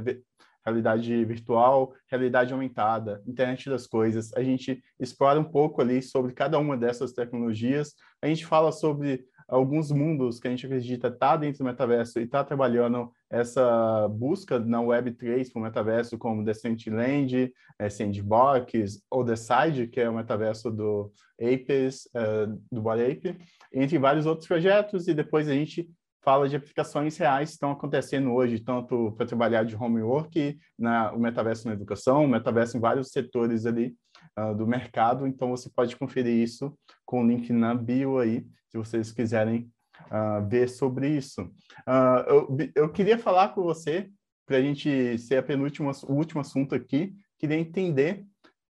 realidade 0.65 1.25
virtual, 1.25 1.93
realidade 2.07 2.53
aumentada, 2.53 3.21
internet 3.25 3.69
das 3.69 3.87
coisas. 3.87 4.33
A 4.33 4.43
gente 4.43 4.83
explora 4.99 5.39
um 5.39 5.43
pouco 5.43 5.81
ali 5.81 6.01
sobre 6.01 6.33
cada 6.33 6.57
uma 6.59 6.77
dessas 6.77 7.11
tecnologias. 7.11 7.93
A 8.21 8.27
gente 8.27 8.45
fala 8.45 8.71
sobre 8.71 9.25
alguns 9.47 9.91
mundos 9.91 10.39
que 10.39 10.47
a 10.47 10.51
gente 10.51 10.65
acredita 10.65 11.11
tá 11.11 11.35
dentro 11.35 11.59
do 11.59 11.65
metaverso 11.65 12.19
e 12.19 12.23
está 12.23 12.43
trabalhando 12.43 13.11
essa 13.33 14.07
busca 14.09 14.59
na 14.59 14.77
Web3 14.77 15.51
para 15.51 15.59
o 15.59 15.63
metaverso, 15.63 16.19
como 16.19 16.45
Decentraland, 16.45 17.51
é, 17.79 17.89
Sandbox, 17.89 19.01
ou 19.09 19.25
The 19.25 19.35
Side, 19.35 19.87
que 19.87 19.99
é 19.99 20.07
o 20.07 20.13
metaverso 20.13 20.69
do 20.69 21.11
Apes, 21.41 22.07
é, 22.13 22.45
do 22.71 22.79
Bored 22.79 23.35
entre 23.73 23.97
vários 23.97 24.27
outros 24.27 24.47
projetos, 24.47 25.07
e 25.07 25.15
depois 25.15 25.49
a 25.49 25.53
gente 25.53 25.89
fala 26.21 26.47
de 26.47 26.55
aplicações 26.55 27.17
reais 27.17 27.49
que 27.49 27.53
estão 27.55 27.71
acontecendo 27.71 28.31
hoje, 28.31 28.59
tanto 28.59 29.11
para 29.17 29.25
trabalhar 29.25 29.63
de 29.63 29.75
homework, 29.75 30.55
na, 30.77 31.11
o 31.11 31.19
metaverso 31.19 31.67
na 31.67 31.73
educação, 31.73 32.25
o 32.25 32.27
metaverso 32.27 32.77
em 32.77 32.79
vários 32.79 33.09
setores 33.09 33.65
ali 33.65 33.95
uh, 34.39 34.55
do 34.55 34.67
mercado, 34.67 35.25
então 35.25 35.49
você 35.49 35.71
pode 35.75 35.97
conferir 35.97 36.35
isso 36.35 36.77
com 37.03 37.23
o 37.23 37.27
link 37.27 37.51
na 37.51 37.73
bio 37.73 38.19
aí, 38.19 38.45
se 38.69 38.77
vocês 38.77 39.11
quiserem 39.11 39.71
uh, 40.11 40.47
ver 40.47 40.69
sobre 40.69 41.09
isso. 41.09 41.43
Uh, 41.87 42.27
eu, 42.27 42.57
eu 42.75 42.89
queria 42.91 43.17
falar 43.17 43.49
com 43.49 43.63
você, 43.63 44.09
para 44.45 44.57
a 44.57 44.61
gente 44.61 45.17
ser 45.17 45.37
a 45.37 45.43
penúltima, 45.43 45.91
o 46.07 46.13
último 46.13 46.41
assunto 46.41 46.75
aqui, 46.75 47.15
queria 47.37 47.57
entender 47.57 48.25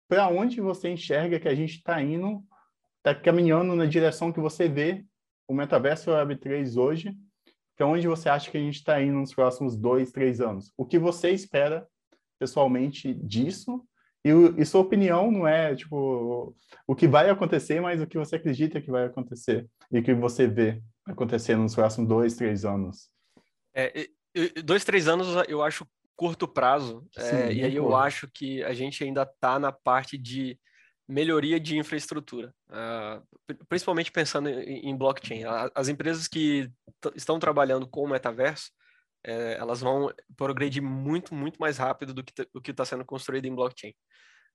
para 0.09 0.29
onde 0.29 0.61
você 0.61 0.89
enxerga 0.89 1.39
que 1.39 1.49
a 1.49 1.55
gente 1.55 1.76
está 1.76 2.03
indo, 2.03 2.43
está 2.99 3.14
caminhando 3.14 3.74
na 3.76 3.85
direção 3.85 4.33
que 4.33 4.41
você 4.41 4.68
vê 4.68 5.05
o 5.47 5.55
metaverso 5.55 6.11
Web3 6.11 6.76
hoje, 6.76 7.14
para 7.76 7.87
onde 7.87 8.09
você 8.09 8.29
acha 8.29 8.51
que 8.51 8.57
a 8.57 8.61
gente 8.61 8.76
está 8.76 9.01
indo 9.01 9.18
nos 9.18 9.35
próximos 9.35 9.76
dois, 9.76 10.11
três 10.11 10.41
anos? 10.41 10.72
O 10.76 10.85
que 10.85 10.99
você 10.99 11.31
espera 11.31 11.87
pessoalmente 12.39 13.14
disso? 13.14 13.85
E, 14.24 14.31
e, 14.61 14.66
sua 14.66 14.81
opinião 14.81 15.31
não 15.31 15.47
é 15.47 15.74
tipo 15.76 16.55
o 16.87 16.95
que 16.95 17.07
vai 17.07 17.31
acontecer, 17.31 17.81
mas 17.81 18.01
o 18.01 18.07
que 18.07 18.18
você 18.18 18.37
acredita 18.37 18.81
que 18.81 18.91
vai 18.91 19.05
acontecer 19.05 19.66
e 19.93 20.03
que 20.03 20.12
você 20.12 20.47
vê 20.47 20.83
acontecer 21.09 21.56
nos 21.56 21.74
próximos 21.74 22.09
dois, 22.09 22.36
três 22.36 22.64
anos. 22.64 23.11
É, 23.74 24.09
dois, 24.64 24.84
três 24.84 25.09
anos 25.09 25.28
eu 25.48 25.62
acho 25.62 25.86
curto 26.16 26.48
prazo. 26.48 27.06
É, 27.16 27.22
Sim, 27.22 27.36
é, 27.36 27.52
e 27.52 27.64
aí 27.64 27.76
eu 27.76 27.94
acho 27.94 28.28
que 28.28 28.62
a 28.64 28.72
gente 28.72 29.02
ainda 29.04 29.22
está 29.22 29.59
na 29.59 29.72
parte 29.72 30.18
de 30.18 30.59
melhoria 31.09 31.59
de 31.59 31.78
infraestrutura, 31.78 32.54
uh, 32.68 33.56
principalmente 33.66 34.12
pensando 34.12 34.50
em, 34.50 34.90
em 34.90 34.96
blockchain. 34.96 35.42
As 35.74 35.88
empresas 35.88 36.28
que 36.28 36.70
estão 37.14 37.38
trabalhando 37.38 37.88
com 37.88 38.02
o 38.02 38.09
metaverso, 38.09 38.70
é, 39.24 39.56
elas 39.59 39.80
vão 39.80 40.12
progredir 40.36 40.82
muito, 40.82 41.34
muito 41.34 41.59
mais 41.59 41.78
rápido 41.78 42.12
do 42.12 42.22
que 42.22 42.32
o 42.54 42.61
que 42.61 42.70
está 42.70 42.84
sendo 42.84 43.04
construído 43.04 43.46
em 43.46 43.54
blockchain. 43.54 43.94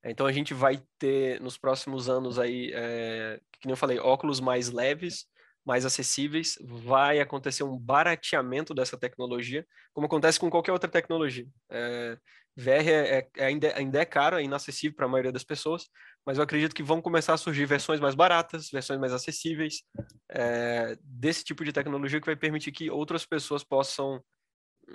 Então 0.06 0.26
a 0.26 0.32
gente 0.32 0.54
vai 0.54 0.84
ter 1.00 1.40
nos 1.42 1.58
próximos 1.58 2.10
anos 2.10 2.38
aí, 2.38 2.72
é, 2.74 3.40
que 3.60 3.70
eu 3.70 3.76
falei, 3.76 4.00
óculos 4.00 4.40
mais 4.40 4.70
leves, 4.70 5.26
mais 5.66 5.86
acessíveis, 5.86 6.58
vai 6.62 7.20
acontecer 7.20 7.64
um 7.64 7.78
barateamento 7.78 8.74
dessa 8.74 8.98
tecnologia, 8.98 9.66
como 9.94 10.08
acontece 10.08 10.40
com 10.40 10.50
qualquer 10.50 10.72
outra 10.72 10.90
tecnologia. 10.90 11.48
É, 11.72 12.18
VR 12.56 12.88
é, 12.88 13.30
é, 13.38 13.46
ainda, 13.46 13.76
ainda 13.76 14.00
é 14.00 14.06
caro, 14.06 14.38
é 14.38 14.44
inacessível 14.44 14.96
para 14.96 15.06
a 15.06 15.10
maioria 15.10 15.32
das 15.32 15.44
pessoas, 15.44 15.88
mas 16.26 16.38
eu 16.38 16.44
acredito 16.44 16.76
que 16.76 16.84
vão 16.84 17.02
começar 17.02 17.34
a 17.34 17.38
surgir 17.38 17.66
versões 17.66 18.00
mais 18.00 18.14
baratas, 18.14 18.70
versões 18.70 19.00
mais 19.00 19.12
acessíveis 19.12 19.84
é, 20.30 20.98
desse 21.02 21.44
tipo 21.44 21.64
de 21.66 21.74
tecnologia 21.74 22.20
que 22.20 22.26
vai 22.26 22.36
permitir 22.36 22.72
que 22.72 22.90
outras 22.92 23.26
pessoas 23.26 23.64
possam 23.64 24.24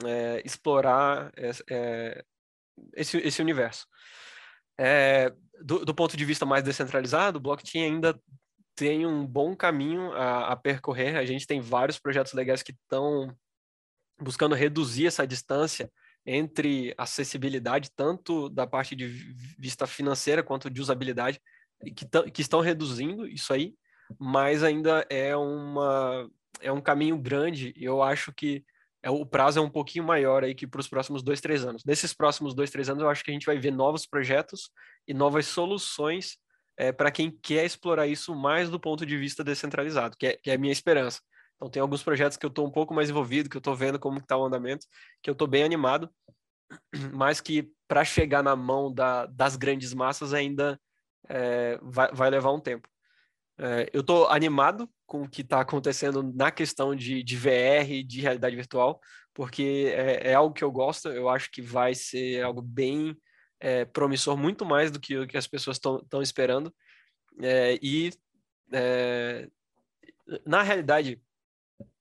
é, 0.04 0.42
explorar 0.44 1.32
é, 1.36 2.22
esse, 2.94 3.18
esse 3.18 3.42
universo. 3.42 3.86
É, 4.78 5.32
do, 5.60 5.84
do, 5.84 5.94
ponto 5.94 6.16
de 6.16 6.24
vista 6.24 6.46
mais 6.46 6.62
descentralizado, 6.62 7.38
o 7.38 7.42
blockchain 7.42 7.82
ainda 7.82 8.20
tem 8.78 9.04
um 9.04 9.26
bom 9.26 9.56
caminho 9.56 10.12
a, 10.12 10.52
a 10.52 10.56
percorrer. 10.56 11.16
A 11.16 11.26
gente 11.26 11.48
tem 11.48 11.60
vários 11.60 11.98
projetos 11.98 12.32
legais 12.32 12.62
que 12.62 12.70
estão 12.70 13.36
buscando 14.20 14.54
reduzir 14.54 15.08
essa 15.08 15.26
distância 15.26 15.90
entre 16.24 16.94
acessibilidade, 16.96 17.90
tanto 17.96 18.48
da 18.48 18.66
parte 18.66 18.94
de 18.94 19.06
vista 19.58 19.84
financeira 19.84 20.44
quanto 20.44 20.70
de 20.70 20.80
usabilidade, 20.80 21.40
que, 21.96 22.30
que 22.30 22.40
estão 22.40 22.60
reduzindo 22.60 23.26
isso 23.26 23.52
aí, 23.52 23.74
mas 24.18 24.62
ainda 24.62 25.04
é, 25.10 25.36
uma, 25.36 26.30
é 26.60 26.70
um 26.70 26.80
caminho 26.80 27.18
grande 27.18 27.72
eu 27.76 28.02
acho 28.02 28.32
que 28.32 28.64
é, 29.02 29.10
o 29.10 29.24
prazo 29.24 29.58
é 29.58 29.62
um 29.62 29.70
pouquinho 29.70 30.04
maior 30.04 30.44
aí 30.44 30.54
que 30.54 30.66
para 30.66 30.80
os 30.80 30.88
próximos 30.88 31.22
dois, 31.22 31.40
três 31.40 31.64
anos. 31.64 31.84
Nesses 31.84 32.12
próximos 32.12 32.54
dois, 32.54 32.70
três 32.70 32.88
anos, 32.88 33.02
eu 33.02 33.10
acho 33.10 33.24
que 33.24 33.30
a 33.30 33.34
gente 33.34 33.46
vai 33.46 33.58
ver 33.58 33.72
novos 33.72 34.06
projetos 34.06 34.70
e 35.06 35.14
novas 35.14 35.46
soluções 35.46 36.38
é, 36.78 36.92
para 36.92 37.10
quem 37.10 37.30
quer 37.30 37.64
explorar 37.66 38.06
isso 38.06 38.34
mais 38.34 38.70
do 38.70 38.78
ponto 38.78 39.04
de 39.04 39.16
vista 39.16 39.42
descentralizado, 39.42 40.16
que 40.16 40.28
é, 40.28 40.36
que 40.36 40.50
é 40.50 40.54
a 40.54 40.58
minha 40.58 40.72
esperança. 40.72 41.20
Então, 41.56 41.68
tem 41.68 41.82
alguns 41.82 42.04
projetos 42.04 42.36
que 42.36 42.46
eu 42.46 42.50
estou 42.50 42.64
um 42.64 42.70
pouco 42.70 42.94
mais 42.94 43.10
envolvido, 43.10 43.50
que 43.50 43.56
eu 43.56 43.60
estou 43.60 43.74
vendo 43.74 43.98
como 43.98 44.18
está 44.18 44.36
o 44.36 44.44
andamento, 44.44 44.86
que 45.20 45.28
eu 45.28 45.32
estou 45.32 45.48
bem 45.48 45.64
animado, 45.64 46.08
mas 47.12 47.40
que 47.40 47.68
para 47.88 48.04
chegar 48.04 48.44
na 48.44 48.54
mão 48.54 48.94
da, 48.94 49.26
das 49.26 49.56
grandes 49.56 49.92
massas 49.92 50.32
ainda 50.32 50.80
é, 51.28 51.76
vai, 51.82 52.12
vai 52.12 52.30
levar 52.30 52.52
um 52.52 52.60
tempo. 52.60 52.88
É, 53.58 53.90
eu 53.92 54.02
estou 54.02 54.28
animado 54.28 54.88
com 55.04 55.22
o 55.22 55.28
que 55.28 55.42
está 55.42 55.60
acontecendo 55.60 56.22
na 56.22 56.52
questão 56.52 56.94
de, 56.94 57.24
de 57.24 57.36
VR, 57.36 58.06
de 58.06 58.20
realidade 58.20 58.54
virtual, 58.54 59.00
porque 59.34 59.92
é, 59.92 60.30
é, 60.30 60.34
algo 60.34 60.54
que 60.54 60.62
eu 60.62 60.70
gosto, 60.70 61.08
eu 61.08 61.28
acho 61.28 61.50
que 61.50 61.60
vai 61.60 61.92
ser 61.92 62.44
algo 62.44 62.62
bem 62.62 63.16
é, 63.60 63.84
promissor, 63.84 64.36
muito 64.36 64.64
mais 64.64 64.90
do 64.90 65.00
que 65.00 65.16
o 65.16 65.26
que 65.26 65.36
as 65.36 65.46
pessoas 65.46 65.76
estão 65.76 66.22
esperando. 66.22 66.74
É, 67.40 67.78
e 67.82 68.10
é, 68.72 69.48
na 70.44 70.62
realidade, 70.62 71.20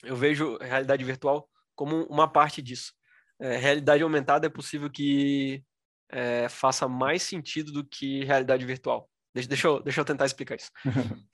eu 0.03 0.15
vejo 0.15 0.57
realidade 0.57 1.03
virtual 1.03 1.49
como 1.75 2.03
uma 2.05 2.27
parte 2.27 2.61
disso. 2.61 2.93
É, 3.39 3.57
realidade 3.57 4.03
aumentada 4.03 4.47
é 4.47 4.49
possível 4.49 4.89
que 4.89 5.63
faça 6.49 6.87
mais 6.87 7.21
sentido 7.21 7.69
do 7.69 7.85
que 7.85 8.23
realidade 8.23 8.65
virtual. 8.65 9.09
Deixa, 9.33 9.49
deixa, 9.49 9.67
eu, 9.67 9.83
deixa 9.83 9.99
eu 9.99 10.05
tentar 10.05 10.25
explicar 10.25 10.55
isso. 10.55 10.71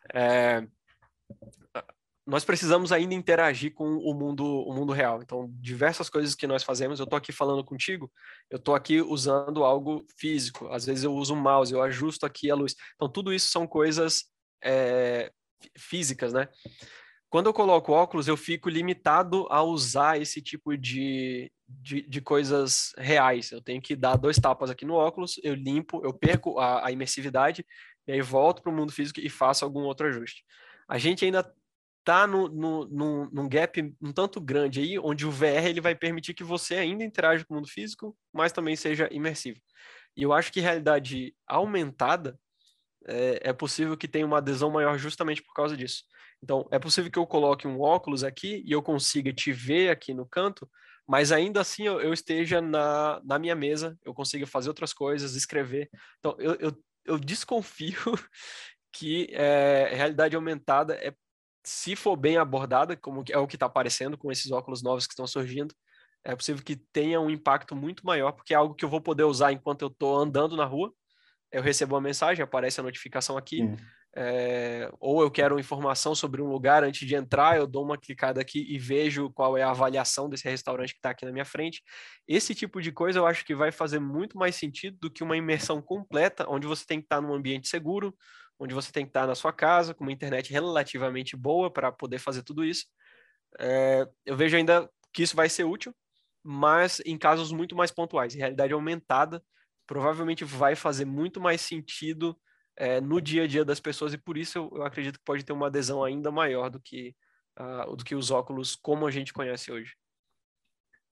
nós 2.26 2.46
precisamos 2.46 2.92
ainda 2.92 3.14
interagir 3.14 3.74
com 3.74 3.98
o 3.98 4.14
mundo, 4.14 4.46
o 4.46 4.74
mundo 4.74 4.94
real. 4.94 5.22
Então, 5.22 5.50
diversas 5.60 6.10
coisas 6.10 6.34
que 6.34 6.48
nós 6.48 6.64
fazemos, 6.64 7.00
eu 7.00 7.04
estou 7.04 7.18
aqui 7.18 7.34
falando 7.34 7.64
contigo, 7.66 8.12
eu 8.50 8.58
estou 8.58 8.74
aqui 8.74 9.02
usando 9.02 9.64
algo 9.64 10.06
físico. 10.18 10.68
Às 10.70 10.86
vezes 10.86 11.04
eu 11.04 11.14
uso 11.14 11.34
um 11.34 11.42
mouse, 11.42 11.74
eu 11.74 11.82
ajusto 11.82 12.26
aqui 12.26 12.50
a 12.50 12.56
luz. 12.56 12.76
Então, 12.96 13.10
tudo 13.10 13.34
isso 13.34 13.50
são 13.50 13.68
coisas 13.68 14.26
é, 14.64 15.32
físicas, 15.78 16.32
né? 16.32 16.48
Quando 17.30 17.48
eu 17.48 17.54
coloco 17.54 17.92
óculos, 17.92 18.28
eu 18.28 18.38
fico 18.38 18.70
limitado 18.70 19.48
a 19.50 19.62
usar 19.64 20.22
esse 20.22 20.42
tipo 20.42 20.78
de, 20.78 21.52
de, 21.68 22.08
de, 22.08 22.22
coisas 22.22 22.94
reais. 22.96 23.52
Eu 23.52 23.60
tenho 23.60 23.82
que 23.82 23.96
dar 23.96 24.16
dois 24.16 24.38
tapas 24.38 24.70
aqui 24.70 24.86
no 24.86 24.94
óculos, 24.94 25.42
eu 25.44 25.56
limpo, 25.56 26.00
eu 26.06 26.14
perco 26.14 26.60
a, 26.60 26.86
a 26.88 26.92
imersividade, 26.92 27.66
e 28.08 28.12
aí 28.12 28.22
volto 28.22 28.62
para 28.62 28.72
o 28.72 28.76
mundo 28.76 28.92
físico 28.92 29.20
e 29.20 29.30
faço 29.30 29.66
algum 29.66 29.82
outro 29.82 30.08
ajuste. 30.08 30.44
A 30.88 31.00
gente 31.00 31.26
ainda 31.26 31.44
está 32.04 32.28
no, 32.28 32.50
no, 32.50 32.86
no, 32.86 33.30
num 33.32 33.48
gap 33.48 33.82
um 34.02 34.12
tanto 34.12 34.42
grande 34.42 34.82
aí, 34.82 35.00
onde 35.00 35.26
o 35.26 35.32
VR 35.32 35.66
ele 35.66 35.80
vai 35.80 35.96
permitir 35.96 36.34
que 36.34 36.44
você 36.44 36.76
ainda 36.76 37.04
interaja 37.04 37.46
com 37.46 37.54
o 37.54 37.58
mundo 37.58 37.70
físico, 37.70 38.16
mas 38.32 38.52
também 38.52 38.76
seja 38.76 39.08
imersivo. 39.12 39.60
E 40.16 40.22
eu 40.22 40.34
acho 40.34 40.52
que 40.52 40.60
realidade 40.60 41.34
aumentada 41.48 42.38
é, 43.08 43.50
é 43.50 43.54
possível 43.54 43.98
que 43.98 44.08
tenha 44.08 44.26
uma 44.26 44.38
adesão 44.38 44.70
maior 44.70 44.98
justamente 44.98 45.42
por 45.42 45.54
causa 45.54 45.76
disso. 45.78 46.04
Então, 46.44 46.68
é 46.72 46.78
possível 46.78 47.10
que 47.10 47.18
eu 47.18 47.26
coloque 47.26 47.68
um 47.68 47.80
óculos 47.80 48.24
aqui 48.24 48.62
e 48.66 48.72
eu 48.74 48.82
consiga 48.82 49.32
te 49.32 49.54
ver 49.54 49.90
aqui 49.90 50.14
no 50.14 50.26
canto, 50.26 50.70
mas 51.08 51.32
ainda 51.32 51.62
assim 51.62 51.88
eu, 51.88 52.02
eu 52.02 52.14
esteja 52.14 52.62
na, 52.62 53.22
na 53.24 53.40
minha 53.40 53.56
mesa, 53.56 53.98
eu 54.04 54.14
consiga 54.14 54.46
fazer 54.46 54.68
outras 54.70 54.94
coisas, 54.94 55.36
escrever. 55.36 55.90
Então, 56.20 56.36
eu, 56.38 56.56
eu, 56.56 56.84
eu 57.06 57.18
desconfio 57.18 57.96
que 58.92 59.30
é, 59.32 59.90
realidade 59.94 60.36
aumentada 60.36 60.96
é 60.96 61.14
se 61.64 61.96
for 61.96 62.16
bem 62.16 62.38
abordada, 62.38 62.96
como 62.98 63.24
é 63.30 63.38
o 63.38 63.48
que 63.48 63.56
está 63.56 63.66
aparecendo 63.66 64.18
com 64.18 64.32
esses 64.32 64.52
óculos 64.52 64.84
novos 64.84 65.08
que 65.08 65.14
estão 65.14 65.28
surgindo, 65.28 65.74
é 66.24 66.36
possível 66.36 66.64
que 66.64 66.76
tenha 66.76 67.20
um 67.20 67.30
impacto 67.30 67.76
muito 67.76 68.06
maior, 68.06 68.32
porque 68.32 68.54
é 68.54 68.58
algo 68.58 68.76
que 68.76 68.86
eu 68.86 68.90
vou 68.90 69.02
poder 69.02 69.24
usar 69.24 69.52
enquanto 69.52 69.82
eu 69.82 69.90
estou 69.90 70.18
andando 70.18 70.56
na 70.56 70.66
rua. 70.66 70.94
Eu 71.52 71.62
recebo 71.62 71.96
uma 71.96 72.02
mensagem, 72.02 72.44
aparece 72.44 72.80
a 72.80 72.84
notificação 72.84 73.38
aqui, 73.38 73.62
é, 74.16 74.92
ou 75.00 75.24
eu 75.24 75.32
quero 75.32 75.60
informação 75.60 76.14
sobre 76.14 76.42
um 76.42 76.48
lugar 76.48 76.84
antes 76.84 77.08
de 77.08 77.16
entrar, 77.16 77.58
eu 77.58 77.66
dou 77.66 77.84
uma 77.84 77.98
clicada 77.98 78.40
aqui 78.40 78.64
e 78.70 78.78
vejo 78.78 79.32
qual 79.32 79.58
é 79.58 79.64
a 79.64 79.72
avaliação 79.72 80.30
desse 80.30 80.48
restaurante 80.48 80.94
que 80.94 81.00
está 81.00 81.10
aqui 81.10 81.26
na 81.26 81.32
minha 81.32 81.46
frente. 81.46 81.82
Esse 82.28 82.54
tipo 82.54 82.80
de 82.80 82.92
coisa 82.92 83.20
eu 83.20 83.26
acho 83.26 83.44
que 83.44 83.56
vai 83.56 83.72
fazer 83.72 84.00
muito 84.00 84.38
mais 84.38 84.56
sentido 84.56 84.98
do 85.00 85.12
que 85.12 85.24
uma 85.24 85.36
imersão 85.36 85.82
completa, 85.82 86.46
onde 86.48 86.68
você 86.68 86.86
tem 86.86 87.00
que 87.00 87.06
estar 87.06 87.22
num 87.22 87.34
ambiente 87.34 87.68
seguro, 87.68 88.16
onde 88.60 88.74
você 88.74 88.92
tem 88.92 89.06
que 89.06 89.10
estar 89.10 89.28
na 89.28 89.36
sua 89.36 89.52
casa, 89.52 89.94
com 89.94 90.04
uma 90.04 90.12
internet 90.12 90.52
relativamente 90.52 91.36
boa 91.36 91.72
para 91.72 91.92
poder 91.92 92.20
fazer 92.20 92.44
tudo 92.44 92.64
isso. 92.64 92.86
É, 93.60 94.08
eu 94.26 94.36
vejo 94.36 94.58
ainda 94.58 94.90
que 95.14 95.24
isso 95.24 95.36
vai 95.36 95.50
ser 95.50 95.64
útil, 95.64 95.94
mas 96.44 97.02
em 97.06 97.18
casos 97.18 97.52
muito 97.52 97.76
mais 97.76 97.92
pontuais. 97.92 98.36
Em 98.36 98.40
realidade 98.40 98.74
aumentada, 98.74 99.44
provavelmente 99.88 100.44
vai 100.44 100.76
fazer 100.76 101.06
muito 101.06 101.40
mais 101.40 101.62
sentido 101.62 102.38
é, 102.76 103.00
no 103.00 103.22
dia 103.22 103.44
a 103.44 103.48
dia 103.48 103.64
das 103.64 103.80
pessoas 103.80 104.14
e 104.14 104.18
por 104.18 104.38
isso 104.38 104.58
eu, 104.58 104.72
eu, 104.76 104.84
acredito 104.84 105.20
que 105.20 105.26
pode 105.26 105.44
ter 105.44 105.54
uma 105.54 105.68
adesão 105.68 106.04
ainda 106.04 106.32
maior 106.32 106.70
do 106.70 106.80
que, 106.80 107.16
uh, 107.60 107.96
do 107.96 108.04
que 108.04 108.16
os 108.16 108.32
óculos 108.32 108.76
como 108.76 109.06
a 109.06 109.12
gente 109.12 109.34
conhece 109.34 109.72
hoje. 109.72 109.94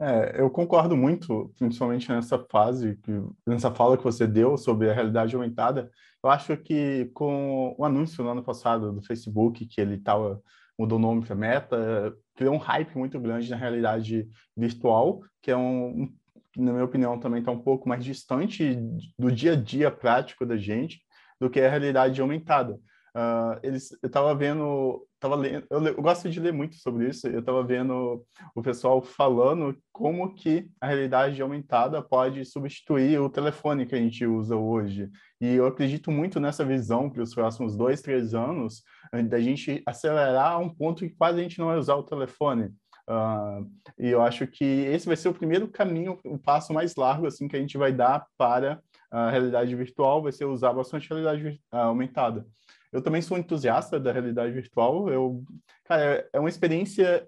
É, 0.01 0.41
eu 0.41 0.49
concordo 0.49 0.97
muito, 0.97 1.53
principalmente 1.59 2.09
nessa 2.09 2.43
fase, 2.49 2.97
que, 3.03 3.11
nessa 3.45 3.69
fala 3.69 3.95
que 3.95 4.03
você 4.03 4.25
deu 4.25 4.57
sobre 4.57 4.89
a 4.89 4.93
realidade 4.93 5.35
aumentada. 5.35 5.91
Eu 6.23 6.29
acho 6.31 6.57
que 6.57 7.11
com 7.13 7.75
o 7.77 7.85
anúncio 7.85 8.23
no 8.23 8.31
ano 8.31 8.43
passado 8.43 8.91
do 8.91 9.03
Facebook, 9.03 9.63
que 9.67 9.79
ele 9.79 9.99
tava, 9.99 10.41
mudou 10.77 10.97
o 10.97 11.01
nome 11.01 11.23
para 11.23 11.35
Meta, 11.35 12.15
criou 12.35 12.55
um 12.55 12.57
hype 12.57 12.97
muito 12.97 13.19
grande 13.19 13.47
na 13.51 13.55
realidade 13.55 14.27
virtual, 14.57 15.21
que 15.39 15.51
é 15.51 15.55
um, 15.57 16.11
na 16.57 16.71
minha 16.71 16.85
opinião, 16.85 17.19
também 17.19 17.41
está 17.41 17.51
um 17.51 17.61
pouco 17.61 17.87
mais 17.87 18.03
distante 18.03 18.75
do 19.19 19.31
dia 19.31 19.53
a 19.53 19.55
dia 19.55 19.91
prático 19.91 20.47
da 20.47 20.57
gente 20.57 20.99
do 21.39 21.47
que 21.47 21.61
a 21.61 21.69
realidade 21.69 22.19
aumentada. 22.19 22.79
Uh, 23.13 23.59
eles, 23.61 23.91
eu 24.01 24.07
estava 24.07 24.33
vendo, 24.33 25.05
tava 25.19 25.35
lendo, 25.35 25.67
eu, 25.69 25.85
eu, 25.85 26.01
gosto 26.01 26.29
de 26.29 26.39
ler 26.39 26.53
muito 26.53 26.75
sobre 26.75 27.09
isso. 27.09 27.27
Eu 27.27 27.41
estava 27.41 27.61
vendo 27.61 28.25
o 28.55 28.61
pessoal 28.61 29.01
falando 29.01 29.77
como 29.91 30.33
que 30.33 30.69
a 30.79 30.87
realidade 30.87 31.41
aumentada 31.41 32.01
pode 32.01 32.45
substituir 32.45 33.19
o 33.19 33.29
telefone 33.29 33.85
que 33.85 33.95
a 33.95 33.97
gente 33.97 34.25
usa 34.25 34.55
hoje. 34.55 35.09
E 35.41 35.55
eu 35.55 35.65
acredito 35.65 36.09
muito 36.09 36.39
nessa 36.39 36.63
visão 36.63 37.09
para 37.09 37.21
os 37.21 37.33
próximos 37.33 37.75
dois, 37.75 38.01
três 38.01 38.33
anos, 38.33 38.81
da 39.27 39.41
gente 39.41 39.83
acelerar 39.85 40.53
a 40.53 40.57
um 40.57 40.69
ponto 40.69 41.05
que 41.05 41.15
quase 41.15 41.39
a 41.39 41.43
gente 41.43 41.59
não 41.59 41.67
vai 41.67 41.77
usar 41.77 41.95
o 41.95 42.03
telefone. 42.03 42.71
Uh, 43.09 43.69
e 43.99 44.07
eu 44.07 44.21
acho 44.21 44.47
que 44.47 44.63
esse 44.63 45.05
vai 45.05 45.17
ser 45.17 45.27
o 45.27 45.33
primeiro 45.33 45.67
caminho, 45.67 46.17
o 46.23 46.37
passo 46.37 46.71
mais 46.71 46.95
largo 46.95 47.27
assim 47.27 47.47
que 47.47 47.57
a 47.57 47.59
gente 47.59 47.77
vai 47.77 47.91
dar 47.91 48.25
para 48.37 48.79
a 49.11 49.29
realidade 49.29 49.75
virtual, 49.75 50.23
vai 50.23 50.31
ser 50.31 50.45
usar 50.45 50.71
bastante 50.71 51.09
realidade 51.09 51.61
ah, 51.69 51.83
aumentada. 51.83 52.45
Eu 52.91 53.01
também 53.01 53.21
sou 53.21 53.37
entusiasta 53.37 53.99
da 53.99 54.11
realidade 54.11 54.53
virtual. 54.53 55.09
Eu, 55.09 55.43
cara, 55.85 56.27
é 56.33 56.39
uma 56.39 56.49
experiência 56.49 57.27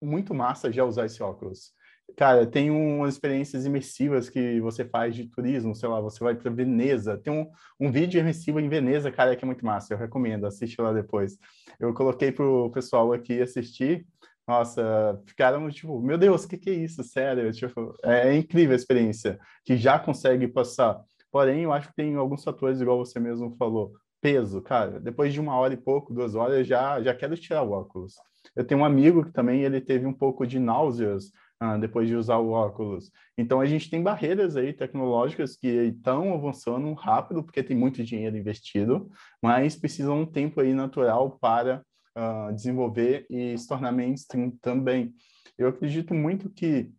muito 0.00 0.34
massa 0.34 0.70
já 0.70 0.84
usar 0.84 1.06
esse 1.06 1.22
óculos. 1.22 1.72
Cara, 2.16 2.46
tem 2.46 2.70
umas 2.70 3.14
experiências 3.14 3.66
imersivas 3.66 4.30
que 4.30 4.60
você 4.60 4.84
faz 4.84 5.14
de 5.14 5.26
turismo, 5.26 5.74
sei 5.74 5.88
lá, 5.88 6.00
você 6.00 6.22
vai 6.22 6.34
para 6.34 6.50
Veneza. 6.50 7.18
Tem 7.18 7.32
um, 7.32 7.50
um 7.78 7.90
vídeo 7.90 8.18
imersivo 8.18 8.58
em 8.60 8.68
Veneza, 8.68 9.10
cara, 9.12 9.36
que 9.36 9.44
é 9.44 9.46
muito 9.46 9.64
massa. 9.64 9.92
Eu 9.94 9.98
recomendo, 9.98 10.46
assiste 10.46 10.80
lá 10.80 10.92
depois. 10.92 11.38
Eu 11.78 11.92
coloquei 11.92 12.32
para 12.32 12.44
o 12.44 12.70
pessoal 12.70 13.12
aqui 13.12 13.40
assistir 13.40 14.06
nossa, 14.48 15.22
ficaram 15.26 15.68
tipo, 15.70 16.00
meu 16.00 16.16
Deus, 16.16 16.44
o 16.44 16.48
que, 16.48 16.56
que 16.56 16.70
é 16.70 16.72
isso? 16.72 17.04
Sério, 17.04 17.52
tipo, 17.52 17.94
é, 18.02 18.30
é, 18.30 18.34
incrível 18.34 18.72
a 18.72 18.76
experiência 18.76 19.38
que 19.62 19.76
já 19.76 19.98
consegue 19.98 20.48
passar. 20.48 20.98
Porém, 21.30 21.64
eu 21.64 21.72
acho 21.72 21.88
que 21.88 21.94
tem 21.94 22.16
alguns 22.16 22.42
fatores, 22.42 22.80
igual 22.80 22.96
você 22.96 23.20
mesmo 23.20 23.54
falou, 23.58 23.92
peso, 24.20 24.60
cara. 24.62 25.00
Depois 25.00 25.32
de 25.32 25.40
uma 25.40 25.56
hora 25.56 25.74
e 25.74 25.76
pouco, 25.76 26.12
duas 26.12 26.34
horas, 26.34 26.66
já 26.66 27.02
já 27.02 27.14
quero 27.14 27.36
tirar 27.36 27.62
o 27.62 27.72
óculos. 27.72 28.14
Eu 28.54 28.64
tenho 28.66 28.80
um 28.80 28.84
amigo 28.84 29.24
que 29.24 29.32
também 29.32 29.62
ele 29.62 29.80
teve 29.80 30.06
um 30.06 30.12
pouco 30.12 30.46
de 30.46 30.58
náuseas 30.58 31.32
ah, 31.60 31.76
depois 31.76 32.08
de 32.08 32.14
usar 32.14 32.38
o 32.38 32.50
óculos. 32.50 33.10
Então 33.36 33.60
a 33.60 33.66
gente 33.66 33.90
tem 33.90 34.02
barreiras 34.02 34.56
aí 34.56 34.72
tecnológicas 34.72 35.56
que 35.56 35.66
estão 35.66 36.32
avançando 36.32 36.92
rápido 36.94 37.42
porque 37.42 37.62
tem 37.62 37.76
muito 37.76 38.02
dinheiro 38.04 38.36
investido, 38.36 39.10
mas 39.42 39.76
precisam 39.76 40.20
um 40.20 40.26
tempo 40.26 40.60
aí 40.60 40.72
natural 40.72 41.36
para 41.40 41.82
uh, 42.16 42.52
desenvolver 42.54 43.26
e 43.28 43.58
se 43.58 43.66
tornar 43.66 43.90
mainstream 43.92 44.52
também. 44.62 45.12
Eu 45.58 45.68
acredito 45.68 46.14
muito 46.14 46.48
que 46.48 46.92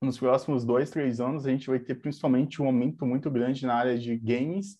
nos 0.00 0.18
próximos 0.18 0.64
dois, 0.64 0.90
três 0.90 1.20
anos 1.20 1.46
a 1.46 1.50
gente 1.50 1.68
vai 1.68 1.78
ter 1.78 1.94
principalmente 1.96 2.60
um 2.62 2.66
aumento 2.66 3.04
muito 3.06 3.30
grande 3.30 3.66
na 3.66 3.74
área 3.74 3.98
de 3.98 4.16
games 4.16 4.78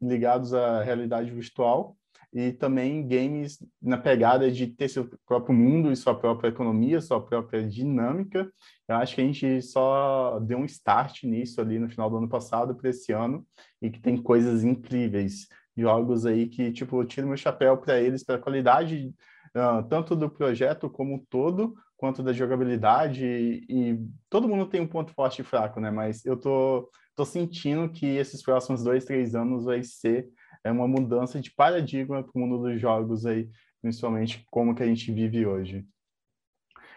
ligados 0.00 0.52
à 0.54 0.82
realidade 0.82 1.30
virtual 1.30 1.96
e 2.32 2.50
também 2.50 3.06
games 3.06 3.58
na 3.80 3.98
pegada 3.98 4.50
de 4.50 4.66
ter 4.66 4.88
seu 4.88 5.08
próprio 5.26 5.54
mundo 5.54 5.92
e 5.92 5.96
sua 5.96 6.14
própria 6.14 6.48
economia, 6.48 7.00
sua 7.00 7.20
própria 7.20 7.62
dinâmica. 7.68 8.50
Eu 8.88 8.96
acho 8.96 9.14
que 9.14 9.20
a 9.20 9.24
gente 9.24 9.60
só 9.60 10.40
deu 10.40 10.58
um 10.58 10.64
start 10.64 11.24
nisso 11.24 11.60
ali 11.60 11.78
no 11.78 11.90
final 11.90 12.08
do 12.08 12.16
ano 12.16 12.28
passado 12.28 12.74
para 12.74 12.88
esse 12.88 13.12
ano 13.12 13.46
e 13.82 13.90
que 13.90 14.00
tem 14.00 14.16
coisas 14.16 14.64
incríveis, 14.64 15.46
jogos 15.76 16.24
aí 16.24 16.48
que 16.48 16.72
tipo 16.72 17.02
eu 17.02 17.06
tiro 17.06 17.26
meu 17.26 17.36
chapéu 17.36 17.76
para 17.76 18.00
eles, 18.00 18.24
para 18.24 18.36
a 18.36 18.40
qualidade 18.40 19.12
uh, 19.54 19.86
tanto 19.88 20.16
do 20.16 20.30
projeto 20.30 20.88
como 20.88 21.24
todo, 21.28 21.74
quanto 21.96 22.22
da 22.22 22.32
jogabilidade 22.32 23.24
e, 23.24 23.64
e, 23.68 23.98
todo 24.28 24.48
mundo 24.48 24.66
tem 24.66 24.80
um 24.80 24.88
ponto 24.88 25.12
forte 25.12 25.40
e 25.40 25.44
fraco, 25.44 25.80
né? 25.80 25.90
Mas 25.90 26.24
eu 26.24 26.36
tô 26.36 26.90
tô 27.14 27.24
sentindo 27.24 27.90
que 27.90 28.06
esses 28.06 28.42
próximos 28.42 28.82
dois, 28.82 29.04
três 29.04 29.34
anos 29.34 29.64
vai 29.64 29.82
ser 29.82 30.28
é 30.64 30.70
uma 30.70 30.86
mudança 30.86 31.40
de 31.40 31.50
paradigma 31.50 32.22
para 32.22 32.32
o 32.34 32.38
mundo 32.38 32.62
dos 32.62 32.80
jogos 32.80 33.26
aí, 33.26 33.48
principalmente 33.80 34.46
como 34.50 34.74
que 34.74 34.82
a 34.82 34.86
gente 34.86 35.12
vive 35.12 35.44
hoje. 35.44 35.84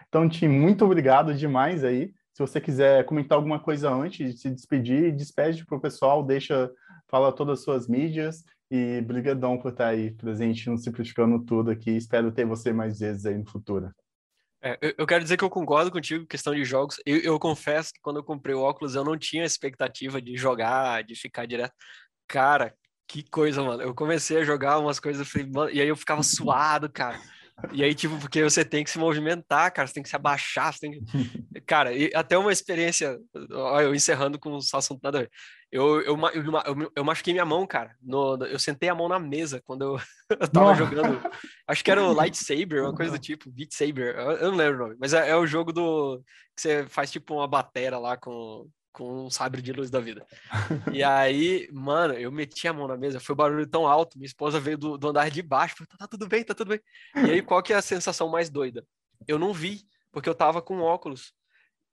Então, 0.08 0.28
Tim, 0.28 0.48
muito 0.48 0.84
obrigado 0.84 1.34
demais 1.34 1.82
aí. 1.82 2.14
Se 2.32 2.40
você 2.40 2.60
quiser 2.60 3.04
comentar 3.06 3.36
alguma 3.36 3.58
coisa 3.58 3.90
antes 3.90 4.34
de 4.34 4.40
se 4.40 4.50
despedir, 4.50 5.14
despede 5.14 5.64
para 5.66 5.76
o 5.76 5.80
pessoal, 5.80 6.22
deixa, 6.22 6.70
fala 7.08 7.32
todas 7.32 7.58
as 7.58 7.64
suas 7.64 7.88
mídias 7.88 8.44
e 8.70 9.00
brigadão 9.00 9.58
por 9.58 9.72
estar 9.72 9.88
aí 9.88 10.12
presente 10.12 10.68
no 10.68 10.78
Simplificando 10.78 11.44
Tudo 11.44 11.70
aqui. 11.70 11.90
Espero 11.90 12.30
ter 12.30 12.44
você 12.44 12.72
mais 12.72 13.00
vezes 13.00 13.26
aí 13.26 13.36
no 13.36 13.48
futuro. 13.48 13.90
É, 14.66 14.94
eu, 14.98 15.06
quero 15.06 15.22
dizer 15.22 15.36
que 15.36 15.44
eu 15.44 15.50
concordo 15.50 15.92
contigo, 15.92 16.26
questão 16.26 16.54
de 16.54 16.64
jogos. 16.64 16.96
Eu, 17.06 17.18
eu, 17.18 17.38
confesso 17.38 17.92
que 17.92 18.00
quando 18.00 18.16
eu 18.16 18.24
comprei 18.24 18.54
o 18.54 18.60
óculos, 18.60 18.96
eu 18.96 19.04
não 19.04 19.16
tinha 19.16 19.44
expectativa 19.44 20.20
de 20.20 20.36
jogar, 20.36 21.04
de 21.04 21.14
ficar 21.14 21.46
direto. 21.46 21.72
Cara, 22.26 22.74
que 23.06 23.22
coisa, 23.30 23.62
mano. 23.62 23.82
Eu 23.82 23.94
comecei 23.94 24.38
a 24.38 24.44
jogar 24.44 24.78
umas 24.78 24.98
coisas, 24.98 25.28
e 25.72 25.80
aí 25.80 25.88
eu 25.88 25.96
ficava 25.96 26.22
suado, 26.22 26.90
cara. 26.90 27.20
E 27.72 27.82
aí, 27.82 27.94
tipo, 27.94 28.18
porque 28.18 28.42
você 28.42 28.64
tem 28.64 28.82
que 28.82 28.90
se 28.90 28.98
movimentar, 28.98 29.72
cara, 29.72 29.86
você 29.86 29.94
tem 29.94 30.02
que 30.02 30.08
se 30.08 30.16
abaixar, 30.16 30.72
você 30.72 30.80
tem 30.80 30.92
que... 30.92 31.00
Cara, 31.66 31.92
e 31.92 32.10
até 32.14 32.36
uma 32.36 32.52
experiência, 32.52 33.18
eu 33.34 33.94
encerrando 33.94 34.38
com 34.38 34.52
um 34.52 34.58
assunto 34.58 35.00
nada 35.02 35.18
a 35.18 35.20
ver. 35.22 35.30
Eu, 35.70 36.00
eu, 36.00 36.16
eu, 36.16 36.44
eu, 36.44 36.92
eu 36.94 37.04
machuquei 37.04 37.32
minha 37.32 37.44
mão, 37.44 37.66
cara. 37.66 37.96
No, 38.00 38.36
eu 38.44 38.58
sentei 38.58 38.88
a 38.88 38.94
mão 38.94 39.08
na 39.08 39.18
mesa 39.18 39.60
quando 39.60 39.82
eu, 39.82 40.00
eu 40.40 40.48
tava 40.48 40.66
não. 40.66 40.74
jogando. 40.74 41.20
Acho 41.66 41.84
que 41.84 41.90
era 41.90 42.02
o 42.02 42.12
Lightsaber, 42.14 42.82
uma 42.82 42.94
coisa 42.94 43.12
do 43.12 43.18
tipo, 43.18 43.50
Beat 43.50 43.72
Saber. 43.72 44.14
Eu, 44.14 44.30
eu 44.32 44.50
não 44.50 44.58
lembro 44.58 44.76
o 44.76 44.86
nome, 44.86 44.96
mas 44.98 45.12
é, 45.12 45.30
é 45.30 45.36
o 45.36 45.46
jogo 45.46 45.72
do. 45.72 46.22
que 46.54 46.62
você 46.62 46.86
faz 46.88 47.10
tipo 47.10 47.34
uma 47.34 47.48
batera 47.48 47.98
lá 47.98 48.16
com, 48.16 48.68
com 48.96 49.26
um 49.26 49.30
sabre 49.30 49.60
de 49.60 49.72
luz 49.72 49.90
da 49.90 50.00
vida. 50.00 50.24
E 50.90 51.02
aí, 51.04 51.68
mano, 51.72 52.14
eu 52.14 52.32
meti 52.32 52.66
a 52.66 52.72
mão 52.72 52.88
na 52.88 52.96
mesa, 52.96 53.20
foi 53.20 53.34
um 53.34 53.36
barulho 53.36 53.66
tão 53.66 53.86
alto, 53.86 54.16
minha 54.16 54.26
esposa 54.26 54.58
veio 54.58 54.78
do, 54.78 54.96
do 54.96 55.08
andar 55.08 55.30
de 55.30 55.42
baixo, 55.42 55.76
falou, 55.76 55.88
tá, 55.88 55.98
tá, 55.98 56.08
tudo 56.08 56.26
bem, 56.26 56.42
tá 56.42 56.54
tudo 56.54 56.68
bem. 56.68 56.80
E 57.16 57.32
aí, 57.32 57.42
qual 57.42 57.62
que 57.62 57.74
é 57.74 57.76
a 57.76 57.82
sensação 57.82 58.28
mais 58.28 58.48
doida? 58.48 58.86
Eu 59.28 59.38
não 59.38 59.52
vi, 59.52 59.82
porque 60.10 60.28
eu 60.28 60.34
tava 60.34 60.62
com 60.62 60.80
óculos. 60.80 61.34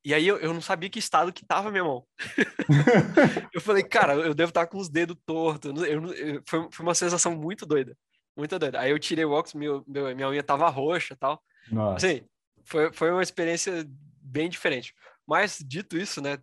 E 0.05 0.13
aí 0.13 0.27
eu, 0.27 0.37
eu 0.37 0.53
não 0.53 0.61
sabia 0.61 0.89
que 0.89 0.99
estado 0.99 1.31
que 1.31 1.45
tava 1.45 1.71
minha 1.71 1.83
mão. 1.83 2.05
eu 3.53 3.61
falei, 3.61 3.83
cara, 3.83 4.15
eu 4.15 4.33
devo 4.33 4.49
estar 4.49 4.67
com 4.67 4.77
os 4.77 4.89
dedos 4.89 5.15
tortos. 5.25 5.71
Eu, 5.83 6.13
eu, 6.13 6.43
foi, 6.47 6.67
foi 6.71 6.85
uma 6.85 6.95
sensação 6.95 7.35
muito 7.35 7.65
doida. 7.65 7.95
Muito 8.35 8.57
doida. 8.59 8.79
Aí 8.79 8.91
eu 8.91 8.99
tirei 8.99 9.23
o 9.23 9.31
óculos, 9.31 9.53
meu, 9.53 9.83
meu, 9.87 10.13
minha 10.15 10.29
unha 10.29 10.43
tava 10.43 10.67
roxa 10.69 11.13
e 11.13 11.17
tal. 11.17 11.41
Nossa. 11.71 12.05
Assim, 12.05 12.21
foi, 12.65 12.91
foi 12.91 13.11
uma 13.11 13.23
experiência 13.23 13.85
bem 14.21 14.49
diferente. 14.49 14.93
Mas, 15.25 15.63
dito 15.65 15.97
isso, 15.97 16.21
né, 16.21 16.37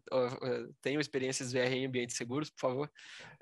tenham 0.81 1.01
experiências 1.01 1.53
VR 1.53 1.73
em 1.73 1.87
ambientes 1.87 2.17
seguros, 2.17 2.49
por 2.49 2.61
favor. 2.61 2.91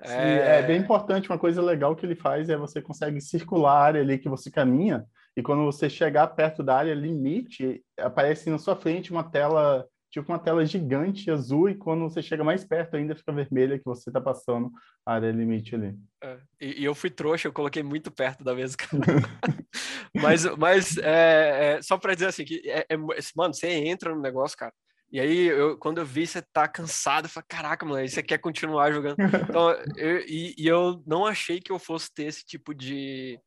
Sim, 0.03 0.13
é... 0.13 0.59
é... 0.59 0.63
bem 0.63 0.81
importante, 0.81 1.29
uma 1.29 1.39
coisa 1.39 1.61
legal 1.61 1.95
que 1.95 2.05
ele 2.05 2.15
faz 2.15 2.49
é 2.49 2.57
você 2.57 2.81
consegue 2.81 3.21
circular 3.21 3.73
a 3.73 3.83
área 3.83 4.01
ali 4.01 4.17
que 4.17 4.27
você 4.27 4.51
caminha, 4.51 5.05
e 5.37 5.41
quando 5.41 5.63
você 5.63 5.89
chegar 5.89 6.27
perto 6.27 6.61
da 6.61 6.75
área 6.75 6.93
limite, 6.93 7.81
aparece 7.97 8.49
na 8.49 8.57
sua 8.57 8.75
frente 8.75 9.11
uma 9.11 9.23
tela, 9.23 9.87
tipo 10.09 10.31
uma 10.31 10.39
tela 10.39 10.65
gigante 10.65 11.29
azul, 11.29 11.69
e 11.69 11.75
quando 11.75 12.01
você 12.01 12.21
chega 12.21 12.43
mais 12.43 12.63
perto 12.63 12.95
ainda 12.95 13.15
fica 13.15 13.31
vermelha 13.31 13.77
que 13.77 13.85
você 13.85 14.09
está 14.09 14.19
passando 14.19 14.71
a 15.05 15.13
área 15.13 15.31
limite 15.31 15.75
ali. 15.75 15.95
É, 16.21 16.37
e, 16.59 16.81
e, 16.81 16.85
eu 16.85 16.95
fui 16.95 17.09
trouxa, 17.09 17.47
eu 17.47 17.53
coloquei 17.53 17.83
muito 17.83 18.11
perto 18.11 18.43
da 18.43 18.55
mesa. 18.55 18.75
mas 20.13 20.45
mas 20.57 20.97
é, 20.97 21.77
é, 21.77 21.81
só 21.81 21.97
para 21.97 22.13
dizer 22.13 22.27
assim, 22.27 22.45
que, 22.45 22.61
é, 22.69 22.85
é, 22.89 22.97
mano, 22.97 23.53
você 23.53 23.67
entra 23.69 24.13
no 24.13 24.21
negócio, 24.21 24.57
cara, 24.57 24.73
e 25.11 25.19
aí, 25.19 25.47
eu, 25.47 25.75
quando 25.77 25.97
eu 25.97 26.05
vi 26.05 26.27
você 26.27 26.39
tá 26.39 26.67
cansado, 26.67 27.25
eu 27.25 27.29
falei, 27.29 27.45
caraca, 27.49 27.83
mano, 27.83 28.07
você 28.07 28.21
quer 28.21 28.37
continuar 28.37 28.91
jogando. 28.91 29.17
Então, 29.19 29.71
eu, 29.97 30.19
e, 30.19 30.53
e, 30.55 30.67
eu 30.67 31.01
não 31.05 31.25
achei 31.25 31.59
que 31.59 31.71
eu 31.71 31.79
fosse 31.79 32.13
ter 32.13 32.25
esse 32.25 32.45
tipo 32.45 32.75
de 32.75 33.39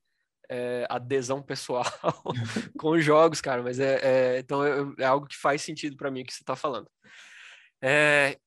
é, 0.50 0.86
adesão 0.88 1.42
pessoal 1.42 1.84
com 2.78 2.90
os 2.90 3.04
jogos, 3.04 3.40
cara, 3.40 3.62
mas 3.62 3.78
é, 3.80 4.00
é 4.02 4.38
então 4.38 4.64
é, 4.64 5.02
é 5.02 5.04
algo 5.04 5.26
que 5.26 5.36
faz 5.36 5.62
sentido 5.62 5.96
para 5.96 6.10
mim 6.10 6.22
o 6.22 6.24
que 6.24 6.32
você 6.32 6.44
tá 6.44 6.56
falando. 6.56 6.88
É, 7.84 8.38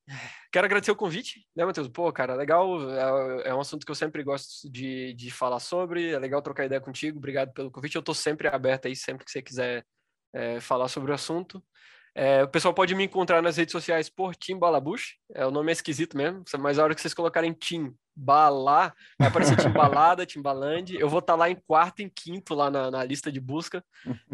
quero 0.50 0.64
agradecer 0.64 0.90
o 0.90 0.96
convite, 0.96 1.46
né, 1.54 1.64
Matheus? 1.64 1.88
Pô, 1.88 2.10
cara, 2.10 2.34
legal, 2.34 2.90
é, 2.90 3.48
é, 3.48 3.54
um 3.54 3.60
assunto 3.60 3.84
que 3.84 3.90
eu 3.90 3.94
sempre 3.94 4.22
gosto 4.22 4.70
de, 4.70 5.12
de 5.12 5.30
falar 5.30 5.60
sobre, 5.60 6.10
é 6.12 6.18
legal 6.18 6.40
trocar 6.40 6.64
ideia 6.64 6.80
contigo, 6.80 7.18
obrigado 7.18 7.52
pelo 7.52 7.70
convite, 7.70 7.96
eu 7.96 8.02
tô 8.02 8.14
sempre 8.14 8.48
aberto 8.48 8.86
aí, 8.86 8.96
sempre 8.96 9.26
que 9.26 9.30
você 9.30 9.42
quiser 9.42 9.84
é, 10.32 10.58
falar 10.60 10.88
sobre 10.88 11.10
o 11.12 11.14
assunto. 11.14 11.62
É, 12.18 12.42
o 12.42 12.48
pessoal 12.48 12.72
pode 12.72 12.94
me 12.94 13.04
encontrar 13.04 13.42
nas 13.42 13.58
redes 13.58 13.72
sociais 13.72 14.08
por 14.08 14.34
Tim 14.34 14.58
Balabush, 14.58 15.16
é, 15.34 15.44
o 15.44 15.50
nome 15.50 15.70
é 15.70 15.74
esquisito 15.74 16.16
mesmo, 16.16 16.42
mas 16.58 16.78
a 16.78 16.82
hora 16.82 16.94
que 16.94 17.00
vocês 17.02 17.12
colocarem 17.12 17.52
Tim 17.52 17.94
Balá, 18.16 18.94
vai 19.18 19.28
aparecer 19.28 19.54
Tim 19.58 19.68
Balada, 19.68 20.24
Tim 20.24 20.42
eu 20.98 21.10
vou 21.10 21.18
estar 21.18 21.34
tá 21.34 21.36
lá 21.36 21.50
em 21.50 21.56
quarto 21.56 22.00
e 22.00 22.08
quinto 22.08 22.54
lá 22.54 22.70
na, 22.70 22.90
na 22.90 23.04
lista 23.04 23.30
de 23.30 23.38
busca. 23.38 23.84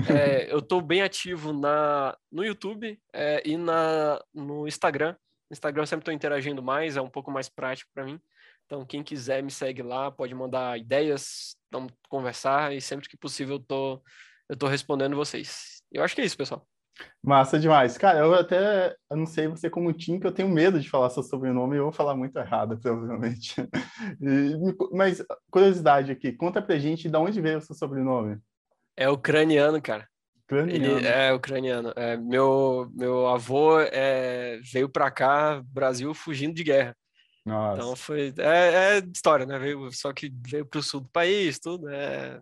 É, 0.09 0.53
eu 0.53 0.61
estou 0.61 0.81
bem 0.81 1.03
ativo 1.03 1.53
na, 1.53 2.17
no 2.31 2.45
YouTube 2.45 2.97
é, 3.13 3.43
e 3.45 3.57
na, 3.57 4.23
no 4.33 4.69
Instagram. 4.69 5.17
No 5.51 5.55
Instagram 5.55 5.83
eu 5.83 5.87
sempre 5.89 6.03
estou 6.03 6.15
interagindo 6.15 6.63
mais, 6.63 6.97
é 6.97 7.01
um 7.01 7.11
pouco 7.11 7.33
mais 7.33 7.49
prático 7.49 7.91
para 7.93 8.05
mim. 8.05 8.21
Então, 8.65 8.87
quem 8.87 9.03
quiser 9.03 9.43
me 9.43 9.51
segue 9.51 9.83
lá, 9.83 10.09
pode 10.09 10.33
mandar 10.37 10.79
ideias, 10.79 11.57
vamos 11.69 11.93
conversar 12.09 12.73
e 12.73 12.81
sempre 12.81 13.09
que 13.09 13.17
possível 13.17 13.57
eu 13.57 13.61
tô, 13.61 14.03
tô 14.57 14.69
respondendo 14.69 15.17
vocês. 15.17 15.83
Eu 15.91 16.05
acho 16.05 16.15
que 16.15 16.21
é 16.21 16.25
isso, 16.25 16.37
pessoal. 16.37 16.65
Massa 17.23 17.59
demais. 17.59 17.97
Cara, 17.97 18.19
eu 18.19 18.35
até 18.35 18.97
não 19.11 19.27
sei 19.27 19.47
você 19.47 19.71
como 19.71 19.93
Tim, 19.93 20.19
que 20.19 20.27
eu 20.27 20.33
tenho 20.33 20.49
medo 20.49 20.81
de 20.81 20.91
falar 20.91 21.11
seu 21.11 21.23
sobrenome 21.23 21.77
e 21.77 21.79
eu 21.79 21.85
vou 21.85 21.93
falar 21.93 22.17
muito 22.17 22.37
errado, 22.39 22.79
provavelmente. 22.83 23.61
E, 24.21 24.57
mas, 24.93 25.25
curiosidade 25.51 26.11
aqui, 26.11 26.33
conta 26.33 26.61
pra 26.61 26.79
gente 26.79 27.09
de 27.09 27.17
onde 27.17 27.41
veio 27.41 27.59
o 27.59 27.61
seu 27.61 27.75
sobrenome. 27.77 28.39
É 28.97 29.09
ucraniano, 29.09 29.81
cara. 29.81 30.09
Ucraniano. 30.45 30.99
Ele 30.99 31.07
é 31.07 31.33
ucraniano. 31.33 31.93
É, 31.95 32.17
meu, 32.17 32.91
meu 32.95 33.29
avô 33.29 33.81
é, 33.81 34.59
veio 34.73 34.89
pra 34.89 35.11
cá, 35.11 35.63
Brasil, 35.67 36.13
fugindo 36.13 36.55
de 36.55 36.65
guerra. 36.65 36.97
Nossa. 37.45 37.81
Então 37.81 37.97
foi. 37.97 38.33
É, 38.39 38.97
é 38.97 38.99
história, 38.99 39.47
né? 39.47 39.59
Veio, 39.59 39.91
só 39.93 40.13
que 40.13 40.33
veio 40.47 40.67
pro 40.67 40.83
sul 40.83 41.01
do 41.01 41.09
país, 41.09 41.59
tudo. 41.59 41.89
É... 41.89 42.41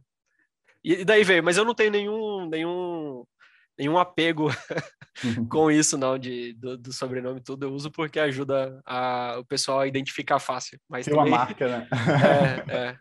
E 0.83 1.05
daí 1.05 1.25
veio, 1.25 1.43
mas 1.43 1.57
eu 1.57 1.65
não 1.65 1.75
tenho 1.75 1.91
nenhum, 1.91 2.49
nenhum 2.49 3.25
nenhum 3.81 3.99
apego 3.99 4.49
com 5.51 5.71
isso, 5.71 5.97
não, 5.97 6.19
de, 6.19 6.53
do, 6.53 6.77
do, 6.77 6.93
sobrenome 6.93 7.41
tudo. 7.41 7.67
Eu 7.67 7.73
uso 7.73 7.91
porque 7.91 8.21
ajuda 8.21 8.81
a, 8.85 9.37
o 9.39 9.45
pessoal 9.45 9.81
a 9.81 9.87
identificar 9.87 10.39
fácil. 10.39 10.79
Mas 10.89 11.07
Tem 11.07 11.15
também... 11.15 11.33
uma 11.33 11.39
marca, 11.39 11.67
né? 11.67 11.89
é, 12.69 12.77
é, 12.77 12.97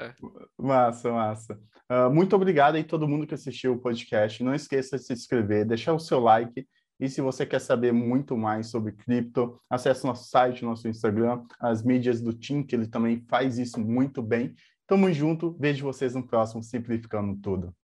é, 0.00 0.04
é. 0.04 0.14
Massa, 0.58 1.12
massa. 1.12 1.58
Uh, 1.90 2.12
muito 2.12 2.34
obrigado 2.34 2.74
aí 2.74 2.82
todo 2.82 3.06
mundo 3.06 3.26
que 3.26 3.34
assistiu 3.34 3.74
o 3.74 3.78
podcast. 3.78 4.42
Não 4.42 4.54
esqueça 4.54 4.96
de 4.96 5.04
se 5.04 5.12
inscrever, 5.12 5.64
deixar 5.64 5.94
o 5.94 6.00
seu 6.00 6.18
like. 6.18 6.66
E 6.98 7.08
se 7.08 7.20
você 7.20 7.44
quer 7.44 7.60
saber 7.60 7.92
muito 7.92 8.36
mais 8.36 8.70
sobre 8.70 8.92
cripto, 8.92 9.60
acesse 9.68 10.04
nosso 10.04 10.28
site, 10.28 10.64
nosso 10.64 10.88
Instagram, 10.88 11.42
as 11.60 11.82
mídias 11.82 12.20
do 12.20 12.32
Tim, 12.32 12.62
que 12.62 12.74
ele 12.74 12.86
também 12.86 13.24
faz 13.28 13.58
isso 13.58 13.80
muito 13.80 14.22
bem. 14.22 14.54
Tamo 14.86 15.12
junto, 15.12 15.56
vejo 15.58 15.84
vocês 15.84 16.14
no 16.14 16.26
próximo 16.26 16.62
Simplificando 16.62 17.36
Tudo. 17.40 17.74